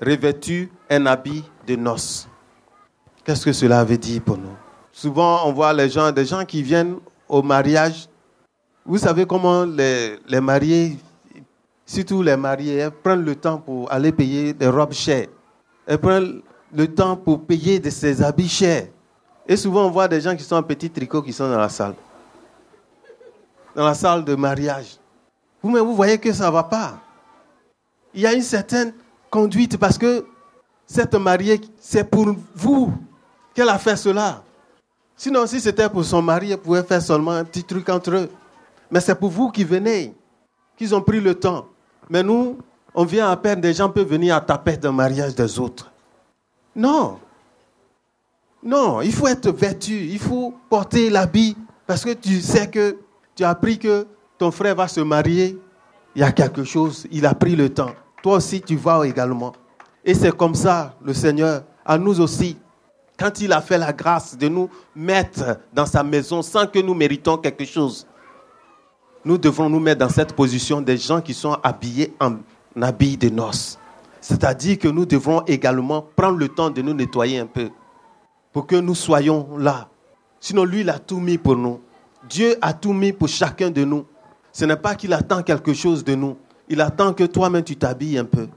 revêtu 0.02 0.72
un 0.90 1.06
habit 1.06 1.44
de 1.68 1.76
noces. 1.76 2.28
Qu'est-ce 3.24 3.46
que 3.46 3.54
cela 3.54 3.84
veut 3.86 3.98
dire 3.98 4.22
pour 4.22 4.38
nous? 4.38 4.56
Souvent, 4.92 5.48
on 5.48 5.54
voit 5.54 5.72
les 5.72 5.90
gens, 5.90 6.12
des 6.12 6.26
gens 6.26 6.44
qui 6.44 6.62
viennent 6.62 6.98
au 7.30 7.42
mariage. 7.42 8.10
Vous 8.86 8.98
savez 8.98 9.26
comment 9.26 9.64
les, 9.64 10.20
les 10.28 10.42
mariés, 10.42 10.98
surtout 11.86 12.22
les 12.22 12.36
mariés, 12.36 12.90
prennent 13.02 13.24
le 13.24 13.36
temps 13.36 13.58
pour 13.60 13.90
aller 13.92 14.12
payer 14.12 14.54
des 14.54 14.68
robes 14.68 14.92
chères. 14.92 15.28
Elles 15.88 15.98
prennent 15.98 16.42
le 16.74 16.94
temps 16.94 17.16
pour 17.16 17.46
payer 17.46 17.80
de 17.80 17.90
ces 17.90 18.22
habits 18.22 18.50
chers. 18.50 18.88
Et 19.48 19.56
souvent, 19.56 19.88
on 19.88 19.90
voit 19.90 20.10
des 20.10 20.20
gens 20.20 20.36
qui 20.36 20.44
sont 20.44 20.58
en 20.58 20.64
petit 20.64 20.90
tricot 20.90 21.22
qui 21.22 21.32
sont 21.32 21.50
dans 21.50 21.58
la 21.58 21.70
salle. 21.70 21.96
Dans 23.74 23.86
la 23.86 23.94
salle 23.94 24.26
de 24.26 24.36
mariage. 24.36 24.98
Vous, 25.62 25.70
mais 25.70 25.80
vous 25.80 25.96
voyez 25.96 26.18
que 26.18 26.34
ça 26.34 26.48
ne 26.48 26.52
va 26.52 26.64
pas. 26.64 27.00
Il 28.14 28.20
y 28.20 28.28
a 28.28 28.34
une 28.34 28.42
certaine 28.42 28.94
conduite 29.30 29.78
parce 29.78 29.98
que 29.98 30.26
cette 30.86 31.16
mariée, 31.16 31.62
c'est 31.80 32.04
pour 32.04 32.36
vous 32.54 32.94
qu'elle 33.54 33.70
a 33.70 33.78
fait 33.78 33.96
cela. 33.96 34.44
Sinon, 35.16 35.46
si 35.46 35.60
c'était 35.60 35.90
pour 35.90 36.04
son 36.04 36.22
mari, 36.22 36.52
elle 36.52 36.58
pouvait 36.58 36.84
faire 36.84 37.02
seulement 37.02 37.32
un 37.32 37.44
petit 37.44 37.64
truc 37.64 37.88
entre 37.90 38.12
eux. 38.12 38.30
Mais 38.90 39.00
c'est 39.00 39.16
pour 39.16 39.30
vous 39.30 39.50
qui 39.52 39.64
venez, 39.64 40.14
qu'ils 40.78 40.94
ont 40.94 41.02
pris 41.02 41.20
le 41.20 41.36
temps. 41.36 41.68
Mais 42.10 42.24
nous, 42.24 42.58
on 42.94 43.06
vient 43.06 43.30
à 43.30 43.38
peine, 43.38 43.62
des 43.62 43.74
gens 43.74 43.90
peuvent 43.90 44.08
venir 44.08 44.36
à 44.36 44.42
taper 44.42 44.78
le 44.82 44.92
mariage 44.92 45.36
des 45.36 45.60
autres. 45.60 45.92
Non. 46.76 47.20
Non, 48.64 49.02
il 49.02 49.14
faut 49.14 49.28
être 49.28 49.52
vêtu, 49.52 49.94
il 49.94 50.20
faut 50.20 50.54
porter 50.70 51.10
l'habit 51.10 51.58
parce 51.86 52.04
que 52.04 52.14
tu 52.14 52.42
sais 52.42 52.70
que 52.70 52.98
tu 53.36 53.44
as 53.44 53.50
appris 53.50 53.78
que 53.78 54.08
ton 54.38 54.52
frère 54.52 54.76
va 54.76 54.88
se 54.88 55.02
marier 55.02 55.60
il 56.16 56.22
y 56.22 56.24
a 56.24 56.32
quelque 56.32 56.64
chose, 56.64 57.08
il 57.12 57.26
a 57.26 57.34
pris 57.34 57.56
le 57.56 57.70
temps. 57.70 57.92
Toi 58.22 58.36
aussi, 58.36 58.62
tu 58.62 58.76
vas 58.76 59.04
également. 59.06 59.54
Et 60.06 60.14
c'est 60.14 60.36
comme 60.36 60.56
ça, 60.56 60.96
le 61.04 61.14
Seigneur, 61.14 61.64
à 61.86 61.98
nous 61.98 62.20
aussi, 62.22 62.58
quand 63.24 63.40
il 63.40 63.54
a 63.54 63.62
fait 63.62 63.78
la 63.78 63.94
grâce 63.94 64.38
de 64.38 64.50
nous 64.50 64.70
mettre 64.94 65.58
dans 65.72 65.86
sa 65.86 66.04
maison 66.04 66.42
sans 66.42 66.68
que 66.68 66.80
nous 66.80 66.94
méritons 66.94 67.38
quelque 67.38 67.64
chose, 67.64 68.06
nous 69.24 69.38
devons 69.38 69.70
nous 69.70 69.80
mettre 69.80 70.00
dans 70.00 70.10
cette 70.10 70.34
position 70.34 70.82
des 70.82 70.98
gens 70.98 71.22
qui 71.22 71.34
sont 71.34 71.58
habillés 71.64 72.14
en 72.20 72.40
habits 72.82 73.16
de 73.16 73.30
noces. 73.30 73.80
C'est-à-dire 74.20 74.78
que 74.78 74.90
nous 74.90 75.06
devrons 75.06 75.42
également 75.46 76.06
prendre 76.18 76.38
le 76.38 76.50
temps 76.50 76.70
de 76.70 76.82
nous 76.82 76.94
nettoyer 76.94 77.40
un 77.40 77.46
peu 77.46 77.70
pour 78.52 78.68
que 78.68 78.76
nous 78.76 78.94
soyons 78.94 79.58
là. 79.58 79.88
Sinon, 80.42 80.66
lui, 80.66 80.82
il 80.82 80.90
a 80.90 81.00
tout 81.00 81.22
mis 81.22 81.38
pour 81.38 81.56
nous. 81.56 81.80
Dieu 82.30 82.58
a 82.62 82.74
tout 82.74 82.92
mis 82.92 83.14
pour 83.14 83.30
chacun 83.30 83.72
de 83.72 83.86
nous. 83.86 84.06
Ce 84.52 84.66
n'est 84.66 84.76
pas 84.76 84.96
qu'il 84.96 85.14
attend 85.14 85.44
quelque 85.44 85.74
chose 85.74 86.04
de 86.04 86.14
nous. 86.14 86.36
Il 86.68 86.82
attend 86.82 87.14
que 87.14 87.24
toi-même 87.24 87.64
tu 87.64 87.78
t'habilles 87.78 88.18
un 88.18 88.26
peu. 88.26 88.50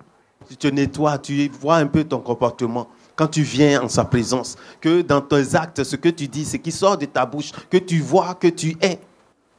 Tu 0.49 0.57
te 0.57 0.67
nettoies, 0.67 1.19
tu 1.19 1.49
vois 1.51 1.77
un 1.77 1.87
peu 1.87 2.03
ton 2.03 2.19
comportement 2.19 2.89
quand 3.17 3.29
tu 3.29 3.43
viens 3.43 3.83
en 3.83 3.89
sa 3.89 4.05
présence. 4.05 4.57
Que 4.81 5.03
dans 5.03 5.21
tes 5.21 5.57
actes, 5.57 5.83
ce 5.83 5.97
que 5.97 6.09
tu 6.09 6.29
dis, 6.29 6.45
ce 6.45 6.59
qui 6.59 6.71
sort 6.71 6.99
de 6.99 7.07
ta 7.07 7.27
bouche, 7.27 7.53
que 7.71 7.79
tu 7.79 8.01
vois 8.01 8.35
que 8.35 8.49
tu 8.49 8.77
es 8.81 9.01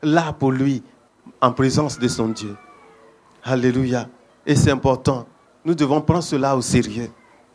là 0.01 0.32
pour 0.32 0.51
lui, 0.51 0.84
en 1.41 1.51
présence 1.51 1.99
de 1.99 2.08
son 2.08 2.30
Dieu. 2.30 2.55
Alléluia. 3.43 4.08
Et 4.45 4.55
c'est 4.55 4.72
important. 4.72 5.28
Nous 5.66 5.76
devons 5.76 6.01
prendre 6.01 6.24
cela 6.24 6.55
au 6.55 6.62
sérieux. 6.62 7.10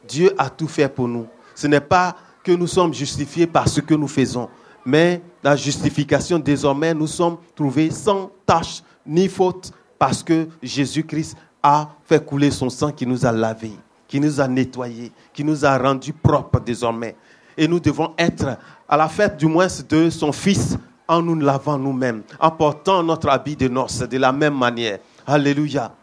Dieu 0.07 0.35
a 0.37 0.51
tout 0.51 0.69
fait 0.69 0.89
pour 0.89 1.09
nous. 1.09 1.27
Ce 1.55 1.67
n'est 1.67 1.81
pas 1.81 2.17
que 2.43 2.53
nous 2.53 2.67
sommes 2.67 2.93
justifiés 2.93 3.47
par 3.47 3.69
ce 3.69 3.81
que 3.81 3.95
nous 3.95 4.09
faisons, 4.09 4.49
mais 4.85 5.23
la 5.43 5.57
justification 5.57 6.39
désormais, 6.39 6.93
nous 6.93 7.07
sommes 7.07 7.39
trouvés 7.55 7.91
sans 7.91 8.31
tâche 8.45 8.83
ni 9.07 9.29
faute 9.29 9.73
parce 9.99 10.23
que 10.23 10.49
Jésus-Christ 10.63 11.37
a 11.63 11.89
fait 12.05 12.25
couler 12.25 12.51
son 12.51 12.69
sang 12.69 12.91
qui 12.91 13.07
nous 13.07 13.25
a 13.25 13.31
lavés, 13.31 13.77
qui 14.13 14.21
nous 14.21 14.43
a 14.43 14.47
nettoyés, 14.47 15.11
qui 15.33 15.43
nous 15.43 15.65
a 15.65 15.79
rendus 15.79 16.13
propres 16.13 16.61
désormais. 16.61 17.17
Et 17.57 17.67
nous 17.67 17.81
devons 17.81 18.13
être 18.19 18.59
à 18.87 18.95
la 18.99 19.09
fête 19.09 19.39
du 19.39 19.47
moins 19.47 19.69
de 19.89 20.11
son 20.11 20.33
Fils 20.33 20.77
en 21.09 21.23
nous 21.23 21.35
lavant 21.37 21.79
nous-mêmes, 21.79 22.23
en 22.39 22.51
portant 22.51 23.03
notre 23.03 23.31
habit 23.31 23.57
de 23.57 23.69
noces 23.69 24.01
de 24.01 24.19
la 24.19 24.31
même 24.31 24.55
manière. 24.55 24.99
Alléluia. 25.27 25.95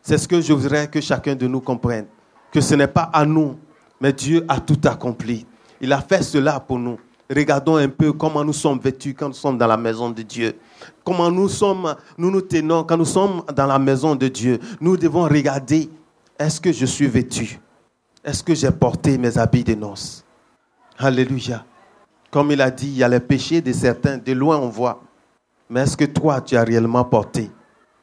C'est 0.00 0.16
ce 0.16 0.26
que 0.26 0.40
je 0.40 0.54
voudrais 0.54 0.88
que 0.88 1.02
chacun 1.02 1.34
de 1.34 1.46
nous 1.46 1.60
comprenne. 1.60 2.06
Que 2.50 2.62
ce 2.62 2.74
n'est 2.74 2.86
pas 2.86 3.10
à 3.12 3.26
nous, 3.26 3.58
mais 4.00 4.14
Dieu 4.14 4.46
a 4.48 4.58
tout 4.58 4.80
accompli. 4.84 5.44
Il 5.82 5.92
a 5.92 6.00
fait 6.00 6.22
cela 6.22 6.58
pour 6.58 6.78
nous. 6.78 6.98
Regardons 7.28 7.76
un 7.76 7.90
peu 7.90 8.14
comment 8.14 8.42
nous 8.42 8.54
sommes 8.54 8.78
vêtus 8.78 9.12
quand 9.12 9.28
nous 9.28 9.34
sommes 9.34 9.58
dans 9.58 9.66
la 9.66 9.76
maison 9.76 10.08
de 10.08 10.22
Dieu. 10.22 10.56
Comment 11.04 11.30
nous 11.30 11.50
sommes, 11.50 11.94
nous 12.16 12.30
nous 12.30 12.40
tenons 12.40 12.84
quand 12.84 12.96
nous 12.96 13.04
sommes 13.04 13.42
dans 13.54 13.66
la 13.66 13.78
maison 13.78 14.14
de 14.14 14.28
Dieu. 14.28 14.58
Nous 14.80 14.96
devons 14.96 15.24
regarder, 15.24 15.90
est-ce 16.38 16.60
que 16.60 16.72
je 16.72 16.86
suis 16.86 17.06
vêtu? 17.06 17.58
Est-ce 18.24 18.42
que 18.42 18.54
j'ai 18.54 18.70
porté 18.70 19.18
mes 19.18 19.36
habits 19.38 19.64
de 19.64 19.74
noces? 19.74 20.24
Alléluia. 20.98 21.64
Comme 22.30 22.50
il 22.52 22.60
a 22.60 22.70
dit, 22.70 22.88
il 22.88 22.96
y 22.98 23.02
a 23.02 23.08
les 23.08 23.20
péchés 23.20 23.60
de 23.60 23.72
certains, 23.72 24.18
de 24.18 24.32
loin 24.32 24.58
on 24.58 24.68
voit. 24.68 25.02
Mais 25.70 25.80
est-ce 25.80 25.96
que 25.96 26.04
toi, 26.04 26.40
tu 26.40 26.56
as 26.56 26.64
réellement 26.64 27.04
porté 27.04 27.50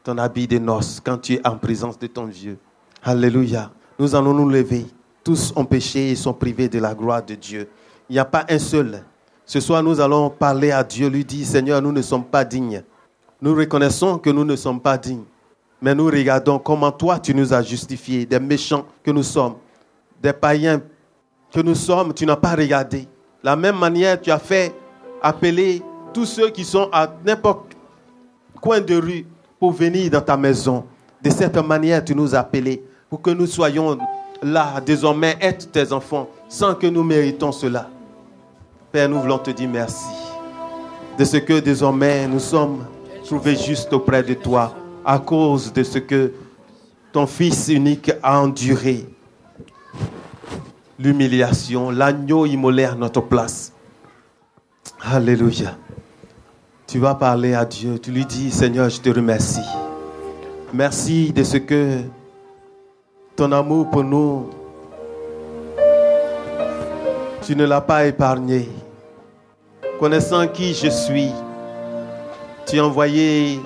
ton 0.03 0.17
habit 0.17 0.47
de 0.47 0.57
noces 0.57 0.99
quand 1.03 1.17
tu 1.17 1.33
es 1.33 1.47
en 1.47 1.57
présence 1.57 1.97
de 1.97 2.07
ton 2.07 2.27
Dieu? 2.27 2.57
Alléluia. 3.03 3.71
Nous 3.99 4.15
allons 4.15 4.33
nous 4.33 4.49
lever. 4.49 4.85
Tous 5.23 5.53
ont 5.55 5.65
péché 5.65 6.11
et 6.11 6.15
sont 6.15 6.33
privés 6.33 6.69
de 6.69 6.79
la 6.79 6.93
gloire 6.93 7.23
de 7.23 7.35
Dieu. 7.35 7.69
Il 8.09 8.13
n'y 8.13 8.19
a 8.19 8.25
pas 8.25 8.45
un 8.49 8.59
seul. 8.59 9.03
Ce 9.45 9.59
soir, 9.59 9.81
nous 9.81 9.99
allons 9.99 10.29
parler 10.29 10.71
à 10.71 10.83
Dieu, 10.83 11.07
lui 11.07 11.23
dire, 11.23 11.45
Seigneur, 11.45 11.81
nous 11.81 11.91
ne 11.91 12.01
sommes 12.01 12.25
pas 12.25 12.43
dignes. 12.43 12.83
Nous 13.41 13.53
reconnaissons 13.53 14.17
que 14.17 14.29
nous 14.29 14.43
ne 14.43 14.55
sommes 14.55 14.81
pas 14.81 14.97
dignes. 14.97 15.23
Mais 15.81 15.93
nous 15.93 16.05
regardons 16.05 16.59
comment 16.59 16.91
toi, 16.91 17.19
tu 17.19 17.33
nous 17.35 17.53
as 17.53 17.61
justifiés, 17.61 18.25
des 18.25 18.39
méchants 18.39 18.85
que 19.03 19.11
nous 19.11 19.23
sommes, 19.23 19.55
des 20.21 20.33
païens 20.33 20.81
que 21.53 21.59
nous 21.59 21.75
sommes, 21.75 22.13
tu 22.13 22.25
n'as 22.25 22.35
pas 22.35 22.55
regardé 22.55 23.07
la 23.45 23.55
même 23.55 23.77
manière, 23.77 24.19
tu 24.19 24.31
as 24.31 24.39
fait 24.39 24.73
appeler 25.21 25.83
tous 26.11 26.25
ceux 26.25 26.49
qui 26.49 26.65
sont 26.65 26.89
à 26.91 27.07
n'importe 27.23 27.77
coin 28.59 28.81
de 28.81 28.95
rue 28.95 29.25
pour 29.59 29.71
venir 29.71 30.09
dans 30.09 30.21
ta 30.21 30.35
maison. 30.35 30.83
De 31.21 31.29
cette 31.29 31.55
manière, 31.57 32.03
tu 32.03 32.15
nous 32.15 32.33
as 32.33 32.39
appelés 32.39 32.83
pour 33.07 33.21
que 33.21 33.29
nous 33.29 33.45
soyons 33.45 33.99
là, 34.41 34.81
désormais, 34.83 35.37
être 35.39 35.71
tes 35.71 35.93
enfants, 35.93 36.27
sans 36.49 36.73
que 36.73 36.87
nous 36.87 37.03
méritons 37.03 37.51
cela. 37.51 37.87
Père, 38.91 39.07
nous 39.09 39.21
voulons 39.21 39.37
te 39.37 39.51
dire 39.51 39.69
merci 39.69 40.07
de 41.19 41.23
ce 41.23 41.37
que 41.37 41.59
désormais 41.59 42.27
nous 42.27 42.39
sommes 42.39 42.83
trouvés 43.25 43.55
juste 43.55 43.93
auprès 43.93 44.23
de 44.23 44.33
toi 44.33 44.73
à 45.05 45.19
cause 45.19 45.71
de 45.71 45.83
ce 45.83 45.99
que 45.99 46.33
ton 47.11 47.27
Fils 47.27 47.69
unique 47.69 48.11
a 48.23 48.41
enduré 48.41 49.05
l'humiliation, 50.97 51.91
l'agneau 51.91 52.45
immolé 52.45 52.85
à 52.85 52.95
notre 52.95 53.21
place. 53.21 53.71
Alléluia. 55.01 55.77
Tu 56.87 56.99
vas 56.99 57.15
parler 57.15 57.53
à 57.53 57.65
Dieu, 57.65 57.99
tu 57.99 58.11
lui 58.11 58.25
dis, 58.25 58.49
Seigneur, 58.51 58.89
je 58.89 58.99
te 58.99 59.09
remercie. 59.09 59.61
Merci 60.73 61.31
de 61.31 61.43
ce 61.43 61.57
que 61.57 61.99
ton 63.35 63.51
amour 63.51 63.89
pour 63.89 64.03
nous, 64.03 64.49
tu 67.43 67.55
ne 67.55 67.65
l'as 67.65 67.81
pas 67.81 68.07
épargné. 68.07 68.69
Connaissant 69.99 70.47
qui 70.47 70.73
je 70.73 70.89
suis, 70.89 71.31
tu 72.65 72.79
as 72.79 72.85
envoyé 72.85 73.59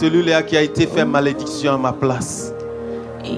celui-là 0.00 0.42
qui 0.42 0.56
a 0.56 0.62
été 0.62 0.86
fait 0.86 1.04
malédiction 1.04 1.74
à 1.74 1.78
ma 1.78 1.92
place. 1.92 2.52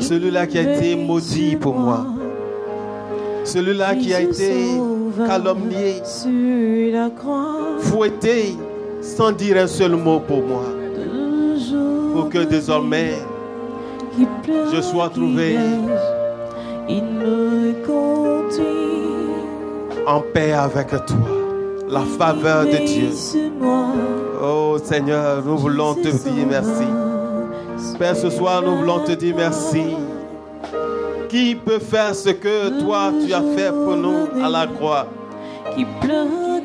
Celui-là 0.00 0.46
qui 0.46 0.58
a 0.58 0.74
été 0.74 0.96
maudit 0.96 1.56
pour 1.56 1.74
moi. 1.74 2.04
celui-là 3.44 3.94
qui 3.94 4.12
a 4.12 4.20
été 4.20 4.52
calomnié, 5.26 6.02
fouetté, 7.80 8.56
sans 9.00 9.32
dire 9.32 9.56
un 9.56 9.66
seul 9.66 9.92
mot 9.96 10.20
pour 10.20 10.42
moi, 10.42 10.64
pour 12.12 12.28
que 12.28 12.44
désormais 12.44 13.14
je 14.72 14.80
sois 14.82 15.08
trouvé 15.08 15.56
en 20.06 20.20
paix 20.20 20.52
avec 20.52 20.88
toi, 20.88 21.37
la 21.90 22.00
faveur 22.00 22.64
de 22.64 22.86
Dieu. 22.86 23.10
Oh 24.42 24.76
Seigneur, 24.82 25.42
nous 25.44 25.56
voulons 25.56 25.94
te 25.94 26.08
dire 26.08 26.46
merci. 26.48 26.86
Père, 27.98 28.16
ce 28.16 28.30
soir, 28.30 28.62
nous 28.62 28.76
voulons 28.76 29.00
te 29.00 29.12
dire 29.12 29.34
merci. 29.36 29.82
Qui 31.28 31.54
peut 31.54 31.78
faire 31.78 32.14
ce 32.14 32.30
que 32.30 32.80
toi 32.80 33.12
tu 33.24 33.32
as 33.32 33.42
fait 33.56 33.70
pour 33.70 33.96
nous 33.96 34.28
à 34.42 34.48
la 34.48 34.66
croix? 34.66 35.06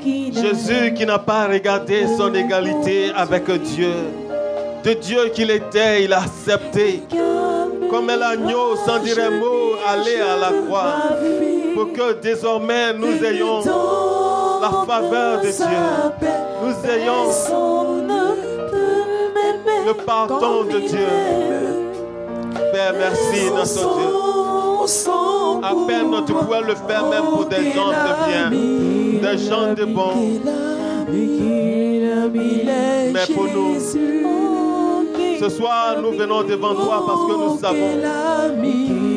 Jésus 0.02 0.94
qui 0.96 1.06
n'a 1.06 1.20
pas 1.20 1.48
regardé 1.48 2.06
son 2.18 2.34
égalité 2.34 3.12
avec 3.16 3.50
Dieu. 3.62 3.94
De 4.84 4.94
Dieu 4.94 5.30
qu'il 5.34 5.50
était, 5.52 6.04
il 6.04 6.14
a 6.14 6.22
accepté. 6.22 7.04
Comme 7.90 8.08
l'agneau 8.08 8.76
sans 8.86 9.00
dire 9.00 9.18
un 9.20 9.40
mot, 9.40 9.76
aller 9.88 10.20
à 10.20 10.38
la 10.40 10.52
croix. 10.66 10.96
Pour 11.76 11.92
que 11.92 12.14
désormais 12.22 12.94
nous 12.94 13.24
ayons 13.24 13.62
la 14.64 14.72
faveur 14.86 15.42
de 15.42 15.50
Dieu. 15.50 15.82
Nous 16.64 16.76
ayons 16.90 17.28
le 19.86 19.94
pardon 20.06 20.64
de 20.64 20.80
Dieu. 20.80 21.08
Père, 22.72 22.94
merci, 22.98 23.52
notre 23.54 23.96
Dieu. 23.98 24.12
Peine 25.88 26.10
notre 26.12 26.34
pouvoir 26.34 26.62
le 26.62 26.76
faire 26.76 27.06
même 27.08 27.24
pour 27.24 27.46
des 27.46 27.72
gens 27.72 27.90
de 27.90 28.14
bien, 28.28 28.50
des 28.50 29.38
gens 29.38 29.74
de 29.74 29.86
bon. 29.86 30.14
Mais 33.14 33.28
pour 33.34 33.46
nous, 33.46 33.76
ce 35.44 35.50
soir, 35.50 35.98
nous 36.02 36.12
venons 36.12 36.42
devant 36.44 36.74
toi 36.74 37.04
parce 37.06 37.26
que 37.28 37.34
nous 37.34 37.60
savons 37.60 38.00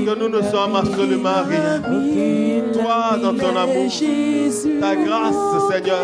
que 0.07 0.18
nous 0.18 0.29
ne 0.29 0.43
sommes 0.43 0.74
absolument 0.74 1.45
rien. 1.49 1.81
Toi, 2.72 3.16
dans 3.22 3.35
ton 3.35 3.57
amour, 3.57 3.91
ta 4.81 4.97
grâce, 4.97 5.37
Seigneur, 5.70 6.01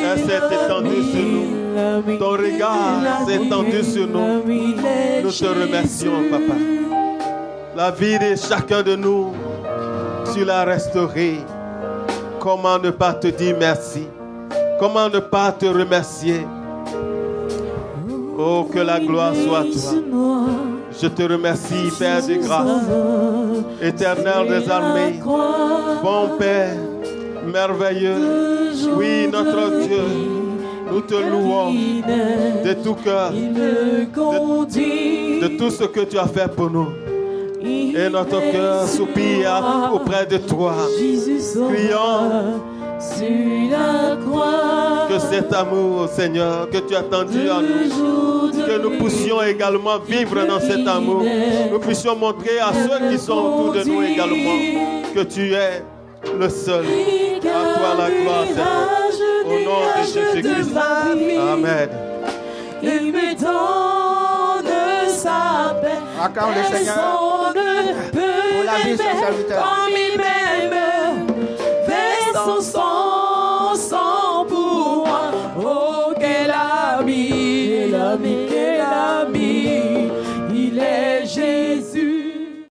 elle 0.00 0.18
s'est 0.18 0.64
étendue 0.64 1.02
sur 1.02 1.22
nous. 1.22 2.18
Ton 2.18 2.30
regard 2.32 3.26
s'est 3.26 3.42
étendu 3.42 3.82
sur 3.82 4.06
nous. 4.06 4.42
Nous 5.22 5.32
te 5.32 5.46
remercions, 5.46 6.24
Papa. 6.30 6.58
La 7.74 7.90
vie 7.90 8.18
de 8.18 8.36
chacun 8.36 8.82
de 8.82 8.96
nous, 8.96 9.32
tu 10.34 10.44
l'as 10.44 10.64
restaurée. 10.64 11.38
Comment 12.38 12.78
ne 12.78 12.90
pas 12.90 13.14
te 13.14 13.28
dire 13.28 13.56
merci? 13.58 14.06
Comment 14.78 15.08
ne 15.08 15.20
pas 15.20 15.52
te 15.52 15.66
remercier? 15.66 16.46
Oh, 18.40 18.64
que 18.72 18.78
la 18.78 19.00
gloire 19.00 19.34
soit 19.34 19.58
à 19.60 19.62
toi. 19.64 20.46
Je 21.00 21.06
te 21.08 21.22
remercie, 21.22 21.90
Père 21.98 22.24
de 22.24 22.34
grâce, 22.34 22.84
éternel 23.82 24.48
des 24.48 24.70
armées, 24.70 25.20
bon 25.24 26.36
Père, 26.38 26.76
merveilleux, 27.52 28.72
oui, 28.96 29.28
notre 29.30 29.80
Dieu, 29.86 30.02
Nous 30.92 31.00
te 31.02 31.14
louons 31.14 31.72
de 31.72 32.72
tout 32.84 32.94
cœur, 32.94 33.32
conduit. 34.14 35.40
de 35.40 35.48
tout 35.58 35.70
ce 35.70 35.84
que 35.84 36.00
tu 36.00 36.18
as 36.18 36.26
fait 36.26 36.48
pour 36.54 36.70
nous. 36.70 36.88
Et 37.60 38.08
notre 38.08 38.40
cœur 38.52 38.86
soupire 38.86 39.90
auprès 39.92 40.26
de 40.26 40.38
toi. 40.38 40.74
Crions. 40.96 42.77
Sur 43.00 43.70
la 43.70 44.16
croix. 44.16 45.06
Que 45.08 45.18
cet 45.18 45.52
amour, 45.52 46.08
Seigneur, 46.08 46.68
que 46.70 46.78
tu 46.78 46.94
as 46.94 47.02
tendu 47.02 47.48
à 47.48 47.60
nous, 47.60 48.50
que 48.50 48.78
nous 48.82 48.98
puissions 48.98 49.42
également 49.42 49.98
vivre 49.98 50.44
dans 50.46 50.60
cet 50.60 50.86
amour. 50.86 51.22
Nous 51.70 51.78
puissions 51.78 52.16
montrer 52.16 52.58
à 52.60 52.72
ceux 52.72 53.08
qui 53.10 53.18
sont 53.18 53.32
autour 53.32 53.72
de 53.72 53.84
nous 53.84 54.02
également 54.02 54.58
que 55.14 55.20
tu 55.20 55.52
es 55.54 55.82
le 56.38 56.48
seul. 56.48 56.84
À 56.84 57.78
toi 57.78 57.94
la 57.96 58.10
gloire, 58.10 58.44
Seigneur. 58.46 58.88
Au 59.46 59.50
nom 59.64 59.80
de 59.96 60.02
Jésus-Christ. 60.04 60.76
Amen. 60.76 61.88
Il 62.82 63.12
me 63.12 63.34
donne 63.40 64.68
sa 65.08 65.74
paix. 65.80 65.98
Acclame 66.22 66.50
le 66.54 66.76
Seigneur 66.76 67.52
pour 68.12 68.64
la 68.64 68.76
vie 68.84 68.92
de 68.92 68.96
son 68.98 69.20
serviteur. 69.20 69.62
sou 72.48 72.62
só 72.62 73.07